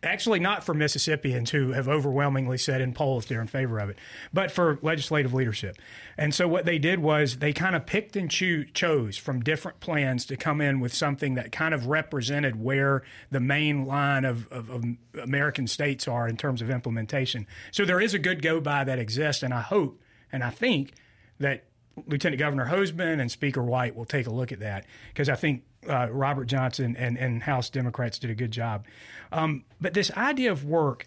actually 0.03 0.41
not 0.41 0.65
for 0.65 0.75
Mississippians 0.75 1.51
who 1.51 1.73
have 1.73 1.87
overwhelmingly 1.87 2.59
said 2.59 2.81
in 2.81 2.93
polls 2.93 3.27
they're 3.27 3.41
in 3.41 3.47
favor 3.47 3.79
of 3.79 3.91
it, 3.91 3.99
but 4.33 4.51
for 4.51 4.79
legislative 4.83 5.33
leadership. 5.33 5.77
And 6.19 6.35
so 6.35 6.49
what 6.49 6.65
they 6.65 6.79
did 6.79 6.99
was 6.99 7.39
they 7.39 7.53
kind 7.53 7.77
of 7.77 7.87
picked 7.87 8.17
and 8.17 8.29
cho- 8.31 8.65
chose 8.75 9.17
from 9.17 9.43
different 9.43 9.79
plans 9.79 10.27
to 10.27 10.37
come 10.37 10.61
in 10.61 10.81
with 10.81 10.93
something 10.93 11.35
that 11.35 11.53
kind 11.53 11.73
of 11.73 11.87
represented 11.87 12.61
where 12.61 13.03
the 13.31 13.39
main 13.39 13.85
line 13.85 14.25
of, 14.25 14.51
of, 14.51 14.71
of 14.71 14.85
American 15.23 15.69
states 15.69 16.09
are 16.09 16.29
in 16.29 16.37
terms 16.37 16.63
of 16.63 16.71
implementation. 16.71 17.47
So 17.71 17.85
there 17.85 18.01
is 18.01 18.15
a 18.15 18.19
good 18.19 18.43
go 18.43 18.61
by 18.61 18.83
that 18.83 18.99
exists, 18.99 19.45
and 19.45 19.55
I 19.55 19.61
hope 19.61 20.01
and 20.33 20.43
I 20.43 20.51
think 20.51 20.95
that 21.39 21.65
Lieutenant 22.07 22.39
Governor 22.39 22.67
Hosemann 22.67 23.21
and 23.21 23.31
Speaker 23.31 23.63
White 23.63 23.95
will 23.95 24.07
take 24.07 24.27
a 24.27 24.31
look 24.31 24.51
at 24.51 24.61
that 24.61 24.87
because 25.09 25.29
I 25.29 25.35
think 25.35 25.63
uh, 25.89 26.09
Robert 26.11 26.47
Johnson 26.47 26.97
and, 26.97 27.17
and 27.17 27.43
House 27.43 27.71
Democrats 27.71 28.19
did 28.19 28.31
a 28.31 28.35
good 28.35 28.51
job. 28.51 28.87
Um, 29.31 29.65
but 29.81 29.95
this 29.95 30.11
idea 30.13 30.53
of 30.53 30.65
work 30.65 31.07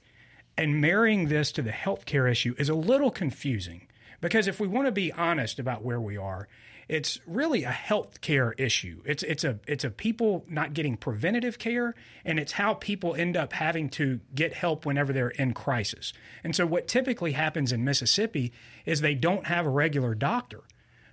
and 0.57 0.81
marrying 0.81 1.27
this 1.27 1.51
to 1.53 1.61
the 1.61 1.71
health 1.71 2.05
care 2.05 2.27
issue 2.27 2.55
is 2.57 2.69
a 2.69 2.75
little 2.75 3.11
confusing 3.11 3.87
because 4.21 4.47
if 4.47 4.59
we 4.59 4.67
want 4.67 4.87
to 4.87 4.91
be 4.91 5.11
honest 5.11 5.59
about 5.59 5.83
where 5.83 5.99
we 5.99 6.17
are, 6.17 6.47
it's 6.87 7.19
really 7.25 7.63
a 7.63 7.71
health 7.71 8.21
care 8.21 8.53
issue. 8.53 9.01
It's 9.05 9.23
it's 9.23 9.43
a 9.43 9.59
it's 9.67 9.83
a 9.83 9.89
people 9.89 10.45
not 10.47 10.73
getting 10.73 10.97
preventative 10.97 11.57
care, 11.57 11.95
and 12.23 12.39
it's 12.39 12.51
how 12.51 12.75
people 12.75 13.15
end 13.15 13.35
up 13.35 13.53
having 13.53 13.89
to 13.91 14.19
get 14.33 14.53
help 14.53 14.85
whenever 14.85 15.11
they're 15.11 15.29
in 15.29 15.53
crisis. 15.53 16.13
And 16.43 16.55
so, 16.55 16.65
what 16.65 16.87
typically 16.87 17.31
happens 17.31 17.71
in 17.71 17.83
Mississippi 17.83 18.53
is 18.85 19.01
they 19.01 19.15
don't 19.15 19.47
have 19.47 19.65
a 19.65 19.69
regular 19.69 20.13
doctor, 20.13 20.61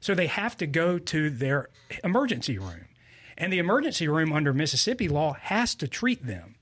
so 0.00 0.14
they 0.14 0.26
have 0.26 0.56
to 0.58 0.66
go 0.66 0.98
to 0.98 1.30
their 1.30 1.70
emergency 2.04 2.58
room. 2.58 2.86
And 3.36 3.52
the 3.52 3.58
emergency 3.58 4.08
room 4.08 4.32
under 4.32 4.52
Mississippi 4.52 5.08
law 5.08 5.34
has 5.34 5.74
to 5.76 5.88
treat 5.88 6.26
them. 6.26 6.56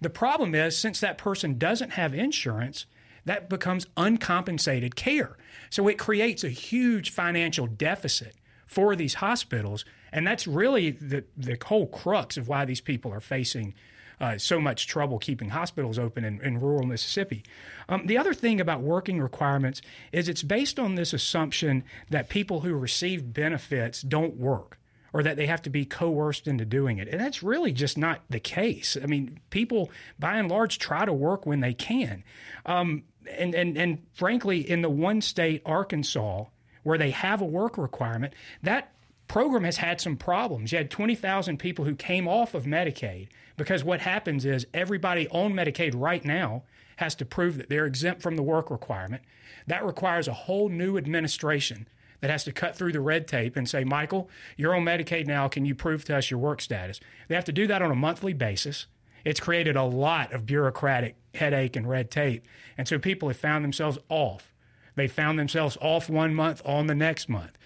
The 0.00 0.10
problem 0.10 0.54
is, 0.54 0.76
since 0.76 0.98
that 1.00 1.18
person 1.18 1.58
doesn't 1.58 1.90
have 1.90 2.12
insurance, 2.12 2.86
that 3.24 3.48
becomes 3.48 3.86
uncompensated 3.96 4.96
care. 4.96 5.36
So 5.70 5.86
it 5.88 5.98
creates 5.98 6.42
a 6.42 6.48
huge 6.48 7.10
financial 7.10 7.66
deficit 7.66 8.34
for 8.66 8.96
these 8.96 9.14
hospitals. 9.14 9.84
And 10.12 10.26
that's 10.26 10.46
really 10.46 10.90
the, 10.90 11.24
the 11.36 11.56
whole 11.64 11.86
crux 11.86 12.36
of 12.36 12.48
why 12.48 12.64
these 12.64 12.80
people 12.80 13.12
are 13.12 13.20
facing 13.20 13.74
uh, 14.20 14.38
so 14.38 14.60
much 14.60 14.86
trouble 14.86 15.18
keeping 15.18 15.50
hospitals 15.50 15.98
open 15.98 16.24
in, 16.24 16.40
in 16.42 16.60
rural 16.60 16.86
Mississippi. 16.86 17.42
Um, 17.88 18.06
the 18.06 18.18
other 18.18 18.34
thing 18.34 18.60
about 18.60 18.80
working 18.80 19.20
requirements 19.20 19.82
is 20.12 20.28
it's 20.28 20.42
based 20.42 20.78
on 20.78 20.94
this 20.94 21.12
assumption 21.12 21.84
that 22.10 22.28
people 22.28 22.60
who 22.60 22.74
receive 22.74 23.32
benefits 23.32 24.02
don't 24.02 24.36
work 24.36 24.78
or 25.12 25.22
that 25.22 25.36
they 25.36 25.46
have 25.46 25.62
to 25.62 25.70
be 25.70 25.84
coerced 25.84 26.46
into 26.46 26.64
doing 26.64 26.98
it. 26.98 27.08
And 27.08 27.20
that's 27.20 27.42
really 27.42 27.72
just 27.72 27.98
not 27.98 28.22
the 28.30 28.40
case. 28.40 28.96
I 29.00 29.06
mean, 29.06 29.40
people 29.50 29.90
by 30.18 30.36
and 30.36 30.48
large 30.48 30.78
try 30.78 31.04
to 31.04 31.12
work 31.12 31.44
when 31.44 31.60
they 31.60 31.74
can. 31.74 32.24
Um, 32.64 33.04
and, 33.30 33.54
and, 33.54 33.76
and 33.76 34.02
frankly, 34.12 34.68
in 34.68 34.82
the 34.82 34.90
one 34.90 35.20
state, 35.20 35.62
Arkansas, 35.66 36.44
where 36.82 36.98
they 36.98 37.10
have 37.10 37.40
a 37.40 37.46
work 37.46 37.78
requirement, 37.78 38.34
that 38.62 38.92
program 39.28 39.64
has 39.64 39.76
had 39.76 40.00
some 40.00 40.16
problems. 40.16 40.72
You 40.72 40.78
had 40.78 40.90
20,000 40.90 41.58
people 41.58 41.84
who 41.84 41.94
came 41.94 42.26
off 42.26 42.54
of 42.54 42.64
Medicaid 42.64 43.28
because 43.56 43.84
what 43.84 44.00
happens 44.00 44.44
is 44.44 44.66
everybody 44.74 45.28
on 45.28 45.52
Medicaid 45.52 45.92
right 45.94 46.24
now 46.24 46.64
has 46.96 47.14
to 47.16 47.24
prove 47.24 47.56
that 47.58 47.68
they're 47.68 47.86
exempt 47.86 48.22
from 48.22 48.36
the 48.36 48.42
work 48.42 48.70
requirement. 48.70 49.22
That 49.66 49.84
requires 49.84 50.28
a 50.28 50.32
whole 50.32 50.68
new 50.68 50.96
administration 50.96 51.86
that 52.22 52.30
has 52.30 52.44
to 52.44 52.52
cut 52.52 52.76
through 52.76 52.92
the 52.92 53.00
red 53.00 53.26
tape 53.26 53.56
and 53.56 53.68
say, 53.68 53.82
Michael, 53.84 54.30
you're 54.56 54.74
on 54.74 54.84
Medicaid 54.84 55.26
now. 55.26 55.48
Can 55.48 55.66
you 55.66 55.74
prove 55.74 56.04
to 56.06 56.16
us 56.16 56.30
your 56.30 56.38
work 56.38 56.62
status? 56.62 57.00
They 57.28 57.34
have 57.34 57.44
to 57.44 57.52
do 57.52 57.66
that 57.66 57.82
on 57.82 57.90
a 57.90 57.96
monthly 57.96 58.32
basis. 58.32 58.86
It's 59.24 59.40
created 59.40 59.76
a 59.76 59.82
lot 59.82 60.32
of 60.32 60.46
bureaucratic 60.46 61.16
headache 61.34 61.74
and 61.74 61.88
red 61.88 62.10
tape. 62.12 62.46
And 62.78 62.86
so 62.86 62.98
people 62.98 63.28
have 63.28 63.36
found 63.36 63.64
themselves 63.64 63.98
off. 64.08 64.54
They 64.94 65.08
found 65.08 65.38
themselves 65.38 65.76
off 65.80 66.08
one 66.08 66.34
month, 66.34 66.62
on 66.64 66.86
the 66.86 66.94
next 66.94 67.28
month. 67.28 67.58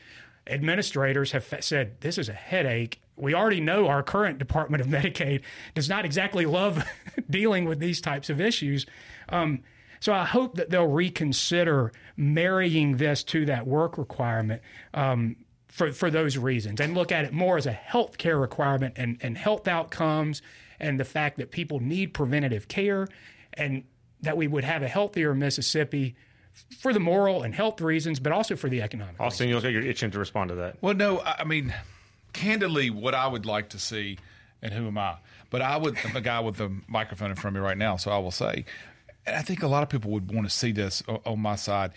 administrators 0.48 1.32
have 1.32 1.54
said 1.60 2.00
this 2.00 2.16
is 2.16 2.28
a 2.30 2.32
headache. 2.32 3.00
We 3.16 3.34
already 3.34 3.60
know 3.60 3.88
our 3.88 4.02
current 4.02 4.38
Department 4.38 4.80
of 4.80 4.86
Medicaid 5.02 5.42
does 5.74 5.88
not 5.88 6.06
exactly 6.06 6.46
love 6.46 6.82
dealing 7.30 7.66
with 7.66 7.78
these 7.78 8.00
types 8.00 8.30
of 8.30 8.40
issues. 8.40 8.86
Um, 9.28 9.62
so 10.00 10.12
I 10.12 10.24
hope 10.24 10.56
that 10.56 10.70
they'll 10.70 10.86
reconsider 10.86 11.92
marrying 12.16 12.96
this 12.96 13.22
to 13.24 13.46
that 13.46 13.66
work 13.66 13.98
requirement 13.98 14.62
um, 14.94 15.36
for, 15.68 15.92
for 15.92 16.10
those 16.10 16.38
reasons 16.38 16.80
and 16.80 16.94
look 16.94 17.12
at 17.12 17.24
it 17.24 17.32
more 17.32 17.56
as 17.56 17.66
a 17.66 17.72
health 17.72 18.18
care 18.18 18.38
requirement 18.38 18.94
and, 18.96 19.18
and 19.20 19.36
health 19.36 19.68
outcomes 19.68 20.42
and 20.80 20.98
the 20.98 21.04
fact 21.04 21.38
that 21.38 21.50
people 21.50 21.80
need 21.80 22.14
preventative 22.14 22.68
care 22.68 23.08
and 23.54 23.84
that 24.22 24.36
we 24.36 24.46
would 24.46 24.64
have 24.64 24.82
a 24.82 24.88
healthier 24.88 25.34
Mississippi 25.34 26.16
for 26.78 26.92
the 26.92 27.00
moral 27.00 27.42
and 27.42 27.54
health 27.54 27.80
reasons, 27.80 28.18
but 28.18 28.32
also 28.32 28.56
for 28.56 28.68
the 28.68 28.82
economic. 28.82 29.20
Austin, 29.20 29.48
you 29.48 29.54
look 29.54 29.64
like 29.64 29.72
you're 29.72 29.82
itching 29.82 30.10
to 30.10 30.18
respond 30.18 30.48
to 30.48 30.54
that. 30.56 30.76
Well, 30.80 30.94
no, 30.94 31.20
I 31.20 31.44
mean, 31.44 31.74
candidly, 32.32 32.90
what 32.90 33.14
I 33.14 33.26
would 33.26 33.46
like 33.46 33.70
to 33.70 33.78
see, 33.78 34.18
and 34.62 34.72
who 34.72 34.86
am 34.86 34.98
I? 34.98 35.16
But 35.50 35.62
I 35.62 35.76
would, 35.76 35.96
I'm 36.04 36.16
a 36.16 36.20
guy 36.20 36.40
with 36.40 36.56
the 36.56 36.72
microphone 36.88 37.30
in 37.30 37.36
front 37.36 37.56
of 37.56 37.62
me 37.62 37.66
right 37.66 37.76
now, 37.76 37.96
so 37.96 38.10
I 38.10 38.18
will 38.18 38.30
say, 38.30 38.64
and 39.26 39.36
I 39.36 39.42
think 39.42 39.62
a 39.62 39.68
lot 39.68 39.82
of 39.82 39.88
people 39.88 40.10
would 40.12 40.32
want 40.32 40.48
to 40.48 40.54
see 40.54 40.72
this 40.72 41.02
on 41.24 41.40
my 41.40 41.56
side. 41.56 41.92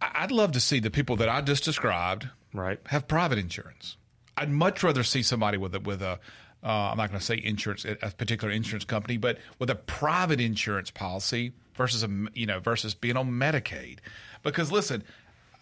I'd 0.00 0.30
love 0.30 0.52
to 0.52 0.60
see 0.60 0.80
the 0.80 0.90
people 0.90 1.16
that 1.16 1.28
I 1.28 1.40
just 1.40 1.64
described 1.64 2.28
right 2.52 2.78
have 2.86 3.08
private 3.08 3.38
insurance. 3.38 3.96
I'd 4.36 4.50
much 4.50 4.82
rather 4.82 5.02
see 5.04 5.22
somebody 5.22 5.58
with 5.58 5.74
a 5.74 5.80
with 5.80 6.02
a 6.02 6.18
uh, 6.64 6.90
I'm 6.90 6.96
not 6.96 7.08
going 7.08 7.18
to 7.18 7.24
say 7.24 7.40
insurance, 7.42 7.84
a 7.84 8.10
particular 8.10 8.52
insurance 8.52 8.84
company, 8.84 9.16
but 9.16 9.38
with 9.58 9.68
a 9.68 9.74
private 9.74 10.40
insurance 10.40 10.90
policy 10.90 11.52
versus 11.74 12.04
a 12.04 12.26
you 12.34 12.46
know 12.46 12.60
versus 12.60 12.94
being 12.94 13.16
on 13.16 13.30
Medicaid. 13.30 13.98
Because 14.42 14.70
listen, 14.70 15.02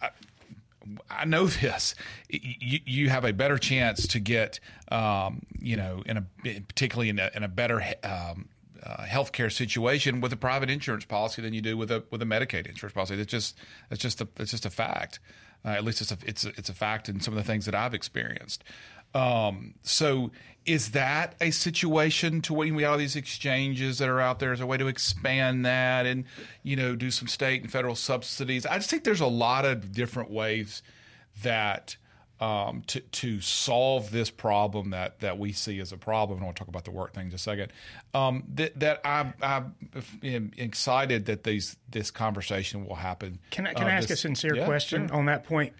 I, 0.01 0.09
I 1.09 1.25
know 1.25 1.47
this. 1.47 1.95
You, 2.29 2.79
you, 2.85 3.09
have 3.09 3.25
a 3.25 3.33
better 3.33 3.57
chance 3.57 4.07
to 4.07 4.19
get, 4.19 4.59
um, 4.89 5.41
you 5.59 5.75
know, 5.75 6.03
in 6.05 6.17
a 6.17 6.25
particularly 6.43 7.09
in 7.09 7.19
a, 7.19 7.31
in 7.35 7.43
a 7.43 7.47
better 7.47 7.83
um, 8.03 8.49
uh, 8.83 9.03
healthcare 9.03 9.51
situation 9.51 10.21
with 10.21 10.33
a 10.33 10.37
private 10.37 10.69
insurance 10.69 11.05
policy 11.05 11.41
than 11.41 11.53
you 11.53 11.61
do 11.61 11.77
with 11.77 11.91
a 11.91 12.03
with 12.09 12.21
a 12.21 12.25
Medicaid 12.25 12.67
insurance 12.67 12.93
policy. 12.93 13.15
That's 13.15 13.31
just 13.31 13.57
that's 13.89 14.01
just 14.01 14.21
a 14.21 14.27
that's 14.35 14.51
just 14.51 14.65
a 14.65 14.69
fact. 14.69 15.19
Uh, 15.63 15.69
at 15.69 15.83
least 15.83 16.01
it's 16.01 16.11
a 16.11 16.17
it's 16.25 16.45
a, 16.45 16.49
it's 16.49 16.69
a 16.69 16.73
fact 16.73 17.09
in 17.09 17.19
some 17.19 17.33
of 17.33 17.37
the 17.37 17.43
things 17.43 17.65
that 17.65 17.75
I've 17.75 17.93
experienced. 17.93 18.63
Um, 19.13 19.75
so 19.83 20.31
is 20.65 20.91
that 20.91 21.35
a 21.41 21.51
situation 21.51 22.41
to 22.43 22.53
when 22.53 22.75
we 22.75 22.83
have 22.83 22.99
these 22.99 23.15
exchanges 23.15 23.97
that 23.97 24.07
are 24.07 24.21
out 24.21 24.39
there 24.39 24.53
as 24.53 24.61
a 24.61 24.65
way 24.65 24.77
to 24.77 24.87
expand 24.87 25.65
that 25.65 26.05
and 26.05 26.25
you 26.63 26.75
know 26.75 26.95
do 26.95 27.11
some 27.11 27.27
state 27.27 27.61
and 27.61 27.71
federal 27.71 27.95
subsidies? 27.95 28.65
I 28.65 28.77
just 28.77 28.89
think 28.89 29.03
there's 29.03 29.21
a 29.21 29.27
lot 29.27 29.65
of 29.65 29.91
different 29.91 30.31
ways 30.31 30.81
that 31.43 31.97
um, 32.41 32.81
to 32.87 32.99
to 32.99 33.39
solve 33.39 34.11
this 34.11 34.31
problem 34.31 34.89
that 34.89 35.19
that 35.19 35.37
we 35.37 35.53
see 35.53 35.79
as 35.79 35.91
a 35.91 35.97
problem. 35.97 36.39
And 36.39 36.43
I 36.43 36.45
want 36.47 36.57
to 36.57 36.59
talk 36.59 36.67
about 36.67 36.85
the 36.85 36.91
work 36.91 37.13
thing 37.13 37.27
in 37.27 37.33
a 37.33 37.37
second. 37.37 37.71
Um, 38.13 38.43
that 38.55 38.77
that 38.79 39.01
I, 39.05 39.31
I 39.41 39.63
am 40.23 40.51
excited 40.57 41.27
that 41.27 41.43
these 41.43 41.77
this 41.89 42.09
conversation 42.09 42.85
will 42.85 42.95
happen. 42.95 43.39
Can 43.51 43.67
I 43.67 43.73
can 43.73 43.83
uh, 43.83 43.89
I 43.89 43.91
ask 43.91 44.09
this, 44.09 44.19
a 44.19 44.21
sincere 44.21 44.55
yeah, 44.55 44.65
question 44.65 45.07
sure. 45.07 45.17
on 45.17 45.27
that 45.27 45.43
point? 45.43 45.73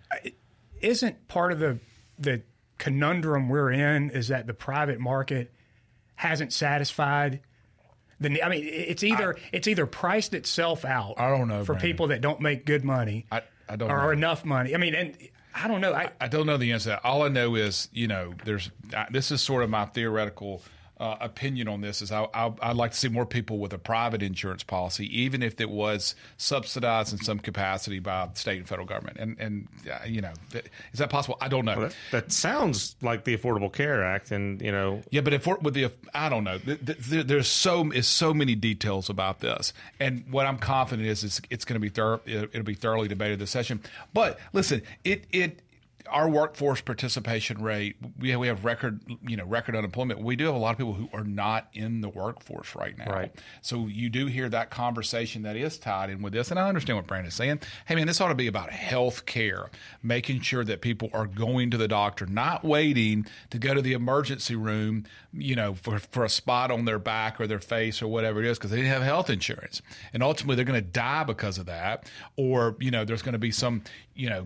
Isn't 0.80 1.28
part 1.28 1.52
of 1.52 1.60
the 1.60 1.80
the 2.20 2.44
conundrum 2.78 3.50
we're 3.50 3.72
in 3.72 4.12
is 4.12 4.30
that 4.30 4.48
the 4.48 4.54
private 4.54 5.00
market 5.00 5.52
hasn't 6.16 6.54
satisfied 6.54 7.42
the, 8.20 8.44
I 8.44 8.50
mean, 8.50 8.64
it's 8.64 9.04
either 9.04 9.36
I, 9.36 9.40
it's 9.52 9.68
either 9.68 9.88
priced 9.88 10.36
itself 10.36 10.86
out. 10.86 11.16
I 11.18 11.30
don't 11.30 11.48
know 11.48 11.66
for 11.66 11.74
Brandon. 11.74 11.90
people 11.90 12.08
that 12.08 12.22
don't 12.22 12.40
make 12.40 12.66
good 12.68 12.84
money. 12.84 13.26
I, 13.32 13.42
I 13.68 13.76
don't 13.76 13.90
or 13.90 14.04
know. 14.04 14.10
enough 14.12 14.46
money. 14.46 14.76
I 14.76 14.78
mean, 14.78 14.94
and 14.94 15.18
I 15.54 15.68
don't 15.68 15.82
know. 15.82 15.94
I, 15.94 16.10
I, 16.20 16.28
don't 16.28 16.46
know 16.46 16.58
the 16.58 16.72
answer. 16.72 17.00
All 17.04 17.24
I 17.24 17.28
know 17.28 17.56
is, 17.56 17.90
you 17.92 18.08
know, 18.08 18.34
there's 18.46 18.72
this 19.10 19.32
is 19.32 19.42
sort 19.42 19.64
of 19.64 19.70
my 19.70 19.86
theoretical 19.86 20.62
uh, 21.02 21.18
opinion 21.20 21.68
on 21.68 21.82
this. 21.82 22.04
Is 22.04 22.12
I, 22.12 22.28
I, 22.32 22.46
would 22.46 22.78
like 22.78 22.92
to 22.92 22.98
see 22.98 23.10
more 23.10 23.26
people 23.26 23.58
with 23.58 23.74
a 23.74 23.80
private 23.80 24.22
insurance 24.22 24.62
policy, 24.62 25.06
even 25.20 25.42
if 25.42 25.60
it 25.60 25.72
was 25.72 26.14
subsidized 26.38 27.12
in 27.12 27.18
some 27.18 27.40
capacity 27.40 27.98
by 27.98 28.30
state 28.36 28.60
and 28.60 28.70
federal 28.70 28.88
government. 28.88 29.18
And 29.20 29.36
and 29.40 29.68
uh, 29.92 30.06
you 30.06 30.22
know, 30.22 30.34
is 30.54 31.00
that 31.00 31.10
possible? 31.10 31.38
I 31.42 31.48
don't 31.48 31.66
know. 31.66 31.76
Well, 31.76 31.90
that, 31.90 31.96
that, 32.12 32.32
sounds 32.32 32.96
like 33.02 33.24
the 33.24 33.36
Affordable 33.36 33.74
Care 33.74 34.04
Act, 34.04 34.30
and 34.30 34.62
you 34.62 34.72
know, 34.72 35.02
yeah, 35.10 35.22
but 35.22 35.34
if 35.34 35.48
with 35.48 35.74
the 35.74 35.92
I 36.14 36.30
don't 36.30 36.44
know. 36.44 36.60
There's 36.60 37.48
so 37.48 37.90
is 37.90 38.06
so 38.06 38.32
many 38.32 38.54
details 38.54 39.10
about 39.10 39.40
this, 39.40 39.74
and 40.00 40.24
what 40.30 40.46
I'm 40.46 40.60
confident 40.60 41.08
is 41.08 41.24
it's, 41.24 41.42
it's 41.50 41.66
going 41.66 41.78
to 41.78 41.80
be 41.80 41.90
thorough. 41.90 42.22
It'll 42.28 42.62
be 42.62 42.76
thoroughly 42.76 43.08
debated 43.08 43.40
this 43.40 43.50
session. 43.50 43.82
But 44.14 44.40
listen, 44.54 44.84
it 45.04 45.26
it 45.32 45.62
our 46.10 46.30
workforce 46.30 46.82
participation 46.82 47.62
rate, 47.62 47.96
we 48.20 48.30
have, 48.30 48.40
we 48.40 48.48
have 48.48 48.66
record, 48.66 49.02
you 49.28 49.38
know, 49.38 49.46
record 49.46 49.76
unemployment. 49.76 50.22
We 50.22 50.36
do 50.36 50.46
have 50.46 50.56
a 50.56 50.58
lot 50.58 50.72
of 50.72 50.78
people 50.78 50.94
who 50.94 51.10
are 51.14 51.24
not 51.24 51.68
in 51.74 52.02
the 52.02 52.10
workforce 52.10 52.76
right 52.76 52.98
now. 52.98 53.12
Right. 53.12 53.34
So 53.62 53.88
you 53.88 54.10
do 54.10 54.26
hear 54.28 54.50
that 54.50 54.70
conversation 54.70 55.44
that 55.44 55.56
is 55.56 55.78
tied 55.78 56.10
in 56.10 56.22
with 56.22 56.34
this. 56.34 56.52
And 56.52 56.60
I 56.60 56.68
understand 56.68 56.98
what 56.98 57.08
Brandon's 57.08 57.36
saying. 57.36 57.62
Hey, 57.86 57.96
man, 57.96 58.08
this 58.08 58.22
ought 58.22 58.30
to 58.30 58.36
be 58.36 58.48
about 58.48 58.72
health 58.72 59.26
care, 59.26 59.70
making 60.04 60.42
sure 60.42 60.64
that 60.64 60.82
people 60.82 61.10
are 61.14 61.28
going 61.28 61.72
to 61.72 61.78
the 61.78 61.88
doctor, 61.88 62.26
not 62.26 62.64
waiting 62.64 63.26
to 63.50 63.58
go 63.58 63.74
to 63.74 63.82
the 63.82 63.94
emergency 63.94 64.56
room, 64.56 65.06
you 65.34 65.56
know, 65.56 65.74
for, 65.74 66.00
for 66.00 66.24
a 66.24 66.30
spot 66.30 66.72
on 66.72 66.86
their 66.86 67.00
back 67.00 67.40
or 67.40 67.48
their 67.48 67.60
face 67.60 68.02
or 68.02 68.08
whatever 68.08 68.40
it 68.40 68.46
is, 68.46 68.58
because 68.58 68.72
they 68.72 68.78
didn't 68.78 68.92
have 68.92 69.04
health 69.04 69.30
insurance. 69.30 69.82
And 70.14 70.24
ultimately, 70.24 70.56
they're 70.56 70.66
going 70.66 70.84
to 70.84 70.90
die 70.90 71.24
because 71.24 71.58
of 71.58 71.68
that. 71.68 72.10
Or, 72.36 72.76
you 72.80 72.92
know, 72.92 73.06
there's 73.06 73.22
going 73.22 73.34
to 73.34 73.40
be 73.40 73.52
some, 73.52 73.84
you 74.16 74.30
know, 74.30 74.46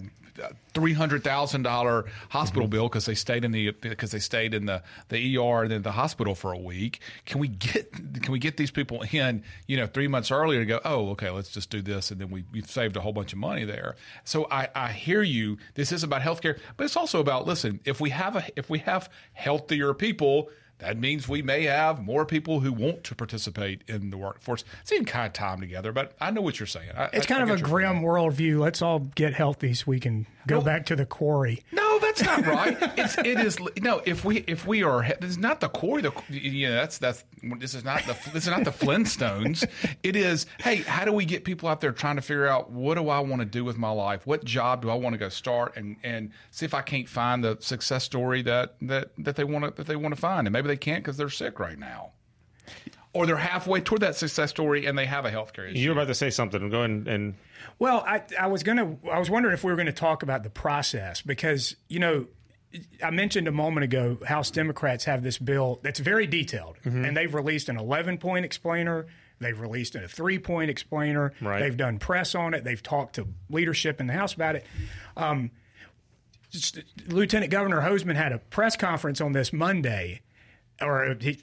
three 0.74 0.94
hundred 0.94 1.24
thousand 1.24 1.64
dollar 1.64 2.06
hospital 2.30 2.68
bill 2.68 2.88
because 2.88 3.06
they 3.06 3.16
stayed 3.16 3.46
in 3.46 3.52
the 3.52 3.72
because 3.72 4.12
they 4.12 4.20
stayed 4.20 4.54
in 4.54 4.66
the 4.66 4.84
the 5.10 5.38
ER 5.38 5.64
and 5.64 5.72
then 5.72 5.82
the 5.82 5.92
hospital 5.92 6.36
for 6.36 6.52
a 6.52 6.58
week. 6.58 7.00
Can 7.26 7.40
we 7.40 7.48
get 7.48 7.92
can 8.22 8.32
we 8.32 8.40
get 8.40 8.58
these 8.58 8.72
people 8.72 9.04
in 9.12 9.44
you 9.68 9.78
know 9.78 9.88
three 9.88 10.08
months 10.08 10.32
earlier 10.32 10.60
to 10.60 10.66
go? 10.66 10.80
Oh, 10.84 11.10
okay, 11.12 11.30
let's 11.30 11.50
just 11.50 11.70
do 11.70 11.82
this, 11.82 12.12
and 12.12 12.20
then 12.20 12.30
we 12.30 12.44
we've 12.52 12.70
saved 12.70 12.98
a 12.98 13.02
whole 13.02 13.14
bunch 13.14 13.34
of 13.34 13.40
money 13.40 13.66
there. 13.66 13.96
So 14.24 14.48
I 14.52 14.70
I 14.76 14.92
hear 14.92 15.22
you. 15.22 15.58
This 15.76 15.92
is 15.92 16.04
about 16.04 16.22
healthcare, 16.22 16.60
but 16.78 16.84
it's 16.86 16.98
also 16.98 17.20
about 17.20 17.48
listen. 17.48 17.80
If 17.86 18.00
we 18.02 18.10
have 18.12 18.36
a 18.36 18.46
if 18.56 18.70
we 18.70 18.80
have 18.80 19.10
healthier 19.34 19.94
people 19.94 20.50
that 20.80 20.98
means 20.98 21.28
we 21.28 21.42
may 21.42 21.64
have 21.64 22.04
more 22.04 22.26
people 22.26 22.60
who 22.60 22.74
want 22.74 23.04
to 23.06 23.16
participate 23.16 23.82
in 23.88 24.10
the 24.10 24.18
workforce. 24.18 24.64
It's 24.82 24.92
even 24.92 25.06
kind 25.06 25.28
of 25.28 25.34
time 25.34 25.62
together, 25.62 25.92
but 25.92 26.14
I 26.20 26.32
know 26.32 26.42
what 26.42 26.60
you're 26.60 26.68
saying. 26.68 26.90
I, 26.96 27.06
it's 27.14 27.26
I, 27.26 27.36
kind 27.36 27.50
I 27.50 27.54
of 27.54 27.60
a 27.60 27.64
grim 27.64 28.02
worldview. 28.02 28.60
Let's 28.60 28.82
all 28.82 29.00
get 29.00 29.34
healthy 29.34 29.74
so 29.74 29.86
we 29.88 30.00
can 30.00 30.28
go 30.48 30.62
back 30.62 30.86
to 30.88 30.96
the 30.96 31.06
quarry. 31.06 31.64
No, 31.72 32.00
that's 32.00 32.24
not 32.24 32.46
right. 32.46 32.78
it's 32.98 33.18
it 33.18 33.40
is 33.40 33.58
no. 33.82 34.02
If 34.06 34.26
we 34.26 34.38
if 34.48 34.66
we 34.66 34.84
are 34.84 35.02
this 35.20 35.32
is 35.32 35.38
not 35.38 35.60
the 35.60 35.70
quarry. 35.70 36.02
The 36.02 36.14
you 36.30 36.68
know 36.68 36.76
that's 36.76 36.98
that's 36.98 37.24
this 37.60 37.74
is 37.74 37.84
not 37.84 38.04
the 38.06 38.16
this 38.34 38.44
is 38.44 38.50
not 38.50 38.64
the 38.64 38.72
Flintstones. 38.72 39.68
it 40.04 40.16
is 40.16 40.46
hey, 40.60 40.78
how 40.78 41.06
do 41.06 41.12
we 41.12 41.26
get 41.26 41.44
people 41.44 41.70
out 41.70 41.82
there 41.82 41.92
trying 41.92 42.16
to 42.16 42.22
figure 42.22 42.48
out 42.48 42.72
what 42.72 42.96
do 42.96 43.10
I 43.10 43.20
want 43.20 43.42
to 43.42 43.46
do 43.46 43.64
with 43.64 43.78
my 43.78 43.92
life? 43.92 44.26
What 44.26 44.44
job 44.44 44.82
do 44.82 44.90
I 44.90 44.96
want 44.96 45.14
to 45.14 45.18
go 45.18 45.30
start 45.30 45.76
and 45.76 45.96
and 46.04 46.32
see 46.52 46.66
if 46.66 46.74
I 46.74 46.82
can't 46.82 47.08
find 47.08 47.44
the 47.44 47.58
success 47.60 48.04
story 48.04 48.42
that 48.44 48.76
that 48.82 49.12
that 49.18 49.36
they 49.36 49.44
want 49.44 49.66
to 49.66 49.72
that 49.72 49.88
they 49.88 49.96
want 49.96 50.14
to 50.16 50.20
find 50.20 50.48
and 50.48 50.54
maybe 50.54 50.68
they 50.68 50.78
can't 50.78 51.04
because 51.04 51.18
they're 51.18 51.30
sick 51.30 51.60
right 51.60 51.78
now. 51.78 52.12
Or 53.14 53.26
they're 53.26 53.38
halfway 53.38 53.80
toward 53.80 54.02
that 54.02 54.16
success 54.18 54.50
story 54.50 54.88
and 54.88 54.98
they 54.98 55.06
have 55.06 55.24
a 55.24 55.32
healthcare 55.32 55.72
issue. 55.72 55.80
You're 55.80 55.94
about 55.94 56.08
to 56.08 56.16
say 56.16 56.30
something. 56.30 56.70
Go 56.70 56.80
ahead 56.80 57.08
and. 57.08 57.36
Well, 57.80 58.04
I, 58.06 58.24
I 58.40 58.48
was 58.48 58.64
gonna. 58.64 58.98
I 59.12 59.20
was 59.20 59.30
wondering 59.30 59.54
if 59.54 59.64
we 59.64 59.72
were 59.72 59.76
going 59.76 59.86
to 59.88 59.94
talk 59.94 60.24
about 60.24 60.44
the 60.44 60.50
process 60.50 61.22
because 61.22 61.76
you 61.88 62.00
know 62.00 62.28
I 63.04 63.12
mentioned 63.12 63.48
a 63.48 63.52
moment 63.52 63.84
ago 63.84 64.18
House 64.26 64.52
Democrats 64.52 65.06
have 65.06 65.24
this 65.24 65.38
bill 65.38 65.80
that's 65.84 66.00
very 66.00 66.28
detailed, 66.28 66.78
mm-hmm. 66.84 67.06
and 67.06 67.18
they've 67.18 67.34
released 67.34 67.70
an 67.70 67.78
11 67.78 68.18
point 68.18 68.46
explainer. 68.46 69.08
They've 69.40 69.60
released 69.60 69.96
a 69.96 70.08
three 70.08 70.40
point 70.40 70.70
explainer. 70.70 71.34
Right. 71.42 71.60
They've 71.60 71.76
done 71.76 72.00
press 72.00 72.36
on 72.36 72.54
it. 72.54 72.64
They've 72.64 72.82
talked 72.82 73.16
to 73.16 73.28
leadership 73.50 74.00
in 74.00 74.08
the 74.08 74.14
House 74.14 74.34
about 74.34 74.56
it. 74.56 74.66
Um, 75.18 75.52
Lieutenant 77.08 77.52
Governor 77.52 77.82
Hosemann 77.82 78.16
had 78.16 78.32
a 78.32 78.38
press 78.38 78.78
conference 78.78 79.20
on 79.20 79.34
this 79.34 79.52
Monday, 79.52 80.22
or 80.82 81.16
he 81.20 81.40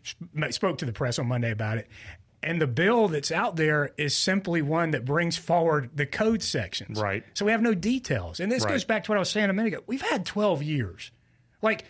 spoke 0.50 0.78
to 0.78 0.86
the 0.86 0.92
press 0.92 1.18
on 1.18 1.26
Monday 1.26 1.50
about 1.50 1.78
it. 1.78 1.88
And 2.42 2.60
the 2.60 2.66
bill 2.66 3.08
that's 3.08 3.30
out 3.30 3.56
there 3.56 3.92
is 3.96 4.16
simply 4.16 4.62
one 4.62 4.90
that 4.92 5.04
brings 5.04 5.36
forward 5.36 5.90
the 5.94 6.06
code 6.06 6.42
sections. 6.42 7.00
Right. 7.00 7.24
So 7.34 7.44
we 7.44 7.52
have 7.52 7.62
no 7.62 7.74
details. 7.74 8.40
And 8.40 8.50
this 8.50 8.64
right. 8.64 8.72
goes 8.72 8.84
back 8.84 9.04
to 9.04 9.10
what 9.12 9.16
I 9.16 9.20
was 9.20 9.30
saying 9.30 9.48
a 9.48 9.52
minute 9.52 9.74
ago. 9.74 9.84
We've 9.86 10.02
had 10.02 10.26
12 10.26 10.62
years. 10.62 11.12
Like, 11.60 11.84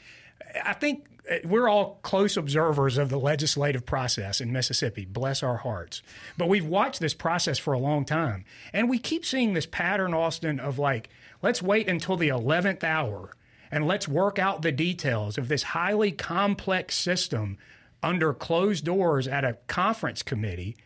I 0.62 0.74
think 0.74 1.07
uh, 1.30 1.36
we're 1.44 1.68
all 1.68 2.00
close 2.03 2.36
observers 2.36 2.98
of 2.98 3.09
the 3.09 3.18
legislative 3.18 3.86
process 3.86 4.40
in 4.40 4.53
Mississippi. 4.53 5.07
Bless 5.07 5.42
our 5.42 5.57
hearts. 5.57 6.03
But 6.36 6.48
we've 6.48 6.66
watched 6.66 7.00
this 7.00 7.14
process 7.14 7.59
for 7.59 7.72
a 7.72 7.78
long 7.78 8.05
time. 8.05 8.44
And 8.74 8.90
we 8.90 8.98
keep 8.98 9.24
seeing 9.24 9.55
this 9.55 9.66
pattern, 9.66 10.12
Austin, 10.12 10.61
of 10.61 10.78
like, 10.78 11.09
let's 11.40 11.62
wait 11.62 11.88
until 11.88 12.16
the 12.16 12.28
11th 12.28 12.84
hour 12.84 13.30
and 13.70 13.86
let's 13.86 14.07
work 14.07 14.38
out 14.38 14.61
the 14.61 14.70
details 14.70 15.38
of 15.38 15.48
this 15.48 15.62
highly 15.62 16.12
complex 16.12 16.94
system 16.94 17.57
under 18.03 18.32
closed 18.34 18.84
doors 18.84 19.28
at 19.28 19.44
a 19.44 19.59
conference 19.66 20.22
committee. 20.22 20.76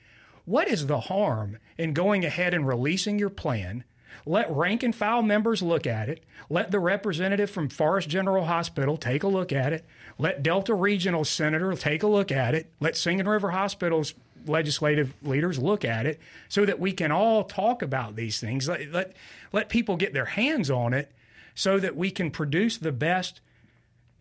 What 0.44 0.68
is 0.68 0.86
the 0.86 1.00
harm 1.00 1.58
in 1.76 1.92
going 1.92 2.24
ahead 2.24 2.54
and 2.54 2.66
releasing 2.66 3.18
your 3.18 3.30
plan? 3.30 3.84
Let 4.24 4.50
rank 4.50 4.82
and 4.82 4.94
file 4.94 5.22
members 5.22 5.62
look 5.62 5.86
at 5.86 6.08
it. 6.08 6.24
Let 6.48 6.70
the 6.70 6.80
representative 6.80 7.50
from 7.50 7.68
Forrest 7.68 8.08
General 8.08 8.44
Hospital 8.44 8.96
take 8.96 9.22
a 9.22 9.28
look 9.28 9.52
at 9.52 9.72
it. 9.72 9.84
Let 10.18 10.42
Delta 10.42 10.74
Regional 10.74 11.24
Senator 11.24 11.72
take 11.74 12.02
a 12.02 12.08
look 12.08 12.32
at 12.32 12.54
it. 12.54 12.72
Let 12.80 12.96
Singing 12.96 13.26
River 13.26 13.50
Hospital's 13.50 14.14
legislative 14.46 15.14
leaders 15.22 15.58
look 15.58 15.84
at 15.84 16.06
it 16.06 16.20
so 16.48 16.64
that 16.64 16.80
we 16.80 16.92
can 16.92 17.12
all 17.12 17.44
talk 17.44 17.82
about 17.82 18.16
these 18.16 18.40
things. 18.40 18.68
Let, 18.68 18.92
let, 18.92 19.12
let 19.52 19.68
people 19.68 19.96
get 19.96 20.12
their 20.12 20.24
hands 20.24 20.70
on 20.70 20.92
it 20.92 21.12
so 21.54 21.78
that 21.78 21.96
we 21.96 22.10
can 22.10 22.30
produce 22.30 22.78
the 22.78 22.92
best 22.92 23.40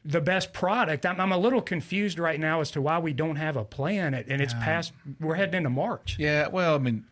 the 0.05 0.21
best 0.21 0.53
product. 0.53 1.05
I'm, 1.05 1.19
I'm, 1.19 1.31
a 1.31 1.37
little 1.37 1.61
confused 1.61 2.19
right 2.19 2.39
now 2.39 2.61
as 2.61 2.71
to 2.71 2.81
why 2.81 2.99
we 2.99 3.11
don't 3.11 3.37
have 3.37 3.57
a 3.57 3.65
plan, 3.65 4.13
and 4.13 4.41
it's 4.41 4.53
past. 4.53 4.93
We're 5.19 5.35
heading 5.35 5.55
into 5.55 5.71
March. 5.71 6.17
Yeah, 6.19 6.47
well, 6.47 6.75
I 6.75 6.77
mean, 6.77 7.05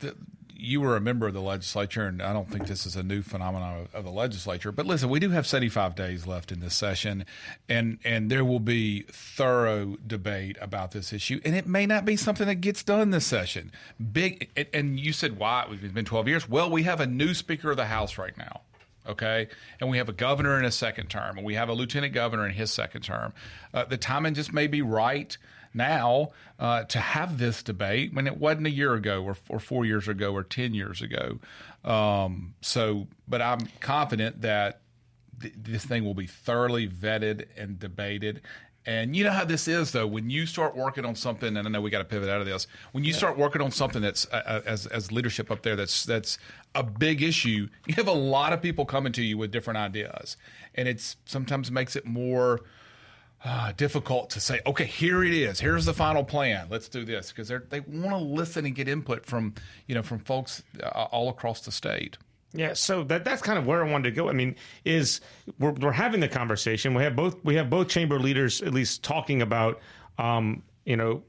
you 0.55 0.79
were 0.79 0.95
a 0.95 1.01
member 1.01 1.27
of 1.27 1.33
the 1.33 1.41
legislature, 1.41 2.05
and 2.05 2.21
I 2.21 2.31
don't 2.31 2.49
think 2.49 2.67
this 2.67 2.85
is 2.85 2.95
a 2.95 3.03
new 3.03 3.21
phenomenon 3.21 3.81
of, 3.81 3.95
of, 3.95 4.03
the 4.05 4.11
legislature. 4.11 4.71
But 4.71 4.85
listen, 4.85 5.09
we 5.09 5.19
do 5.19 5.31
have 5.31 5.45
75 5.47 5.95
days 5.95 6.27
left 6.27 6.51
in 6.51 6.59
this 6.59 6.75
session, 6.75 7.25
and 7.67 7.97
and 8.05 8.29
there 8.29 8.45
will 8.45 8.59
be 8.59 9.01
thorough 9.11 9.97
debate 10.05 10.57
about 10.61 10.91
this 10.91 11.11
issue, 11.11 11.41
and 11.43 11.55
it 11.55 11.67
may 11.67 11.85
not 11.85 12.05
be 12.05 12.15
something 12.15 12.47
that 12.47 12.55
gets 12.61 12.83
done 12.83 13.09
this 13.09 13.25
session. 13.25 13.71
Big, 14.11 14.49
and 14.71 14.99
you 14.99 15.13
said 15.13 15.37
why 15.37 15.67
it's 15.69 15.93
been 15.93 16.05
12 16.05 16.27
years. 16.27 16.47
Well, 16.47 16.69
we 16.69 16.83
have 16.83 17.01
a 17.01 17.07
new 17.07 17.33
Speaker 17.33 17.71
of 17.71 17.77
the 17.77 17.87
House 17.87 18.17
right 18.17 18.37
now 18.37 18.61
okay? 19.07 19.47
And 19.79 19.89
we 19.89 19.97
have 19.97 20.09
a 20.09 20.13
governor 20.13 20.57
in 20.57 20.65
a 20.65 20.71
second 20.71 21.07
term, 21.07 21.37
and 21.37 21.45
we 21.45 21.55
have 21.55 21.69
a 21.69 21.73
lieutenant 21.73 22.13
governor 22.13 22.45
in 22.45 22.53
his 22.53 22.71
second 22.71 23.01
term. 23.01 23.33
Uh, 23.73 23.85
the 23.85 23.97
timing 23.97 24.33
just 24.33 24.53
may 24.53 24.67
be 24.67 24.81
right 24.81 25.37
now 25.73 26.29
uh, 26.59 26.83
to 26.83 26.99
have 26.99 27.37
this 27.37 27.63
debate 27.63 28.13
when 28.13 28.27
it 28.27 28.37
wasn't 28.37 28.67
a 28.67 28.71
year 28.71 28.93
ago 28.93 29.23
or, 29.23 29.35
or 29.49 29.59
four 29.59 29.85
years 29.85 30.07
ago 30.07 30.33
or 30.33 30.43
10 30.43 30.73
years 30.73 31.01
ago. 31.01 31.39
Um, 31.83 32.53
so, 32.61 33.07
but 33.27 33.41
I'm 33.41 33.67
confident 33.79 34.41
that 34.41 34.81
th- 35.41 35.53
this 35.57 35.85
thing 35.85 36.05
will 36.05 36.13
be 36.13 36.27
thoroughly 36.27 36.87
vetted 36.87 37.47
and 37.57 37.79
debated. 37.79 38.41
And 38.85 39.15
you 39.15 39.23
know 39.23 39.31
how 39.31 39.45
this 39.45 39.67
is, 39.67 39.91
though. 39.91 40.05
When 40.05 40.29
you 40.29 40.45
start 40.45 40.75
working 40.75 41.05
on 41.05 41.15
something, 41.15 41.55
and 41.55 41.67
I 41.67 41.71
know 41.71 41.79
we 41.79 41.89
got 41.89 41.99
to 41.99 42.05
pivot 42.05 42.29
out 42.29 42.41
of 42.41 42.47
this. 42.47 42.67
When 42.91 43.03
you 43.03 43.11
yeah. 43.11 43.17
start 43.17 43.37
working 43.37 43.61
on 43.61 43.71
something 43.71 44.01
that's 44.01 44.27
uh, 44.31 44.43
uh, 44.45 44.61
as 44.65 44.87
as 44.87 45.11
leadership 45.11 45.49
up 45.49 45.61
there, 45.61 45.75
that's 45.75 46.05
that's 46.05 46.37
a 46.75 46.83
big 46.83 47.21
issue. 47.21 47.69
You 47.87 47.93
have 47.95 48.07
a 48.07 48.11
lot 48.11 48.51
of 48.51 48.61
people 48.61 48.85
coming 48.85 49.13
to 49.13 49.23
you 49.23 49.37
with 49.37 49.51
different 49.51 49.77
ideas, 49.77 50.35
and 50.75 50.87
it's 50.87 51.15
sometimes 51.25 51.71
makes 51.71 51.95
it 51.95 52.05
more 52.05 52.61
uh, 53.45 53.71
difficult 53.77 54.29
to 54.31 54.39
say. 54.39 54.59
Okay, 54.65 54.85
here 54.85 55.23
it 55.23 55.33
is. 55.33 55.61
Here's 55.61 55.85
the 55.85 55.93
final 55.93 56.23
plan. 56.23 56.67
Let's 56.69 56.89
do 56.89 57.05
this 57.05 57.31
because 57.31 57.47
they 57.47 57.57
they 57.69 57.79
want 57.79 58.09
to 58.09 58.17
listen 58.17 58.65
and 58.65 58.75
get 58.75 58.89
input 58.89 59.25
from 59.25 59.53
you 59.87 59.95
know 59.95 60.03
from 60.03 60.19
folks 60.19 60.61
uh, 60.81 60.87
all 60.87 61.29
across 61.29 61.61
the 61.61 61.71
state. 61.71 62.17
Yeah, 62.53 62.73
so 62.73 63.03
that 63.05 63.25
that's 63.25 63.41
kind 63.41 63.57
of 63.57 63.65
where 63.65 63.83
I 63.83 63.89
wanted 63.89 64.09
to 64.09 64.15
go. 64.15 64.29
I 64.29 64.33
mean, 64.33 64.55
is 64.85 65.21
we're 65.57 65.71
we're 65.71 65.91
having 65.91 66.19
the 66.19 66.27
conversation. 66.27 66.93
We 66.93 67.03
have 67.03 67.15
both 67.15 67.43
we 67.43 67.55
have 67.55 67.69
both 67.69 67.87
chamber 67.87 68.19
leaders 68.19 68.61
at 68.61 68.73
least 68.73 69.03
talking 69.03 69.41
about 69.41 69.79
um, 70.19 70.61
you 70.85 70.95
know 70.95 71.23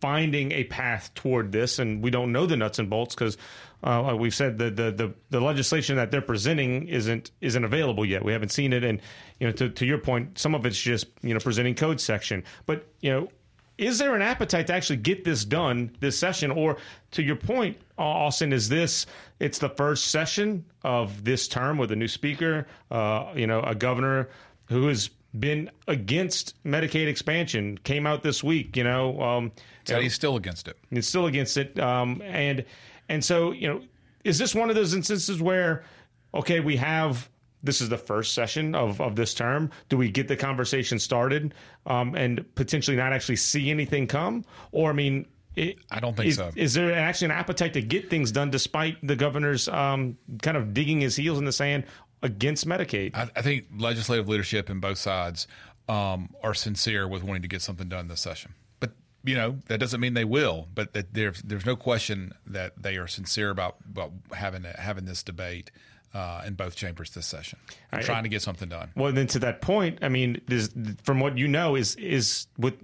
finding 0.00 0.52
a 0.52 0.64
path 0.64 1.12
toward 1.14 1.50
this, 1.50 1.78
and 1.78 2.02
we 2.02 2.10
don't 2.10 2.30
know 2.30 2.44
the 2.44 2.56
nuts 2.56 2.78
and 2.78 2.90
bolts 2.90 3.14
because 3.14 3.38
uh, 3.82 4.14
we've 4.18 4.34
said 4.34 4.58
the, 4.58 4.70
the, 4.70 4.90
the 4.92 5.14
the 5.30 5.40
legislation 5.40 5.96
that 5.96 6.10
they're 6.10 6.20
presenting 6.20 6.88
isn't 6.88 7.30
isn't 7.40 7.64
available 7.64 8.04
yet. 8.04 8.24
We 8.24 8.32
haven't 8.32 8.50
seen 8.50 8.72
it, 8.72 8.84
and 8.84 9.00
you 9.40 9.46
know 9.46 9.52
to 9.54 9.70
to 9.70 9.86
your 9.86 9.98
point, 9.98 10.38
some 10.38 10.54
of 10.54 10.66
it's 10.66 10.80
just 10.80 11.06
you 11.22 11.32
know 11.32 11.40
presenting 11.40 11.74
code 11.74 12.00
section, 12.00 12.44
but 12.66 12.86
you 13.00 13.10
know 13.10 13.28
is 13.78 13.98
there 13.98 14.14
an 14.14 14.22
appetite 14.22 14.66
to 14.68 14.74
actually 14.74 14.96
get 14.96 15.24
this 15.24 15.44
done 15.44 15.90
this 16.00 16.18
session? 16.18 16.50
Or 16.50 16.78
to 17.12 17.22
your 17.22 17.36
point 17.36 17.78
austin 17.98 18.52
is 18.52 18.68
this 18.68 19.06
it's 19.40 19.58
the 19.58 19.68
first 19.70 20.08
session 20.08 20.64
of 20.82 21.24
this 21.24 21.48
term 21.48 21.78
with 21.78 21.90
a 21.90 21.96
new 21.96 22.08
speaker 22.08 22.66
uh, 22.90 23.32
you 23.34 23.46
know 23.46 23.60
a 23.60 23.74
governor 23.74 24.28
who 24.66 24.86
has 24.86 25.08
been 25.38 25.70
against 25.88 26.62
medicaid 26.64 27.06
expansion 27.06 27.78
came 27.84 28.06
out 28.06 28.22
this 28.22 28.42
week 28.44 28.76
you 28.76 28.84
know 28.84 29.20
um, 29.20 29.52
so 29.84 30.00
he's 30.00 30.14
still 30.14 30.34
against 30.36 30.66
it. 30.66 30.76
He's 30.90 31.06
still 31.06 31.26
against 31.26 31.56
it 31.56 31.78
um, 31.78 32.20
and 32.24 32.64
and 33.08 33.24
so 33.24 33.52
you 33.52 33.68
know 33.68 33.80
is 34.24 34.38
this 34.38 34.54
one 34.54 34.68
of 34.68 34.76
those 34.76 34.94
instances 34.94 35.40
where 35.40 35.84
okay 36.34 36.60
we 36.60 36.76
have 36.76 37.30
this 37.66 37.80
is 37.80 37.88
the 37.88 37.98
first 37.98 38.32
session 38.32 38.74
of, 38.74 39.00
of 39.00 39.16
this 39.16 39.34
term. 39.34 39.70
Do 39.88 39.96
we 39.96 40.10
get 40.10 40.28
the 40.28 40.36
conversation 40.36 40.98
started 40.98 41.54
um, 41.84 42.14
and 42.14 42.44
potentially 42.54 42.96
not 42.96 43.12
actually 43.12 43.36
see 43.36 43.70
anything 43.70 44.06
come? 44.06 44.44
Or, 44.72 44.90
I 44.90 44.92
mean, 44.92 45.26
it, 45.56 45.78
I 45.90 46.00
don't 46.00 46.16
think 46.16 46.28
is, 46.28 46.36
so. 46.36 46.50
Is 46.54 46.74
there 46.74 46.94
actually 46.94 47.26
an 47.26 47.30
appetite 47.32 47.72
to 47.74 47.82
get 47.82 48.10
things 48.10 48.30
done 48.30 48.50
despite 48.50 49.04
the 49.06 49.16
governor's 49.16 49.68
um, 49.68 50.16
kind 50.42 50.56
of 50.56 50.72
digging 50.72 51.00
his 51.00 51.16
heels 51.16 51.38
in 51.38 51.44
the 51.44 51.52
sand 51.52 51.84
against 52.22 52.66
Medicaid? 52.66 53.14
I, 53.14 53.28
I 53.34 53.42
think 53.42 53.66
legislative 53.76 54.28
leadership 54.28 54.70
in 54.70 54.80
both 54.80 54.98
sides 54.98 55.46
um, 55.88 56.30
are 56.42 56.54
sincere 56.54 57.08
with 57.08 57.24
wanting 57.24 57.42
to 57.42 57.48
get 57.48 57.62
something 57.62 57.88
done 57.88 58.08
this 58.08 58.20
session. 58.20 58.54
But 58.80 58.92
you 59.24 59.34
know 59.34 59.58
that 59.68 59.80
doesn't 59.80 60.00
mean 60.00 60.14
they 60.14 60.24
will. 60.24 60.68
But 60.74 60.92
that 60.92 61.14
there's 61.14 61.40
there's 61.42 61.66
no 61.66 61.76
question 61.76 62.32
that 62.46 62.80
they 62.80 62.96
are 62.96 63.06
sincere 63.06 63.50
about 63.50 63.76
about 63.88 64.12
having 64.32 64.64
having 64.64 65.06
this 65.06 65.22
debate 65.22 65.70
uh, 66.14 66.42
in 66.46 66.54
both 66.54 66.76
chambers 66.76 67.10
this 67.10 67.26
session, 67.26 67.58
right. 67.92 68.02
trying 68.02 68.22
to 68.22 68.28
get 68.28 68.42
something 68.42 68.68
done. 68.68 68.90
Well, 68.96 69.12
then 69.12 69.26
to 69.28 69.38
that 69.40 69.60
point, 69.60 69.98
I 70.02 70.08
mean, 70.08 70.40
from 71.02 71.20
what 71.20 71.36
you 71.36 71.48
know, 71.48 71.76
is 71.76 71.94
is 71.96 72.46
with 72.58 72.74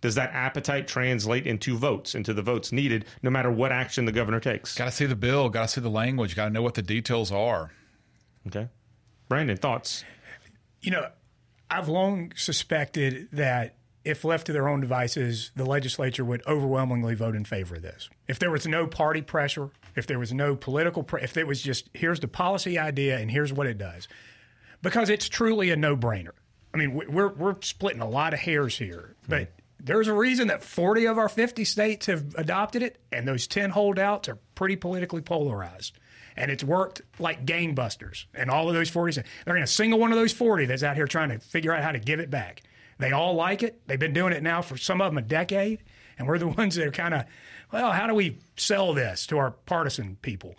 does 0.00 0.14
that 0.14 0.30
appetite 0.32 0.86
translate 0.86 1.46
into 1.46 1.76
votes, 1.76 2.14
into 2.14 2.32
the 2.32 2.42
votes 2.42 2.72
needed, 2.72 3.06
no 3.22 3.30
matter 3.30 3.50
what 3.50 3.72
action 3.72 4.04
the 4.04 4.12
governor 4.12 4.40
takes? 4.40 4.76
Got 4.76 4.86
to 4.86 4.90
see 4.92 5.06
the 5.06 5.16
bill, 5.16 5.48
got 5.48 5.62
to 5.62 5.68
see 5.68 5.80
the 5.80 5.90
language, 5.90 6.36
got 6.36 6.44
to 6.44 6.50
know 6.50 6.62
what 6.62 6.74
the 6.74 6.82
details 6.82 7.32
are. 7.32 7.72
Okay, 8.46 8.68
Brandon, 9.28 9.56
thoughts? 9.56 10.04
You 10.80 10.92
know, 10.92 11.08
I've 11.68 11.88
long 11.88 12.32
suspected 12.36 13.28
that 13.32 13.76
if 14.04 14.24
left 14.24 14.46
to 14.46 14.52
their 14.52 14.68
own 14.68 14.80
devices, 14.80 15.50
the 15.56 15.64
legislature 15.64 16.24
would 16.24 16.46
overwhelmingly 16.46 17.16
vote 17.16 17.34
in 17.34 17.44
favor 17.44 17.74
of 17.74 17.82
this. 17.82 18.08
If 18.28 18.38
there 18.38 18.52
was 18.52 18.64
no 18.64 18.86
party 18.86 19.20
pressure, 19.20 19.70
if 19.96 20.06
there 20.06 20.18
was 20.18 20.32
no 20.32 20.54
political, 20.54 21.02
pre- 21.02 21.22
if 21.22 21.36
it 21.36 21.46
was 21.46 21.60
just 21.60 21.88
here's 21.94 22.20
the 22.20 22.28
policy 22.28 22.78
idea 22.78 23.18
and 23.18 23.30
here's 23.30 23.52
what 23.52 23.66
it 23.66 23.78
does, 23.78 24.08
because 24.82 25.10
it's 25.10 25.28
truly 25.28 25.70
a 25.70 25.76
no 25.76 25.96
brainer. 25.96 26.32
I 26.74 26.78
mean, 26.78 26.94
we're 26.94 27.32
we're 27.32 27.60
splitting 27.62 28.02
a 28.02 28.08
lot 28.08 28.34
of 28.34 28.40
hairs 28.40 28.76
here, 28.76 29.16
but 29.26 29.42
mm-hmm. 29.42 29.84
there's 29.84 30.08
a 30.08 30.14
reason 30.14 30.48
that 30.48 30.62
40 30.62 31.06
of 31.06 31.18
our 31.18 31.28
50 31.28 31.64
states 31.64 32.06
have 32.06 32.34
adopted 32.36 32.82
it, 32.82 33.00
and 33.10 33.26
those 33.26 33.46
10 33.46 33.70
holdouts 33.70 34.28
are 34.28 34.38
pretty 34.54 34.76
politically 34.76 35.22
polarized. 35.22 35.98
And 36.38 36.50
it's 36.50 36.62
worked 36.62 37.00
like 37.18 37.46
gangbusters. 37.46 38.26
And 38.34 38.50
all 38.50 38.68
of 38.68 38.74
those 38.74 38.90
40, 38.90 39.22
there 39.46 39.56
ain't 39.56 39.64
a 39.64 39.66
single 39.66 39.98
one 39.98 40.12
of 40.12 40.18
those 40.18 40.34
40 40.34 40.66
that's 40.66 40.82
out 40.82 40.94
here 40.94 41.06
trying 41.06 41.30
to 41.30 41.38
figure 41.38 41.72
out 41.72 41.82
how 41.82 41.92
to 41.92 41.98
give 41.98 42.20
it 42.20 42.28
back. 42.28 42.62
They 42.98 43.12
all 43.12 43.34
like 43.34 43.62
it. 43.62 43.80
They've 43.86 43.98
been 43.98 44.12
doing 44.12 44.34
it 44.34 44.42
now 44.42 44.60
for 44.60 44.76
some 44.76 45.00
of 45.00 45.10
them 45.10 45.16
a 45.16 45.26
decade. 45.26 45.82
And 46.18 46.28
we're 46.28 46.38
the 46.38 46.48
ones 46.58 46.74
that 46.74 46.86
are 46.86 46.92
kind 46.92 47.14
of, 47.14 47.24
well, 47.72 47.92
how 47.92 48.06
do 48.06 48.14
we 48.14 48.38
sell 48.56 48.94
this 48.94 49.26
to 49.26 49.38
our 49.38 49.50
partisan 49.50 50.16
people? 50.22 50.54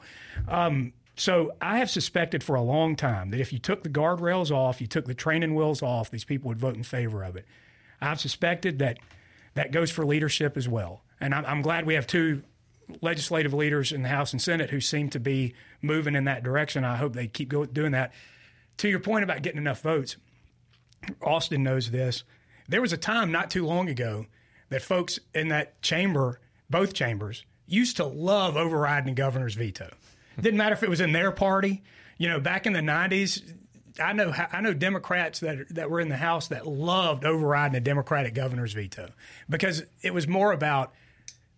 Um, 0.48 0.94
so 1.16 1.54
I 1.62 1.80
have 1.80 1.90
suspected 1.90 2.44
for 2.44 2.56
a 2.56 2.62
long 2.62 2.96
time 2.96 3.32
that 3.32 3.40
if 3.40 3.52
you 3.52 3.60
took 3.60 3.84
the 3.84 3.90
guardrails 3.90 4.52
off, 4.52 4.80
you 4.80 4.88
took 4.88 5.06
the 5.06 5.16
training 5.16 5.56
wheels 5.56 5.82
off, 5.82 6.12
these 6.12 6.24
people 6.24 6.50
would 6.50 6.60
vote 6.60 6.76
in 6.76 6.84
favor 6.84 7.24
of 7.24 7.36
it. 7.36 7.46
I've 8.00 8.20
suspected 8.20 8.80
that 8.80 9.00
that 9.56 9.72
goes 9.72 9.90
for 9.90 10.06
leadership 10.06 10.56
as 10.56 10.70
well. 10.70 11.02
And 11.20 11.34
I'm, 11.34 11.44
I'm 11.46 11.62
glad 11.64 11.88
we 11.88 11.96
have 11.96 12.06
two 12.06 12.44
legislative 13.02 13.54
leaders 13.54 13.92
in 13.92 14.04
the 14.04 14.10
House 14.10 14.32
and 14.32 14.42
Senate 14.42 14.70
who 14.70 14.80
seem 14.80 15.10
to 15.10 15.20
be 15.20 15.56
moving 15.82 16.16
in 16.16 16.26
that 16.26 16.44
direction. 16.44 16.84
I 16.84 16.98
hope 16.98 17.14
they 17.14 17.28
keep 17.28 17.50
go, 17.50 17.66
doing 17.66 17.92
that. 17.94 18.14
To 18.78 18.90
your 18.90 19.00
point 19.00 19.24
about 19.24 19.42
getting 19.42 19.58
enough 19.58 19.82
votes, 19.82 20.18
Austin 21.22 21.64
knows 21.64 21.90
this. 21.90 22.24
There 22.70 22.82
was 22.82 22.94
a 22.94 22.98
time 22.98 23.32
not 23.32 23.50
too 23.50 23.66
long 23.66 23.90
ago 23.90 24.28
that 24.70 24.82
folks 24.82 25.20
in 25.34 25.48
that 25.48 25.82
chamber, 25.82 26.40
both 26.70 26.94
chambers, 26.94 27.46
used 27.66 27.98
to 27.98 28.06
love 28.06 28.58
overriding 28.58 29.08
the 29.08 29.22
governor's 29.22 29.56
veto. 29.56 29.90
Didn't 30.40 30.58
matter 30.58 30.74
if 30.74 30.84
it 30.84 30.90
was 30.90 31.02
in 31.02 31.12
their 31.12 31.32
party. 31.32 31.84
You 32.18 32.30
know, 32.30 32.40
back 32.40 32.66
in 32.66 32.74
the 32.74 32.80
'90s, 32.80 33.54
I 34.00 34.14
know 34.14 34.34
I 34.52 34.62
know 34.62 34.74
Democrats 34.74 35.40
that 35.40 35.70
that 35.70 35.90
were 35.90 36.00
in 36.00 36.10
the 36.10 36.18
House 36.18 36.48
that 36.50 36.68
loved 36.68 37.26
overriding 37.26 37.76
a 37.76 37.80
Democratic 37.80 38.34
governor's 38.34 38.74
veto 38.74 39.10
because 39.50 39.84
it 40.02 40.14
was 40.14 40.28
more 40.28 40.52
about 40.52 40.94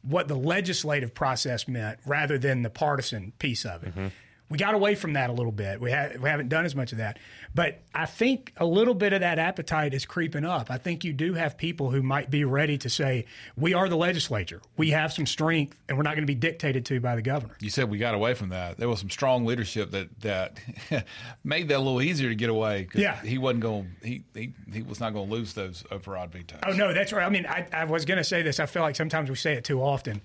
what 0.01 0.27
the 0.27 0.35
legislative 0.35 1.13
process 1.13 1.67
meant 1.67 1.99
rather 2.05 2.37
than 2.37 2.61
the 2.61 2.69
partisan 2.69 3.33
piece 3.37 3.65
of 3.65 3.83
it. 3.83 3.89
Mm-hmm 3.91 4.07
we 4.49 4.57
got 4.57 4.73
away 4.73 4.95
from 4.95 5.13
that 5.13 5.29
a 5.29 5.33
little 5.33 5.51
bit. 5.51 5.79
We, 5.79 5.91
ha- 5.91 6.09
we 6.19 6.27
haven't 6.27 6.49
done 6.49 6.65
as 6.65 6.75
much 6.75 6.91
of 6.91 6.97
that. 6.97 7.19
But 7.53 7.81
I 7.93 8.05
think 8.05 8.53
a 8.57 8.65
little 8.65 8.95
bit 8.95 9.13
of 9.13 9.21
that 9.21 9.37
appetite 9.37 9.93
is 9.93 10.05
creeping 10.05 10.43
up. 10.43 10.71
I 10.71 10.77
think 10.77 11.03
you 11.03 11.13
do 11.13 11.33
have 11.35 11.57
people 11.57 11.91
who 11.91 12.01
might 12.01 12.31
be 12.31 12.43
ready 12.45 12.77
to 12.79 12.89
say, 12.89 13.25
we 13.55 13.73
are 13.73 13.87
the 13.87 13.95
legislature. 13.95 14.61
We 14.75 14.89
have 14.89 15.13
some 15.13 15.25
strength, 15.25 15.77
and 15.87 15.97
we're 15.97 16.03
not 16.03 16.15
going 16.15 16.23
to 16.23 16.31
be 16.31 16.35
dictated 16.35 16.85
to 16.87 16.99
by 16.99 17.15
the 17.15 17.21
governor. 17.21 17.55
You 17.59 17.69
said 17.69 17.89
we 17.89 17.99
got 17.99 18.15
away 18.15 18.33
from 18.33 18.49
that. 18.49 18.77
There 18.77 18.89
was 18.89 18.99
some 18.99 19.09
strong 19.09 19.45
leadership 19.45 19.91
that, 19.91 20.19
that 20.21 20.59
made 21.43 21.69
that 21.69 21.77
a 21.77 21.79
little 21.79 22.01
easier 22.01 22.29
to 22.29 22.35
get 22.35 22.49
away. 22.49 22.87
yeah. 22.95 23.21
He 23.21 23.37
wasn't 23.37 23.61
going, 23.61 23.91
he, 24.03 24.23
he, 24.33 24.53
he 24.71 24.81
was 24.81 24.99
not 24.99 25.13
going 25.13 25.29
to 25.29 25.35
lose 25.35 25.53
those 25.53 25.83
override 25.91 26.31
vetoes. 26.31 26.59
Oh, 26.65 26.71
no, 26.71 26.93
that's 26.93 27.13
right. 27.13 27.25
I 27.25 27.29
mean, 27.29 27.45
I, 27.45 27.67
I 27.71 27.85
was 27.85 28.05
going 28.05 28.17
to 28.17 28.23
say 28.23 28.41
this. 28.41 28.59
I 28.59 28.65
feel 28.65 28.81
like 28.81 28.95
sometimes 28.95 29.29
we 29.29 29.35
say 29.35 29.53
it 29.53 29.63
too 29.63 29.81
often 29.81 30.21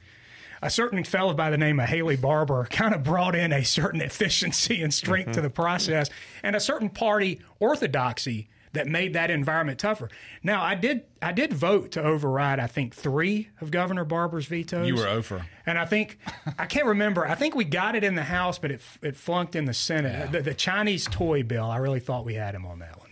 a 0.64 0.70
certain 0.70 1.04
fellow 1.04 1.34
by 1.34 1.50
the 1.50 1.58
name 1.58 1.78
of 1.78 1.88
Haley 1.88 2.16
Barbour 2.16 2.66
kind 2.70 2.94
of 2.94 3.04
brought 3.04 3.34
in 3.36 3.52
a 3.52 3.62
certain 3.62 4.00
efficiency 4.00 4.82
and 4.82 4.92
strength 4.92 5.26
mm-hmm. 5.26 5.34
to 5.34 5.40
the 5.42 5.50
process, 5.50 6.08
and 6.42 6.56
a 6.56 6.60
certain 6.60 6.88
party 6.88 7.40
orthodoxy 7.60 8.48
that 8.72 8.88
made 8.88 9.12
that 9.12 9.30
environment 9.30 9.78
tougher. 9.78 10.08
Now, 10.42 10.62
I 10.62 10.74
did 10.74 11.04
I 11.20 11.32
did 11.32 11.52
vote 11.52 11.92
to 11.92 12.02
override 12.02 12.58
I 12.58 12.66
think 12.66 12.94
three 12.94 13.50
of 13.60 13.70
Governor 13.70 14.04
Barbour's 14.04 14.46
vetoes. 14.46 14.88
You 14.88 14.96
were 14.96 15.06
over, 15.06 15.44
and 15.66 15.78
I 15.78 15.84
think 15.84 16.18
I 16.58 16.64
can't 16.64 16.86
remember. 16.86 17.26
I 17.26 17.34
think 17.34 17.54
we 17.54 17.64
got 17.64 17.94
it 17.94 18.02
in 18.02 18.14
the 18.14 18.24
House, 18.24 18.58
but 18.58 18.70
it 18.70 18.80
it 19.02 19.16
flunked 19.16 19.54
in 19.54 19.66
the 19.66 19.74
Senate. 19.74 20.12
Yeah. 20.12 20.26
The, 20.26 20.42
the 20.42 20.54
Chinese 20.54 21.04
toy 21.04 21.42
bill. 21.42 21.70
I 21.70 21.76
really 21.76 22.00
thought 22.00 22.24
we 22.24 22.34
had 22.34 22.54
him 22.54 22.64
on 22.64 22.78
that 22.78 22.98
one. 22.98 23.03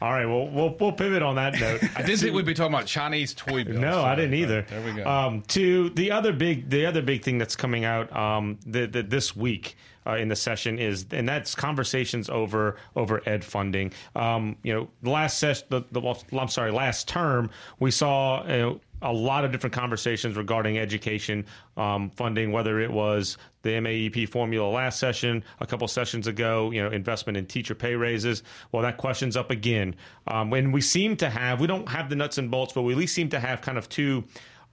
All 0.00 0.10
right, 0.12 0.24
well, 0.24 0.48
we'll 0.48 0.74
we'll 0.80 0.92
pivot 0.92 1.22
on 1.22 1.34
that 1.34 1.60
note. 1.60 1.82
I 1.94 2.00
didn't 2.02 2.20
think 2.20 2.34
we'd 2.34 2.46
be 2.46 2.54
talking 2.54 2.72
about 2.72 2.86
Chinese 2.86 3.34
toy 3.34 3.64
bills. 3.64 3.78
No, 3.78 4.02
I 4.02 4.14
didn't 4.14 4.32
either. 4.32 4.62
There 4.62 4.82
we 4.82 4.92
go. 4.92 5.06
Um, 5.06 5.42
to 5.48 5.90
the 5.90 6.10
other 6.10 6.32
big 6.32 6.70
the 6.70 6.86
other 6.86 7.02
big 7.02 7.22
thing 7.22 7.36
that's 7.36 7.54
coming 7.54 7.84
out 7.84 8.14
um, 8.16 8.58
the, 8.66 8.86
the, 8.86 9.02
this 9.02 9.36
week. 9.36 9.76
Uh, 10.06 10.16
in 10.16 10.28
the 10.28 10.34
session 10.34 10.78
is, 10.78 11.04
and 11.10 11.28
that's 11.28 11.54
conversations 11.54 12.30
over 12.30 12.76
over 12.96 13.20
ed 13.26 13.44
funding. 13.44 13.92
Um, 14.16 14.56
you 14.62 14.72
know, 14.72 14.88
last 15.02 15.38
session, 15.38 15.66
the, 15.68 15.84
the, 15.92 16.00
I'm 16.32 16.48
sorry, 16.48 16.72
last 16.72 17.06
term 17.06 17.50
we 17.80 17.90
saw 17.90 18.38
uh, 18.38 18.74
a 19.02 19.12
lot 19.12 19.44
of 19.44 19.52
different 19.52 19.74
conversations 19.74 20.36
regarding 20.36 20.78
education 20.78 21.44
um, 21.76 22.10
funding, 22.10 22.52
whether 22.52 22.80
it 22.80 22.90
was 22.90 23.38
the 23.62 23.70
MAEP 23.70 24.28
formula 24.28 24.68
last 24.68 24.98
session, 24.98 25.44
a 25.60 25.66
couple 25.66 25.86
sessions 25.88 26.26
ago, 26.26 26.70
you 26.70 26.82
know, 26.82 26.90
investment 26.90 27.36
in 27.36 27.46
teacher 27.46 27.74
pay 27.74 27.94
raises. 27.94 28.42
Well, 28.72 28.82
that 28.82 28.96
question's 28.96 29.36
up 29.36 29.50
again. 29.50 29.94
Um, 30.26 30.52
and 30.52 30.72
we 30.72 30.80
seem 30.80 31.16
to 31.18 31.30
have, 31.30 31.60
we 31.60 31.66
don't 31.66 31.88
have 31.88 32.08
the 32.08 32.16
nuts 32.16 32.38
and 32.38 32.50
bolts, 32.50 32.72
but 32.72 32.82
we 32.82 32.92
at 32.92 32.98
least 32.98 33.14
seem 33.14 33.28
to 33.30 33.40
have 33.40 33.60
kind 33.60 33.78
of 33.78 33.88
two 33.88 34.24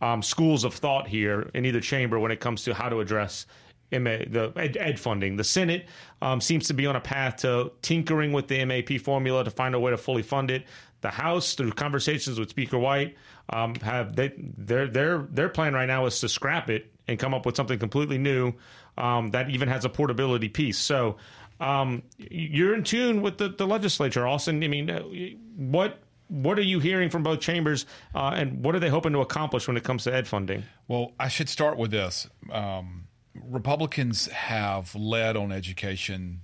um, 0.02 0.22
schools 0.22 0.64
of 0.64 0.74
thought 0.74 1.08
here 1.08 1.50
in 1.54 1.66
either 1.66 1.82
chamber 1.82 2.20
when 2.20 2.32
it 2.32 2.40
comes 2.40 2.64
to 2.64 2.74
how 2.74 2.90
to 2.90 3.00
address 3.00 3.46
MA, 3.92 4.18
the 4.28 4.52
ed, 4.58 4.78
ed, 4.78 5.00
funding. 5.00 5.38
The 5.38 5.44
Senate 5.44 5.88
um, 6.22 6.42
seems 6.42 6.68
to 6.68 6.74
be 6.74 6.86
on 6.86 6.96
a 6.96 7.02
path 7.02 7.38
to 7.38 7.72
tinkering 7.82 8.34
with 8.34 8.48
the 8.48 8.60
MAEP 8.60 9.02
formula 9.02 9.44
to 9.44 9.52
find 9.52 9.74
a 9.76 9.80
way 9.80 9.92
to 9.92 9.98
fully 9.98 10.24
fund 10.24 10.52
it. 10.52 10.66
The 11.02 11.10
House, 11.10 11.54
through 11.54 11.72
conversations 11.72 12.40
with 12.40 12.50
Speaker 12.50 12.78
White, 12.78 13.16
um, 13.50 13.76
have 13.76 14.16
they 14.16 14.34
their 14.38 14.88
their 14.88 15.20
their 15.30 15.50
plan 15.50 15.74
right 15.74 15.86
now 15.86 16.06
is 16.06 16.20
to 16.20 16.30
scrap 16.30 16.70
it 16.70 16.92
and 17.08 17.18
come 17.18 17.34
up 17.34 17.46
with 17.46 17.56
something 17.56 17.80
completely 17.80 18.18
new 18.18 18.54
um, 18.98 19.32
that 19.32 19.50
even 19.50 19.70
has 19.70 19.86
a 19.86 19.90
portability 19.90 20.50
piece. 20.50 20.78
So 20.78 21.18
um, 21.60 22.04
you're 22.18 22.76
in 22.76 22.84
tune 22.84 23.22
with 23.22 23.38
the, 23.38 23.50
the 23.50 23.66
legislature, 23.66 24.28
Austin. 24.28 24.64
I 24.64 24.68
mean, 24.68 24.90
uh, 24.90 25.02
what 25.56 26.00
what 26.28 26.60
are 26.60 26.64
you 26.64 26.80
hearing 26.80 27.10
from 27.10 27.24
both 27.24 27.40
chambers, 27.40 27.86
uh, 28.14 28.32
and 28.36 28.64
what 28.64 28.76
are 28.76 28.80
they 28.80 28.90
hoping 28.90 29.14
to 29.14 29.20
accomplish 29.20 29.68
when 29.68 29.78
it 29.78 29.84
comes 29.84 30.04
to 30.04 30.14
ed 30.14 30.28
funding? 30.28 30.64
Well, 30.88 31.14
I 31.20 31.30
should 31.30 31.50
start 31.50 31.78
with 31.78 31.92
this. 31.92 32.28
Um, 32.52 33.08
Republicans 33.34 34.28
have 34.28 34.94
led 34.94 35.38
on 35.38 35.52
education 35.52 36.42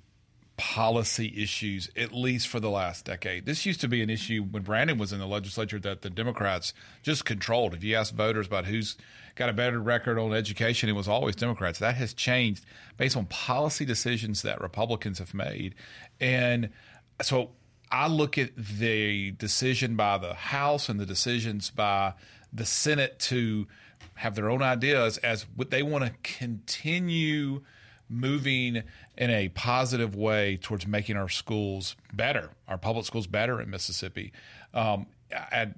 policy 0.72 1.34
issues, 1.44 1.90
at 1.98 2.14
least 2.14 2.48
for 2.48 2.62
the 2.62 2.70
last 2.70 3.04
decade. 3.04 3.46
This 3.46 3.66
used 3.66 3.82
to 3.82 3.90
be 3.90 4.02
an 4.02 4.10
issue 4.10 4.44
when 4.44 4.64
Brandon 4.64 4.98
was 4.98 5.12
in 5.12 5.20
the 5.20 5.28
legislature 5.28 5.78
that 5.80 6.04
the 6.04 6.10
Democrats 6.10 6.74
just 7.04 7.26
controlled. 7.26 7.74
If 7.74 7.84
you 7.84 7.98
ask 7.98 8.14
voters 8.14 8.48
about 8.48 8.66
who's 8.66 8.96
got 9.36 9.50
a 9.50 9.54
better 9.54 9.80
record 9.80 10.18
on 10.18 10.34
education, 10.34 10.88
it 10.88 10.94
was 10.94 11.08
always 11.08 11.36
Democrats. 11.36 11.80
That 11.80 11.96
has 11.96 12.14
changed 12.14 12.66
based 12.96 13.18
on 13.18 13.26
policy 13.26 13.84
decisions 13.84 14.42
that 14.44 14.62
Republicans 14.62 15.20
have 15.20 15.34
made. 15.34 15.76
And 16.22 16.70
so 17.22 17.52
I 17.92 18.08
look 18.08 18.38
at 18.38 18.56
the 18.56 19.32
decision 19.32 19.98
by 19.98 20.18
the 20.18 20.34
House 20.34 20.88
and 20.88 20.98
the 20.98 21.06
decisions 21.06 21.72
by 21.72 22.14
the 22.54 22.66
Senate 22.66 23.20
to 23.20 23.68
have 24.16 24.36
their 24.36 24.50
own 24.50 24.64
ideas 24.64 25.18
as 25.18 25.46
what 25.58 25.72
they 25.72 25.84
want 25.84 26.06
to 26.06 26.12
continue 26.24 27.64
moving 28.10 28.84
in 29.18 29.30
a 29.30 29.50
positive 29.50 30.16
way 30.16 30.58
towards 30.62 30.86
making 30.86 31.18
our 31.18 31.30
schools 31.30 31.96
better, 32.14 32.52
our 32.68 32.78
public 32.78 33.06
schools 33.06 33.28
better 33.28 33.62
in 33.62 33.70
Mississippi. 33.70 34.32
Um, 34.74 35.08
at, 35.32 35.76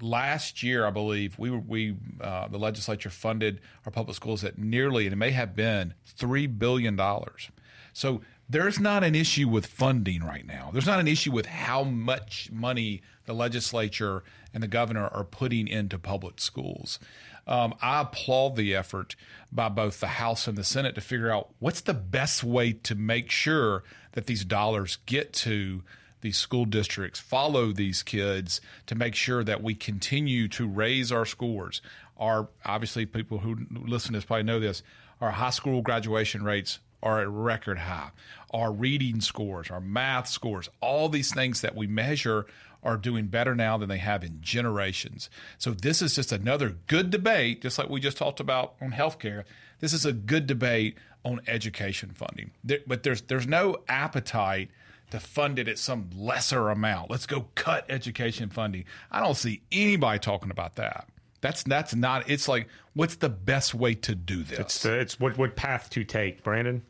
last 0.00 0.62
year, 0.62 0.86
I 0.86 0.90
believe 0.90 1.38
we 1.38 1.50
we 1.50 1.96
uh, 2.20 2.48
the 2.48 2.58
legislature 2.58 3.10
funded 3.10 3.60
our 3.84 3.92
public 3.92 4.16
schools 4.16 4.44
at 4.44 4.58
nearly, 4.58 5.06
and 5.06 5.12
it 5.12 5.16
may 5.16 5.30
have 5.30 5.54
been 5.54 5.94
three 6.06 6.46
billion 6.46 6.96
dollars. 6.96 7.50
So 7.92 8.22
there's 8.48 8.78
not 8.78 9.04
an 9.04 9.14
issue 9.14 9.48
with 9.48 9.66
funding 9.66 10.22
right 10.22 10.46
now. 10.46 10.70
There's 10.72 10.86
not 10.86 11.00
an 11.00 11.08
issue 11.08 11.32
with 11.32 11.46
how 11.46 11.84
much 11.84 12.50
money 12.52 13.02
the 13.26 13.32
legislature 13.32 14.22
and 14.52 14.62
the 14.62 14.68
governor 14.68 15.08
are 15.08 15.24
putting 15.24 15.66
into 15.66 15.98
public 15.98 16.40
schools. 16.40 16.98
Um, 17.46 17.74
I 17.82 18.00
applaud 18.02 18.56
the 18.56 18.74
effort 18.74 19.16
by 19.52 19.68
both 19.68 20.00
the 20.00 20.06
House 20.06 20.46
and 20.46 20.56
the 20.56 20.64
Senate 20.64 20.94
to 20.94 21.00
figure 21.00 21.30
out 21.30 21.50
what's 21.58 21.82
the 21.82 21.94
best 21.94 22.42
way 22.42 22.72
to 22.72 22.94
make 22.94 23.30
sure 23.30 23.84
that 24.12 24.26
these 24.26 24.44
dollars 24.44 24.98
get 25.06 25.32
to 25.34 25.82
these 26.20 26.38
school 26.38 26.64
districts, 26.64 27.20
follow 27.20 27.70
these 27.70 28.02
kids 28.02 28.60
to 28.86 28.94
make 28.94 29.14
sure 29.14 29.44
that 29.44 29.62
we 29.62 29.74
continue 29.74 30.48
to 30.48 30.66
raise 30.66 31.12
our 31.12 31.26
scores. 31.26 31.82
Our 32.16 32.48
obviously 32.64 33.04
people 33.04 33.38
who 33.38 33.66
listen 33.70 34.12
to 34.12 34.18
this 34.18 34.24
probably 34.24 34.44
know 34.44 34.58
this. 34.58 34.82
Our 35.20 35.32
high 35.32 35.50
school 35.50 35.82
graduation 35.82 36.42
rates 36.42 36.78
are 37.02 37.20
at 37.20 37.28
record 37.28 37.78
high. 37.78 38.10
Our 38.52 38.72
reading 38.72 39.20
scores, 39.20 39.70
our 39.70 39.82
math 39.82 40.28
scores, 40.28 40.70
all 40.80 41.10
these 41.10 41.32
things 41.34 41.60
that 41.60 41.76
we 41.76 41.86
measure 41.86 42.46
are 42.84 42.96
doing 42.96 43.26
better 43.26 43.54
now 43.54 43.78
than 43.78 43.88
they 43.88 43.98
have 43.98 44.22
in 44.22 44.38
generations. 44.40 45.30
So 45.58 45.72
this 45.72 46.02
is 46.02 46.14
just 46.14 46.32
another 46.32 46.76
good 46.86 47.10
debate, 47.10 47.62
just 47.62 47.78
like 47.78 47.88
we 47.88 48.00
just 48.00 48.16
talked 48.16 48.40
about 48.40 48.74
on 48.80 48.92
healthcare. 48.92 49.44
This 49.80 49.92
is 49.92 50.04
a 50.04 50.12
good 50.12 50.46
debate 50.46 50.96
on 51.24 51.40
education 51.46 52.10
funding. 52.14 52.50
There, 52.62 52.80
but 52.86 53.02
there's 53.02 53.22
there's 53.22 53.46
no 53.46 53.78
appetite 53.88 54.70
to 55.10 55.20
fund 55.20 55.58
it 55.58 55.68
at 55.68 55.78
some 55.78 56.10
lesser 56.16 56.70
amount. 56.70 57.10
Let's 57.10 57.26
go 57.26 57.46
cut 57.54 57.86
education 57.88 58.50
funding. 58.50 58.84
I 59.10 59.20
don't 59.20 59.36
see 59.36 59.62
anybody 59.72 60.18
talking 60.18 60.50
about 60.50 60.76
that. 60.76 61.08
That's 61.40 61.62
that's 61.62 61.94
not. 61.94 62.28
It's 62.30 62.48
like, 62.48 62.68
what's 62.94 63.16
the 63.16 63.28
best 63.28 63.74
way 63.74 63.94
to 63.94 64.14
do 64.14 64.42
this? 64.42 64.58
It's 64.58 64.86
uh, 64.86 64.92
it's 64.92 65.20
what 65.20 65.36
what 65.36 65.56
path 65.56 65.90
to 65.90 66.04
take, 66.04 66.42
Brandon. 66.42 66.82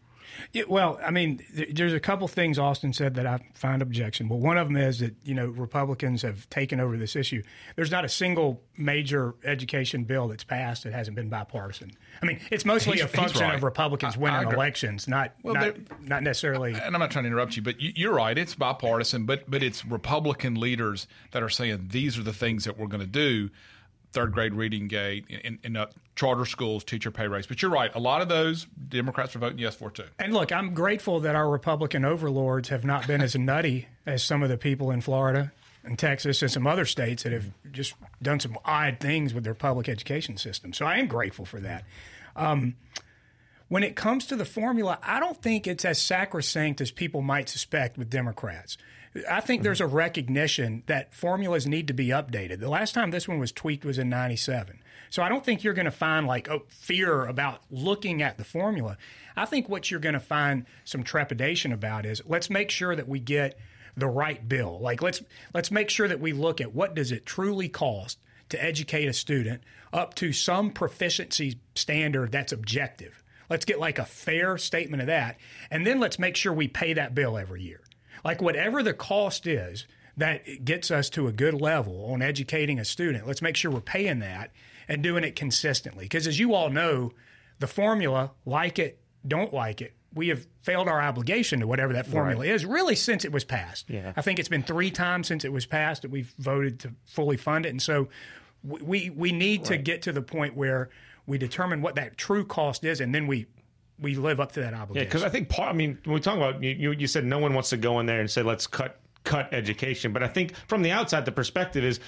Yeah, 0.52 0.64
well, 0.68 0.98
I 1.04 1.10
mean, 1.10 1.40
there's 1.70 1.92
a 1.92 2.00
couple 2.00 2.26
things 2.28 2.58
Austin 2.58 2.92
said 2.92 3.14
that 3.14 3.26
I 3.26 3.40
find 3.54 3.82
objectionable. 3.82 4.40
One 4.40 4.56
of 4.56 4.68
them 4.68 4.76
is 4.76 5.00
that 5.00 5.14
you 5.24 5.34
know 5.34 5.46
Republicans 5.46 6.22
have 6.22 6.48
taken 6.50 6.80
over 6.80 6.96
this 6.96 7.16
issue. 7.16 7.42
There's 7.76 7.90
not 7.90 8.04
a 8.04 8.08
single 8.08 8.60
major 8.76 9.34
education 9.44 10.04
bill 10.04 10.28
that's 10.28 10.44
passed 10.44 10.84
that 10.84 10.92
hasn't 10.92 11.16
been 11.16 11.28
bipartisan. 11.28 11.92
I 12.22 12.26
mean, 12.26 12.40
it's 12.50 12.64
mostly 12.64 12.94
he's, 12.94 13.04
a 13.04 13.08
function 13.08 13.42
right. 13.42 13.54
of 13.54 13.62
Republicans 13.62 14.16
winning 14.16 14.50
elections, 14.50 15.08
not 15.08 15.34
well, 15.42 15.54
not, 15.54 15.76
not 16.00 16.22
necessarily. 16.22 16.72
And 16.72 16.94
I'm 16.94 17.00
not 17.00 17.10
trying 17.10 17.24
to 17.24 17.28
interrupt 17.28 17.56
you, 17.56 17.62
but 17.62 17.76
you're 17.80 18.14
right. 18.14 18.36
It's 18.36 18.54
bipartisan, 18.54 19.26
but 19.26 19.50
but 19.50 19.62
it's 19.62 19.84
Republican 19.84 20.54
leaders 20.54 21.06
that 21.32 21.42
are 21.42 21.48
saying 21.48 21.88
these 21.90 22.18
are 22.18 22.22
the 22.22 22.32
things 22.32 22.64
that 22.64 22.78
we're 22.78 22.86
going 22.86 23.00
to 23.00 23.06
do 23.06 23.50
third 24.14 24.32
grade 24.32 24.54
reading 24.54 24.88
gate 24.88 25.24
in, 25.28 25.58
in 25.64 25.76
uh, 25.76 25.86
charter 26.16 26.44
schools, 26.44 26.84
teacher 26.84 27.10
pay 27.10 27.26
raise. 27.26 27.46
But 27.46 27.62
you're 27.62 27.70
right. 27.70 27.90
A 27.94 28.00
lot 28.00 28.22
of 28.22 28.28
those 28.28 28.66
Democrats 28.88 29.34
are 29.34 29.40
voting 29.40 29.58
yes 29.58 29.74
for 29.74 29.90
too. 29.90 30.04
And 30.18 30.32
look, 30.32 30.52
I'm 30.52 30.74
grateful 30.74 31.20
that 31.20 31.34
our 31.34 31.48
Republican 31.48 32.04
overlords 32.04 32.68
have 32.68 32.84
not 32.84 33.06
been 33.06 33.20
as 33.20 33.34
nutty 33.34 33.88
as 34.06 34.22
some 34.22 34.42
of 34.42 34.48
the 34.48 34.56
people 34.58 34.90
in 34.90 35.00
Florida 35.00 35.52
and 35.82 35.98
Texas 35.98 36.40
and 36.42 36.50
some 36.50 36.66
other 36.66 36.84
states 36.84 37.24
that 37.24 37.32
have 37.32 37.46
just 37.72 37.94
done 38.22 38.40
some 38.40 38.58
odd 38.64 38.98
things 39.00 39.34
with 39.34 39.44
their 39.44 39.54
public 39.54 39.88
education 39.88 40.36
system. 40.36 40.72
So 40.72 40.86
I 40.86 40.98
am 40.98 41.06
grateful 41.06 41.44
for 41.44 41.60
that. 41.60 41.84
Um, 42.36 42.74
when 43.74 43.82
it 43.82 43.96
comes 43.96 44.24
to 44.26 44.36
the 44.36 44.44
formula, 44.44 45.00
I 45.02 45.18
don't 45.18 45.42
think 45.42 45.66
it's 45.66 45.84
as 45.84 46.00
sacrosanct 46.00 46.80
as 46.80 46.92
people 46.92 47.22
might 47.22 47.48
suspect 47.48 47.98
with 47.98 48.08
Democrats. 48.08 48.78
I 49.28 49.40
think 49.40 49.64
there's 49.64 49.80
a 49.80 49.86
recognition 49.88 50.84
that 50.86 51.12
formulas 51.12 51.66
need 51.66 51.88
to 51.88 51.92
be 51.92 52.10
updated. 52.10 52.60
The 52.60 52.68
last 52.68 52.94
time 52.94 53.10
this 53.10 53.26
one 53.26 53.40
was 53.40 53.50
tweaked 53.50 53.84
was 53.84 53.98
in 53.98 54.08
97. 54.08 54.78
So 55.10 55.24
I 55.24 55.28
don't 55.28 55.44
think 55.44 55.64
you're 55.64 55.74
going 55.74 55.86
to 55.86 55.90
find 55.90 56.24
like 56.24 56.48
oh, 56.48 56.62
fear 56.68 57.26
about 57.26 57.62
looking 57.68 58.22
at 58.22 58.38
the 58.38 58.44
formula. 58.44 58.96
I 59.36 59.44
think 59.44 59.68
what 59.68 59.90
you're 59.90 59.98
going 59.98 60.12
to 60.12 60.20
find 60.20 60.66
some 60.84 61.02
trepidation 61.02 61.72
about 61.72 62.06
is 62.06 62.22
let's 62.26 62.48
make 62.48 62.70
sure 62.70 62.94
that 62.94 63.08
we 63.08 63.18
get 63.18 63.58
the 63.96 64.06
right 64.06 64.48
bill. 64.48 64.78
Like 64.80 65.02
let's 65.02 65.20
let's 65.52 65.72
make 65.72 65.90
sure 65.90 66.06
that 66.06 66.20
we 66.20 66.32
look 66.32 66.60
at 66.60 66.72
what 66.72 66.94
does 66.94 67.10
it 67.10 67.26
truly 67.26 67.68
cost 67.68 68.20
to 68.50 68.64
educate 68.64 69.08
a 69.08 69.12
student 69.12 69.64
up 69.92 70.14
to 70.14 70.32
some 70.32 70.70
proficiency 70.70 71.58
standard 71.74 72.30
that's 72.30 72.52
objective. 72.52 73.23
Let's 73.50 73.64
get 73.64 73.78
like 73.78 73.98
a 73.98 74.04
fair 74.04 74.58
statement 74.58 75.00
of 75.02 75.06
that. 75.08 75.38
And 75.70 75.86
then 75.86 76.00
let's 76.00 76.18
make 76.18 76.36
sure 76.36 76.52
we 76.52 76.68
pay 76.68 76.94
that 76.94 77.14
bill 77.14 77.36
every 77.36 77.62
year. 77.62 77.80
Like 78.24 78.40
whatever 78.40 78.82
the 78.82 78.94
cost 78.94 79.46
is 79.46 79.86
that 80.16 80.64
gets 80.64 80.90
us 80.90 81.10
to 81.10 81.26
a 81.26 81.32
good 81.32 81.54
level 81.54 82.06
on 82.12 82.22
educating 82.22 82.78
a 82.78 82.84
student, 82.84 83.26
let's 83.26 83.42
make 83.42 83.56
sure 83.56 83.70
we're 83.70 83.80
paying 83.80 84.20
that 84.20 84.50
and 84.88 85.02
doing 85.02 85.24
it 85.24 85.36
consistently. 85.36 86.04
Because 86.04 86.26
as 86.26 86.38
you 86.38 86.54
all 86.54 86.70
know, 86.70 87.12
the 87.58 87.66
formula, 87.66 88.32
like 88.46 88.78
it, 88.78 89.00
don't 89.26 89.52
like 89.52 89.80
it, 89.80 89.94
we 90.14 90.28
have 90.28 90.46
failed 90.62 90.88
our 90.88 91.00
obligation 91.02 91.60
to 91.60 91.66
whatever 91.66 91.92
that 91.92 92.06
formula 92.06 92.40
right. 92.40 92.54
is 92.54 92.64
really 92.64 92.94
since 92.94 93.24
it 93.24 93.32
was 93.32 93.44
passed. 93.44 93.90
Yeah. 93.90 94.12
I 94.16 94.22
think 94.22 94.38
it's 94.38 94.48
been 94.48 94.62
three 94.62 94.90
times 94.90 95.26
since 95.26 95.44
it 95.44 95.52
was 95.52 95.66
passed 95.66 96.02
that 96.02 96.10
we've 96.10 96.32
voted 96.38 96.80
to 96.80 96.92
fully 97.04 97.36
fund 97.36 97.66
it. 97.66 97.70
And 97.70 97.82
so 97.82 98.08
we, 98.62 99.10
we 99.10 99.32
need 99.32 99.60
right. 99.60 99.68
to 99.68 99.76
get 99.78 100.02
to 100.02 100.12
the 100.12 100.22
point 100.22 100.56
where 100.56 100.90
we 101.26 101.38
determine 101.38 101.82
what 101.82 101.94
that 101.96 102.16
true 102.16 102.44
cost 102.44 102.84
is, 102.84 103.00
and 103.00 103.14
then 103.14 103.26
we 103.26 103.46
we 103.98 104.16
live 104.16 104.40
up 104.40 104.52
to 104.52 104.60
that 104.60 104.74
obligation. 104.74 105.06
Yeah, 105.06 105.08
because 105.08 105.22
I 105.22 105.28
think 105.28 105.48
part. 105.48 105.70
I 105.70 105.76
mean, 105.76 105.98
when 106.04 106.14
we 106.14 106.20
talk 106.20 106.36
about 106.36 106.62
you, 106.62 106.92
you, 106.92 107.06
said 107.06 107.24
no 107.24 107.38
one 107.38 107.54
wants 107.54 107.70
to 107.70 107.76
go 107.76 108.00
in 108.00 108.06
there 108.06 108.20
and 108.20 108.30
say 108.30 108.42
let's 108.42 108.66
cut 108.66 109.00
cut 109.24 109.52
education, 109.52 110.12
but 110.12 110.22
I 110.22 110.28
think 110.28 110.54
from 110.68 110.82
the 110.82 110.90
outside, 110.90 111.24
the 111.24 111.32
perspective 111.32 111.84
is 111.84 112.00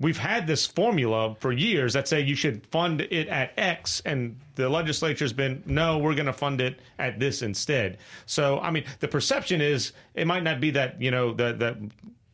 we've 0.00 0.18
had 0.18 0.46
this 0.46 0.66
formula 0.66 1.36
for 1.38 1.52
years 1.52 1.92
that 1.92 2.08
say 2.08 2.20
you 2.20 2.34
should 2.34 2.66
fund 2.66 3.00
it 3.02 3.28
at 3.28 3.52
X, 3.56 4.02
and 4.04 4.38
the 4.56 4.68
legislature's 4.68 5.32
been 5.32 5.62
no, 5.66 5.98
we're 5.98 6.14
going 6.14 6.26
to 6.26 6.32
fund 6.32 6.60
it 6.60 6.80
at 6.98 7.20
this 7.20 7.42
instead. 7.42 7.98
So, 8.26 8.58
I 8.60 8.70
mean, 8.70 8.84
the 9.00 9.08
perception 9.08 9.60
is 9.60 9.92
it 10.14 10.26
might 10.26 10.42
not 10.42 10.60
be 10.60 10.70
that 10.72 11.00
you 11.00 11.10
know 11.10 11.32
that 11.34 11.58
that 11.60 11.76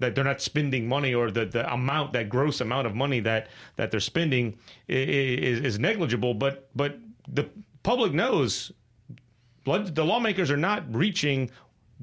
that 0.00 0.14
they're 0.14 0.24
not 0.24 0.40
spending 0.40 0.88
money 0.88 1.14
or 1.14 1.30
the, 1.30 1.46
the 1.46 1.72
amount 1.72 2.12
that 2.14 2.28
gross 2.28 2.60
amount 2.60 2.86
of 2.86 2.94
money 2.94 3.20
that 3.20 3.48
that 3.76 3.90
they're 3.90 4.00
spending 4.00 4.58
is, 4.88 5.60
is 5.60 5.78
negligible, 5.78 6.34
but 6.34 6.68
but 6.74 6.98
the 7.28 7.48
public 7.82 8.12
knows 8.12 8.72
the 9.64 10.04
lawmakers 10.04 10.50
are 10.50 10.56
not 10.56 10.82
reaching 10.92 11.50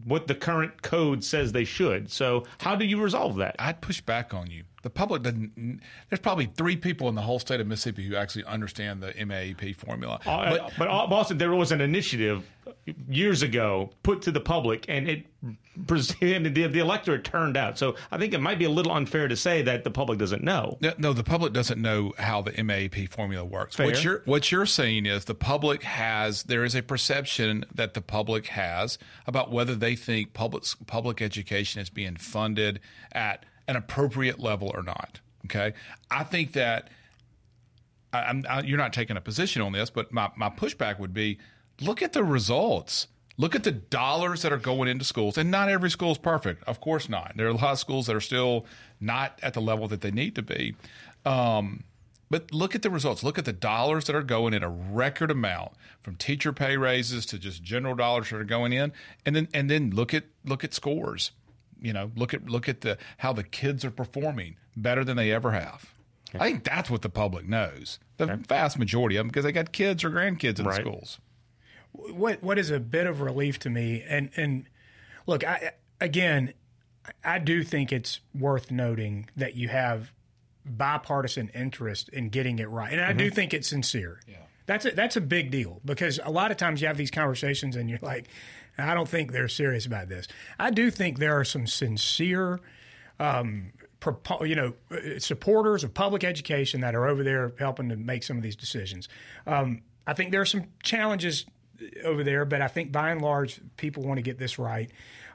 what 0.05 0.27
the 0.27 0.35
current 0.35 0.81
code 0.83 1.23
says 1.23 1.51
they 1.51 1.65
should. 1.65 2.09
So 2.11 2.45
how 2.59 2.75
do 2.75 2.85
you 2.85 3.01
resolve 3.01 3.35
that? 3.37 3.55
I'd 3.59 3.81
push 3.81 3.99
back 3.99 4.33
on 4.33 4.49
you. 4.49 4.63
The 4.88 4.91
public 4.91 5.21
doesn't. 5.21 5.81
There's 6.09 6.21
probably 6.21 6.45
three 6.45 6.77
people 6.77 7.09
in 7.09 7.15
the 7.15 7.21
whole 7.21 7.39
state 7.39 7.59
of 7.59 7.67
Mississippi 7.67 8.07
who 8.07 8.15
actually 8.15 8.45
understand 8.45 9.03
the 9.03 9.11
MAEP 9.11 9.75
formula. 9.75 10.21
Uh, 10.25 10.69
but, 10.77 10.88
uh, 10.88 10.91
Austin, 10.91 11.38
there 11.38 11.51
was 11.51 11.73
an 11.73 11.81
initiative 11.81 12.49
years 13.09 13.41
ago 13.41 13.89
put 14.03 14.21
to 14.21 14.31
the 14.31 14.39
public, 14.39 14.85
and 14.88 15.09
it 15.09 15.25
presented 15.88 16.55
the, 16.55 16.67
the 16.67 16.79
electorate 16.79 17.25
turned 17.25 17.57
out. 17.57 17.77
So 17.77 17.95
I 18.11 18.17
think 18.17 18.33
it 18.33 18.39
might 18.39 18.59
be 18.59 18.63
a 18.63 18.69
little 18.69 18.93
unfair 18.93 19.27
to 19.27 19.35
say 19.35 19.61
that 19.63 19.83
the 19.83 19.91
public 19.91 20.19
doesn't 20.19 20.41
know. 20.41 20.77
No, 20.79 20.93
no, 20.97 21.11
the 21.11 21.23
public 21.23 21.51
doesn't 21.51 21.81
know 21.81 22.13
how 22.17 22.41
the 22.41 22.51
MAEP 22.51 23.09
formula 23.09 23.43
works. 23.43 23.77
What 23.77 24.05
you're 24.05 24.21
what 24.23 24.53
you're 24.53 24.65
saying 24.65 25.05
is 25.05 25.25
the 25.25 25.35
public 25.35 25.83
has 25.83 26.43
there 26.43 26.63
is 26.63 26.75
a 26.75 26.81
perception 26.81 27.65
that 27.75 27.93
the 27.93 28.01
public 28.01 28.47
has 28.47 28.97
about 29.25 29.51
whether 29.51 29.75
they 29.75 29.97
think 29.97 30.33
public 30.33 30.63
public 30.85 31.21
education 31.21 31.81
is 31.81 31.89
being 31.89 32.15
funded 32.15 32.79
at 33.11 33.43
an 33.68 33.76
appropriate 33.76 34.39
level 34.39 34.72
or 34.74 34.84
not. 34.84 35.20
Okay, 35.45 35.74
I 36.11 36.24
think 36.24 36.53
that 36.53 36.89
I, 38.11 38.41
I, 38.49 38.61
you're 38.61 38.78
not 38.78 38.93
taking 38.93 39.18
a 39.18 39.22
position 39.22 39.61
on 39.61 39.72
this, 39.72 39.89
but 39.89 40.11
my, 40.11 40.30
my 40.36 40.49
pushback 40.49 40.99
would 40.99 41.13
be 41.13 41.38
look 41.82 42.01
at 42.01 42.13
the 42.13 42.24
results. 42.24 43.07
Look 43.39 43.53
at 43.53 43.63
the 43.63 43.72
dollars 43.72 44.41
that 44.41 44.51
are 44.51 44.57
going 44.57 44.89
into 44.89 45.05
schools. 45.05 45.38
And 45.38 45.51
not 45.51 45.70
every 45.70 45.91
school 45.91 46.11
is 46.11 46.18
perfect. 46.18 46.63
Of 46.63 46.82
course 46.82 47.07
not. 47.07 47.34
There 47.36 47.45
are 47.45 47.51
a 47.51 47.53
lot 47.53 47.74
of 47.74 47.80
schools 47.80 48.07
that 48.07 48.15
are 48.15 48.22
still 48.22 48.65
not 48.99 49.39
at 49.43 49.53
the 49.53 49.61
level 49.61 49.88
that 49.89 50.01
they 50.01 50.09
need 50.09 50.34
to 50.36 50.41
be. 50.41 50.76
Um, 51.24 51.84
but 52.32 52.51
look 52.51 52.74
at 52.74 52.82
the 52.82 52.89
results. 52.89 53.24
Look 53.24 53.38
at 53.38 53.45
the 53.45 53.53
dollars 53.53 54.05
that 54.05 54.15
are 54.15 54.24
going 54.24 54.55
in 54.55 54.63
a 54.63 54.70
record 54.70 55.30
amount 55.30 55.74
from 56.01 56.15
teacher 56.15 56.51
pay 56.51 56.78
raises 56.78 57.28
to 57.28 57.38
just 57.38 57.61
general 57.61 57.95
dollars 57.95 58.32
that 58.32 58.38
are 58.38 58.43
going 58.43 58.74
in. 58.74 58.91
And 59.24 59.36
then 59.36 59.47
and 59.53 59.70
then 59.70 59.91
look 59.91 60.15
at 60.15 60.24
look 60.43 60.63
at 60.63 60.74
scores. 60.74 61.32
You 61.82 61.93
know, 61.93 62.11
look 62.15 62.34
at 62.34 62.49
look 62.49 62.67
at 62.67 62.82
the 62.82 62.97
how 63.17 63.34
the 63.34 63.43
kids 63.43 63.86
are 63.86 63.91
performing 63.91 64.57
better 64.75 65.03
than 65.03 65.17
they 65.17 65.32
ever 65.32 65.51
have. 65.51 65.93
I 66.34 66.51
think 66.51 66.63
that's 66.63 66.89
what 66.89 67.01
the 67.01 67.09
public 67.09 67.47
knows. 67.47 67.99
The 68.17 68.36
vast 68.47 68.78
majority 68.78 69.15
of 69.15 69.21
them 69.21 69.28
because 69.30 69.45
they 69.45 69.51
got 69.51 69.71
kids 69.71 70.03
or 70.03 70.09
grandkids 70.09 70.59
in 70.59 70.65
the 70.65 70.71
Right. 70.71 70.82
schools. 70.82 71.19
what 71.93 72.43
what 72.43 72.59
is 72.59 72.69
a 72.69 72.80
bit 72.80 73.07
of 73.07 73.21
relief 73.21 73.57
to 73.59 73.69
me 73.69 74.03
and 74.07 74.30
and 74.36 74.65
look 75.25 75.43
I 75.43 75.71
again 76.01 76.53
I 77.23 77.39
do 77.39 77.63
think 77.63 77.91
it's 77.91 78.19
worth 78.38 78.69
noting 78.69 79.30
that 79.36 79.55
you 79.55 79.69
have 79.69 80.11
bipartisan 80.65 81.49
interest 81.55 82.09
in 82.09 82.30
getting 82.30 82.59
it 82.59 82.69
right 82.69 82.91
and 82.91 83.01
I 83.01 83.13
do 83.13 83.28
mm-hmm. 83.28 83.36
think 83.36 83.53
it's 83.53 83.69
sincere. 83.69 84.19
Yeah. 84.28 84.38
That's 84.65 84.86
a, 84.86 84.91
that's 84.91 85.15
a 85.15 85.21
big 85.21 85.49
deal 85.49 85.80
because 85.86 86.19
a 86.21 86.30
lot 86.30 86.51
of 86.51 86.57
times 86.57 86.82
you 86.82 86.88
have 86.88 86.97
these 86.97 87.09
conversations 87.11 87.78
and 87.78 87.89
you're 87.89 87.99
like 88.01 88.28
I 88.78 88.93
don't 88.93 89.09
think 89.09 89.32
they're 89.32 89.47
serious 89.47 89.86
about 89.86 90.09
this. 90.09 90.28
I 90.59 90.69
do 90.69 90.91
think 90.91 91.19
there 91.19 91.39
are 91.39 91.45
some 91.45 91.67
sincere 91.67 92.59
um, 93.19 93.71
you 94.41 94.55
know, 94.55 94.73
uh, 94.91 95.19
supporters 95.19 95.84
of 95.84 95.93
public 95.93 96.23
education 96.23 96.82
that 96.82 96.95
are 96.95 97.07
over 97.07 97.23
there 97.23 97.53
helping 97.59 97.89
to 97.89 97.95
make 97.95 98.23
some 98.23 98.38
of 98.38 98.43
these 98.43 98.55
decisions. 98.55 99.09
Um, 99.45 99.82
I 100.05 100.13
think 100.13 100.32
there 100.32 100.41
are 100.41 100.45
some 100.45 100.65
challenges 100.84 101.45
over 102.03 102.23
there, 102.23 102.45
but 102.45 102.61
I 102.61 102.67
think 102.67 102.91
by 102.91 103.11
and 103.11 103.21
large, 103.21 103.59
people 103.75 104.03
want 104.03 104.17
to 104.17 104.21
get 104.21 104.38
this 104.38 104.57
right. 104.59 104.89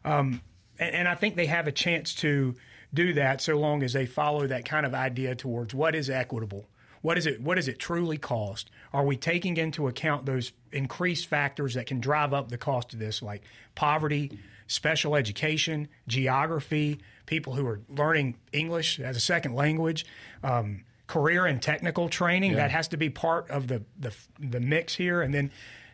Um, 0.04 0.40
and, 0.78 0.94
and 0.94 1.08
I 1.08 1.14
think 1.14 1.36
they 1.36 1.46
have 1.46 1.66
a 1.66 1.72
chance 1.72 2.14
to 2.16 2.54
do 2.94 3.14
that 3.14 3.40
so 3.40 3.58
long 3.58 3.82
as 3.82 3.92
they 3.92 4.06
follow 4.06 4.46
that 4.46 4.64
kind 4.64 4.86
of 4.86 4.94
idea 4.94 5.34
towards 5.34 5.74
what 5.74 5.94
is 5.94 6.10
equitable. 6.10 6.66
What 7.02 7.18
is 7.18 7.26
it? 7.26 7.40
What 7.40 7.56
does 7.56 7.68
it 7.68 7.78
truly 7.78 8.16
cost? 8.16 8.70
Are 8.92 9.04
we 9.04 9.16
taking 9.16 9.56
into 9.56 9.88
account 9.88 10.24
those 10.24 10.52
increased 10.72 11.26
factors 11.26 11.74
that 11.74 11.86
can 11.86 12.00
drive 12.00 12.32
up 12.32 12.48
the 12.48 12.58
cost 12.58 12.94
of 12.94 12.98
this, 13.00 13.20
like 13.20 13.42
poverty, 13.74 14.38
special 14.68 15.16
education, 15.16 15.88
geography, 16.08 17.00
people 17.26 17.54
who 17.54 17.66
are 17.66 17.80
learning 17.88 18.36
English 18.52 19.00
as 19.00 19.16
a 19.16 19.20
second 19.20 19.54
language, 19.54 20.06
um, 20.42 20.84
career 21.08 21.44
and 21.44 21.60
technical 21.60 22.08
training 22.08 22.54
that 22.54 22.70
has 22.70 22.88
to 22.88 22.96
be 22.96 23.10
part 23.10 23.50
of 23.50 23.66
the, 23.66 23.82
the 23.98 24.14
the 24.38 24.60
mix 24.60 24.94
here, 24.94 25.22
and 25.22 25.34
then 25.34 25.50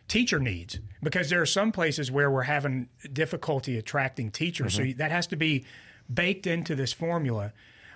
teacher 0.07 0.39
needs 0.39 0.79
because 1.03 1.29
there 1.29 1.41
are 1.41 1.45
some 1.45 1.71
places 1.71 2.11
where 2.11 2.29
we're 2.29 2.43
having 2.43 2.87
difficulty 3.11 3.77
attracting 3.77 4.31
teachers, 4.31 4.75
so 4.75 4.83
that 4.97 5.11
has 5.11 5.27
to 5.27 5.35
be 5.35 5.65
baked 6.13 6.45
into 6.47 6.75
this 6.75 6.93
formula. 6.93 7.51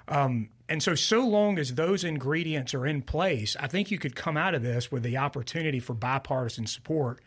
Um, 0.08 0.49
and 0.70 0.82
so, 0.82 0.95
so 0.95 1.28
long 1.28 1.60
as 1.60 1.76
those 1.76 2.04
ingredients 2.04 2.74
are 2.74 2.86
in 2.86 3.01
place, 3.01 3.56
I 3.60 3.68
think 3.68 3.91
you 3.91 3.99
could 3.99 4.16
come 4.16 4.38
out 4.38 4.56
of 4.56 4.64
this 4.64 4.91
with 4.91 5.04
the 5.04 5.18
opportunity 5.18 5.80
for 5.80 5.93
bipartisan 5.93 6.68
support 6.68 7.22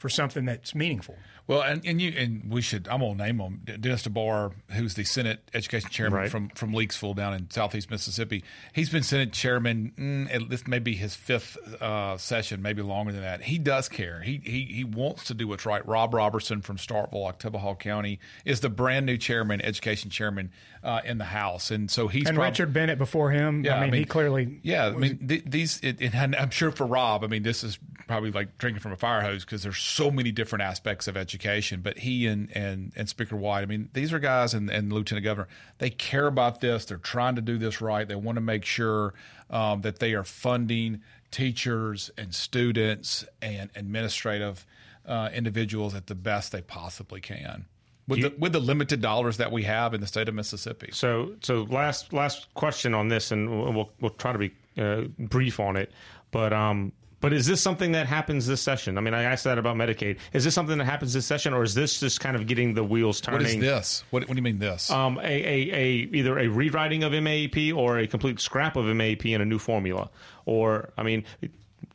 for 0.00 0.08
something 0.08 0.44
that's 0.46 0.74
meaningful. 0.74 1.14
Well, 1.46 1.62
and, 1.62 1.84
and 1.84 2.00
you 2.00 2.12
and 2.16 2.48
we 2.48 2.62
should. 2.62 2.86
I'm 2.88 3.00
gonna 3.00 3.14
name 3.16 3.40
him 3.40 3.62
Dennis 3.80 4.04
DeBar, 4.06 4.52
who's 4.70 4.94
the 4.94 5.02
Senate 5.02 5.40
Education 5.52 5.90
Chairman 5.90 6.20
Right. 6.20 6.30
from 6.30 6.48
from 6.50 6.72
Leakesville 6.72 7.16
down 7.16 7.34
in 7.34 7.50
Southeast 7.50 7.90
Mississippi. 7.90 8.44
He's 8.72 8.88
been 8.88 9.02
Senate 9.02 9.32
Chairman. 9.32 9.92
Mm, 9.98 10.32
at 10.34 10.48
this 10.48 10.68
may 10.68 10.78
be 10.78 10.94
his 10.94 11.16
fifth 11.16 11.56
uh, 11.82 12.16
session, 12.18 12.62
maybe 12.62 12.82
longer 12.82 13.10
than 13.10 13.22
that. 13.22 13.42
He 13.42 13.58
does 13.58 13.88
care. 13.88 14.20
He 14.20 14.40
he 14.44 14.64
he 14.66 14.84
wants 14.84 15.24
to 15.24 15.34
do 15.34 15.48
what's 15.48 15.66
right. 15.66 15.84
Rob 15.88 16.14
Roberson 16.14 16.62
from 16.62 16.76
Starkville, 16.76 17.14
Oktibbeha 17.36 17.78
County, 17.80 18.20
is 18.44 18.60
the 18.60 18.68
brand 18.70 19.06
new 19.06 19.16
chairman, 19.18 19.60
Education 19.60 20.08
Chairman 20.10 20.52
uh, 20.84 21.00
in 21.04 21.18
the 21.18 21.24
House, 21.24 21.72
and 21.72 21.90
so 21.90 22.06
he's 22.06 22.28
And 22.28 22.36
prob- 22.36 22.50
Richard 22.52 22.72
Bennett 22.72 22.98
before 22.98 23.32
him, 23.32 23.64
Yeah, 23.64 23.76
I, 23.80 23.84
mean, 23.90 23.94
he 23.94 24.04
clearly 24.04 24.60
yeah, 24.62 24.86
I 24.86 24.90
mean, 24.92 25.26
th- 25.26 25.42
these, 25.46 25.80
it, 25.82 26.00
it, 26.00 26.14
and 26.14 26.34
I'm 26.36 26.50
sure 26.50 26.70
for 26.70 26.86
Rob, 26.86 27.22
I 27.24 27.26
mean, 27.26 27.42
this 27.42 27.62
is 27.64 27.78
probably 28.06 28.30
like 28.30 28.56
drinking 28.56 28.80
from 28.80 28.92
a 28.92 28.96
fire 28.96 29.20
hose 29.20 29.44
because 29.44 29.62
there's 29.62 29.76
so 29.90 30.10
many 30.10 30.32
different 30.32 30.62
aspects 30.62 31.08
of 31.08 31.16
education. 31.16 31.80
But 31.80 31.98
he 31.98 32.26
and 32.26 32.54
and, 32.56 32.92
and 32.96 33.08
Speaker 33.08 33.36
White, 33.36 33.62
I 33.62 33.66
mean, 33.66 33.88
these 33.92 34.12
are 34.12 34.18
guys 34.18 34.54
and, 34.54 34.70
and 34.70 34.92
Lieutenant 34.92 35.24
Governor, 35.24 35.48
they 35.78 35.90
care 35.90 36.26
about 36.26 36.60
this. 36.60 36.84
They're 36.84 36.98
trying 36.98 37.36
to 37.36 37.42
do 37.42 37.58
this 37.58 37.80
right. 37.80 38.06
They 38.06 38.14
want 38.14 38.36
to 38.36 38.42
make 38.42 38.64
sure 38.64 39.14
um, 39.50 39.82
that 39.82 39.98
they 39.98 40.14
are 40.14 40.24
funding 40.24 41.02
teachers 41.30 42.10
and 42.18 42.34
students 42.34 43.24
and 43.40 43.70
administrative 43.74 44.66
uh, 45.06 45.30
individuals 45.32 45.94
at 45.94 46.06
the 46.06 46.14
best 46.14 46.52
they 46.52 46.62
possibly 46.62 47.20
can. 47.20 47.66
With, 48.08 48.22
the, 48.22 48.34
with 48.38 48.52
the 48.52 48.60
limited 48.60 49.00
dollars 49.00 49.36
that 49.36 49.52
we 49.52 49.62
have 49.62 49.94
in 49.94 50.00
the 50.00 50.06
state 50.06 50.28
of 50.28 50.34
Mississippi. 50.34 50.90
So, 50.92 51.34
so 51.42 51.62
last 51.70 52.12
last 52.12 52.52
question 52.54 52.92
on 52.92 53.06
this, 53.06 53.30
and 53.30 53.48
we'll 53.48 53.72
we'll, 53.72 53.90
we'll 54.00 54.10
try 54.10 54.32
to 54.32 54.38
be 54.38 54.52
uh, 54.76 55.02
brief 55.18 55.60
on 55.60 55.76
it. 55.76 55.92
But 56.32 56.52
um, 56.52 56.92
but 57.20 57.32
is 57.32 57.46
this 57.46 57.60
something 57.60 57.92
that 57.92 58.06
happens 58.06 58.46
this 58.46 58.62
session? 58.62 58.96
I 58.96 59.02
mean, 59.02 59.14
I 59.14 59.24
asked 59.24 59.44
that 59.44 59.58
about 59.58 59.76
Medicaid. 59.76 60.18
Is 60.32 60.44
this 60.44 60.54
something 60.54 60.78
that 60.78 60.84
happens 60.86 61.12
this 61.12 61.26
session, 61.26 61.52
or 61.52 61.62
is 61.62 61.74
this 61.74 62.00
just 62.00 62.20
kind 62.20 62.34
of 62.34 62.46
getting 62.46 62.74
the 62.74 62.84
wheels 62.84 63.20
turning? 63.20 63.42
What 63.42 63.50
is 63.50 63.60
this? 63.60 64.04
What, 64.10 64.22
what 64.22 64.34
do 64.34 64.36
you 64.36 64.42
mean 64.42 64.58
this? 64.58 64.90
Um, 64.90 65.18
a, 65.18 65.22
a, 65.22 65.74
a 65.74 65.86
either 66.12 66.38
a 66.38 66.48
rewriting 66.48 67.04
of 67.04 67.12
MAEP 67.12 67.76
or 67.76 67.98
a 67.98 68.06
complete 68.06 68.40
scrap 68.40 68.76
of 68.76 68.86
MAEP 68.86 69.34
and 69.34 69.42
a 69.42 69.46
new 69.46 69.58
formula, 69.58 70.08
or 70.46 70.92
I 70.96 71.02
mean, 71.02 71.24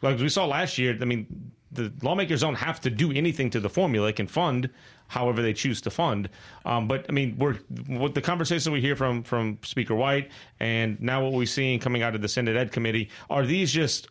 like 0.02 0.20
we 0.20 0.30
saw 0.30 0.46
last 0.46 0.78
year. 0.78 0.98
I 1.02 1.06
mean, 1.06 1.52
the 1.72 1.92
lawmakers 2.02 2.42
don't 2.42 2.56
have 2.56 2.80
to 2.82 2.90
do 2.90 3.12
anything 3.12 3.50
to 3.52 3.60
the 3.60 3.70
formula; 3.70 4.08
they 4.08 4.14
can 4.14 4.28
fund 4.28 4.70
however 5.08 5.42
they 5.42 5.54
choose 5.54 5.82
to 5.82 5.90
fund. 5.90 6.30
Um, 6.66 6.88
but 6.88 7.06
I 7.10 7.12
mean, 7.12 7.38
we're 7.38 7.56
what 7.88 8.14
the 8.14 8.22
conversation 8.22 8.72
we 8.72 8.82
hear 8.82 8.96
from 8.96 9.24
from 9.24 9.60
Speaker 9.64 9.96
White, 9.96 10.32
and 10.60 11.02
now 11.02 11.24
what 11.24 11.34
we're 11.34 11.46
seeing 11.46 11.80
coming 11.80 12.02
out 12.02 12.16
of 12.16 12.22
the 12.22 12.30
Senate 12.30 12.56
Ed 12.56 12.72
Committee 12.72 13.10
are 13.30 13.46
these 13.46 13.72
just 13.72 14.08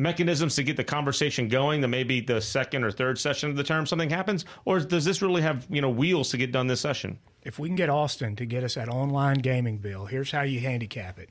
mechanisms 0.00 0.56
to 0.56 0.62
get 0.62 0.76
the 0.76 0.84
conversation 0.84 1.46
going 1.48 1.80
that 1.82 1.88
maybe 1.88 2.20
the 2.20 2.40
second 2.40 2.82
or 2.84 2.90
third 2.90 3.18
session 3.18 3.50
of 3.50 3.56
the 3.56 3.62
term 3.62 3.84
something 3.86 4.08
happens 4.10 4.44
or 4.64 4.80
does 4.80 5.04
this 5.04 5.20
really 5.22 5.42
have 5.42 5.66
you 5.70 5.80
know 5.82 5.90
wheels 5.90 6.30
to 6.30 6.36
get 6.38 6.50
done 6.50 6.66
this 6.66 6.80
session 6.80 7.18
if 7.42 7.58
we 7.58 7.68
can 7.68 7.76
get 7.76 7.88
Austin 7.88 8.36
to 8.36 8.46
get 8.46 8.64
us 8.64 8.74
that 8.74 8.88
online 8.88 9.38
gaming 9.38 9.78
bill, 9.78 10.04
here's 10.06 10.30
how 10.30 10.42
you 10.42 10.60
handicap 10.60 11.18
it. 11.18 11.30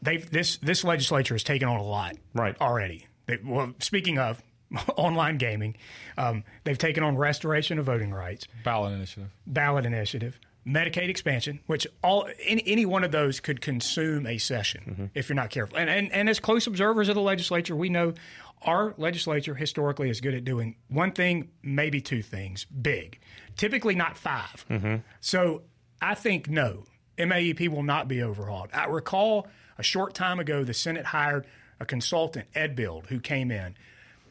They've 0.00 0.28
this 0.30 0.56
this 0.58 0.84
legislature 0.84 1.34
has 1.34 1.42
taken 1.42 1.68
on 1.68 1.78
a 1.78 1.82
lot 1.82 2.16
Right. 2.34 2.56
already. 2.60 3.06
They, 3.26 3.38
well, 3.44 3.74
speaking 3.80 4.18
of 4.18 4.42
online 4.96 5.36
gaming, 5.38 5.76
um, 6.16 6.44
they've 6.64 6.78
taken 6.78 7.02
on 7.02 7.16
restoration 7.16 7.78
of 7.78 7.84
voting 7.86 8.12
rights, 8.12 8.46
Ballot 8.64 8.92
initiative. 8.92 9.30
ballot 9.46 9.84
initiative. 9.86 10.38
Medicaid 10.68 11.08
expansion, 11.08 11.60
which 11.66 11.86
all 12.02 12.28
any, 12.44 12.62
any 12.66 12.84
one 12.84 13.02
of 13.02 13.10
those 13.10 13.40
could 13.40 13.60
consume 13.60 14.26
a 14.26 14.38
session 14.38 14.82
mm-hmm. 14.86 15.04
if 15.14 15.28
you're 15.28 15.36
not 15.36 15.50
careful. 15.50 15.78
And, 15.78 15.88
and 15.88 16.12
and 16.12 16.28
as 16.28 16.40
close 16.40 16.66
observers 16.66 17.08
of 17.08 17.14
the 17.14 17.22
legislature, 17.22 17.74
we 17.74 17.88
know 17.88 18.14
our 18.62 18.94
legislature 18.98 19.54
historically 19.54 20.10
is 20.10 20.20
good 20.20 20.34
at 20.34 20.44
doing 20.44 20.76
one 20.88 21.12
thing, 21.12 21.48
maybe 21.62 22.00
two 22.00 22.22
things, 22.22 22.64
big. 22.66 23.18
Typically 23.56 23.94
not 23.94 24.16
5 24.16 24.66
mm-hmm. 24.68 24.96
So 25.20 25.62
I 26.02 26.14
think 26.14 26.48
no, 26.48 26.84
MAEP 27.16 27.68
will 27.68 27.82
not 27.82 28.08
be 28.08 28.22
overhauled. 28.22 28.70
I 28.72 28.86
recall 28.86 29.46
a 29.78 29.82
short 29.82 30.14
time 30.14 30.38
ago 30.38 30.64
the 30.64 30.74
Senate 30.74 31.06
hired 31.06 31.46
a 31.80 31.86
consultant, 31.86 32.50
EdBuild, 32.54 33.06
who 33.06 33.20
came 33.20 33.50
in 33.50 33.76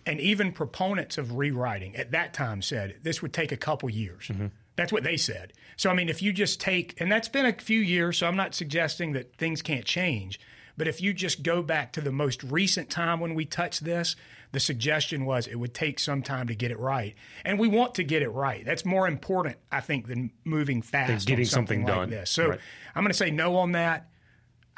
and 0.07 0.21
even 0.21 0.53
proponents 0.53 1.17
of 1.17 1.35
rewriting 1.35 1.95
at 1.97 2.11
that 2.11 2.33
time 2.33 2.61
said 2.61 2.95
this 3.03 3.21
would 3.21 3.33
take 3.33 3.51
a 3.51 3.57
couple 3.57 3.89
years. 3.89 4.29
Mm-hmm. 4.29 4.47
That's 4.78 4.93
what 4.93 5.03
they 5.03 5.17
said. 5.17 5.51
So, 5.75 5.89
I 5.89 5.93
mean, 5.93 6.07
if 6.07 6.21
you 6.21 6.32
just 6.32 6.61
take, 6.61 6.99
and 7.01 7.11
that's 7.11 7.28
been 7.28 7.45
a 7.45 7.53
few 7.53 7.80
years, 7.80 8.19
so 8.19 8.28
I'm 8.28 8.38
not 8.38 8.55
suggesting 8.55 9.11
that 9.13 9.36
things 9.36 9.61
can't 9.61 9.84
change. 9.84 10.39
But 10.78 10.88
if 10.88 11.01
you 11.01 11.11
just 11.11 11.41
go 11.41 11.63
back 11.63 11.91
to 11.93 12.01
the 12.01 12.11
most 12.11 12.43
recent 12.43 12.89
time 12.89 13.19
when 13.19 13.34
we 13.34 13.45
touched 13.45 13.84
this, 13.84 14.15
the 14.51 14.59
suggestion 14.59 15.25
was 15.25 15.47
it 15.47 15.55
would 15.55 15.73
take 15.73 15.99
some 15.99 16.21
time 16.21 16.47
to 16.47 16.55
get 16.55 16.69
it 16.69 16.80
right. 16.80 17.15
And 17.43 17.59
we 17.59 17.67
want 17.67 17.95
to 17.95 18.03
get 18.03 18.21
it 18.21 18.30
right. 18.30 18.63
That's 18.63 18.86
more 18.86 19.07
important, 19.07 19.57
I 19.71 19.82
think, 19.82 20.07
than 20.07 20.32
moving 20.45 20.84
fast. 20.84 21.28
getting 21.28 21.45
something, 21.45 21.80
something 21.80 21.88
like 21.88 21.95
done. 21.95 22.09
This. 22.11 22.30
So 22.30 22.49
right. 22.49 22.59
I'm 22.95 23.03
going 23.03 23.11
to 23.11 23.17
say 23.17 23.32
no 23.32 23.57
on 23.57 23.71
that. 23.71 24.07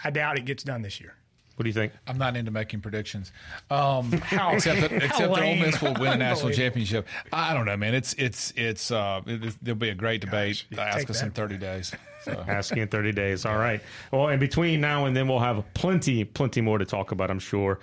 I 0.02 0.10
doubt 0.10 0.38
it 0.38 0.46
gets 0.46 0.64
done 0.64 0.82
this 0.82 1.02
year. 1.02 1.14
What 1.60 1.64
do 1.64 1.70
you 1.72 1.74
think? 1.74 1.92
I'm 2.08 2.18
not 2.18 2.38
into 2.38 2.52
making 2.52 2.80
predictions. 2.80 3.34
Um, 3.70 4.14
how, 4.14 4.54
except 4.54 4.80
that, 4.80 4.92
except 5.04 5.34
that 5.34 5.44
Ole 5.44 5.58
Miss 5.58 5.82
will 5.82 5.94
win 5.96 6.14
a 6.14 6.16
national 6.16 6.54
championship. 6.54 7.06
I 7.34 7.54
don't 7.54 7.66
know, 7.66 7.76
man. 7.76 7.94
It's 7.94 8.14
it's 8.14 8.54
it's 8.56 8.92
uh, 8.92 9.20
it, 9.26 9.62
there'll 9.62 9.78
be 9.78 9.90
a 9.90 9.94
great 9.94 10.22
debate. 10.22 10.64
Gosh, 10.74 10.96
Ask 10.96 11.10
us 11.10 11.22
in 11.22 11.32
30 11.32 11.58
days. 11.58 11.94
So. 12.24 12.32
Ask 12.48 12.74
you 12.78 12.84
in 12.84 12.88
30 12.88 13.12
days. 13.12 13.46
All 13.46 13.58
right. 13.58 13.82
Well, 14.14 14.30
in 14.30 14.40
between 14.40 14.80
now 14.80 15.04
and 15.04 15.14
then, 15.14 15.28
we'll 15.28 15.40
have 15.40 15.66
plenty, 15.74 16.24
plenty 16.24 16.62
more 16.62 16.78
to 16.78 16.86
talk 16.86 17.12
about. 17.12 17.30
I'm 17.30 17.40
sure. 17.40 17.82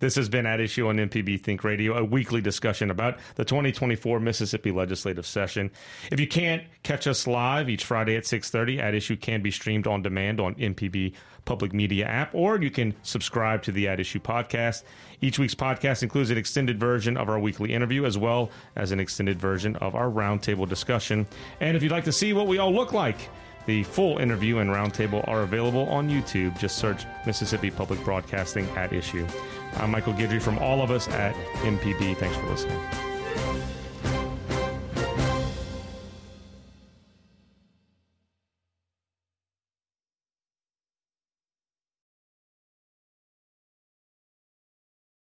This 0.00 0.14
has 0.14 0.28
been 0.28 0.46
At 0.46 0.60
Issue 0.60 0.86
on 0.86 0.96
MPB 0.96 1.40
Think 1.40 1.64
Radio, 1.64 1.96
a 1.96 2.04
weekly 2.04 2.40
discussion 2.40 2.90
about 2.90 3.18
the 3.34 3.44
2024 3.44 4.20
Mississippi 4.20 4.70
legislative 4.70 5.26
session. 5.26 5.72
If 6.12 6.20
you 6.20 6.28
can't 6.28 6.62
catch 6.84 7.08
us 7.08 7.26
live 7.26 7.68
each 7.68 7.84
Friday 7.84 8.14
at 8.14 8.24
6:30, 8.24 8.78
At 8.78 8.94
Issue 8.94 9.16
can 9.16 9.42
be 9.42 9.50
streamed 9.50 9.88
on 9.88 10.02
demand 10.02 10.38
on 10.38 10.54
MPB 10.54 11.14
Public 11.44 11.72
Media 11.72 12.06
app, 12.06 12.32
or 12.32 12.60
you 12.62 12.70
can 12.70 12.94
subscribe 13.02 13.62
to 13.62 13.72
the 13.72 13.88
At 13.88 13.98
Issue 13.98 14.20
podcast. 14.20 14.84
Each 15.20 15.38
week's 15.38 15.54
podcast 15.54 16.04
includes 16.04 16.30
an 16.30 16.38
extended 16.38 16.78
version 16.78 17.16
of 17.16 17.28
our 17.28 17.40
weekly 17.40 17.72
interview, 17.72 18.04
as 18.04 18.16
well 18.16 18.52
as 18.76 18.92
an 18.92 19.00
extended 19.00 19.40
version 19.40 19.74
of 19.76 19.96
our 19.96 20.08
roundtable 20.08 20.68
discussion. 20.68 21.26
And 21.60 21.76
if 21.76 21.82
you'd 21.82 21.90
like 21.90 22.04
to 22.04 22.12
see 22.12 22.32
what 22.32 22.46
we 22.46 22.58
all 22.58 22.72
look 22.72 22.92
like, 22.92 23.28
the 23.68 23.82
full 23.82 24.16
interview 24.16 24.58
and 24.58 24.70
roundtable 24.70 25.28
are 25.28 25.42
available 25.42 25.86
on 25.90 26.08
YouTube. 26.08 26.58
Just 26.58 26.78
search 26.78 27.04
Mississippi 27.26 27.70
Public 27.70 28.02
Broadcasting 28.02 28.66
At 28.70 28.94
Issue. 28.94 29.26
I'm 29.74 29.90
Michael 29.90 30.14
Guidry 30.14 30.40
from 30.40 30.58
all 30.58 30.80
of 30.80 30.90
us 30.90 31.06
at 31.08 31.34
MPB. 31.56 32.16
Thanks 32.16 32.34
for 32.38 32.46
listening. 32.48 33.77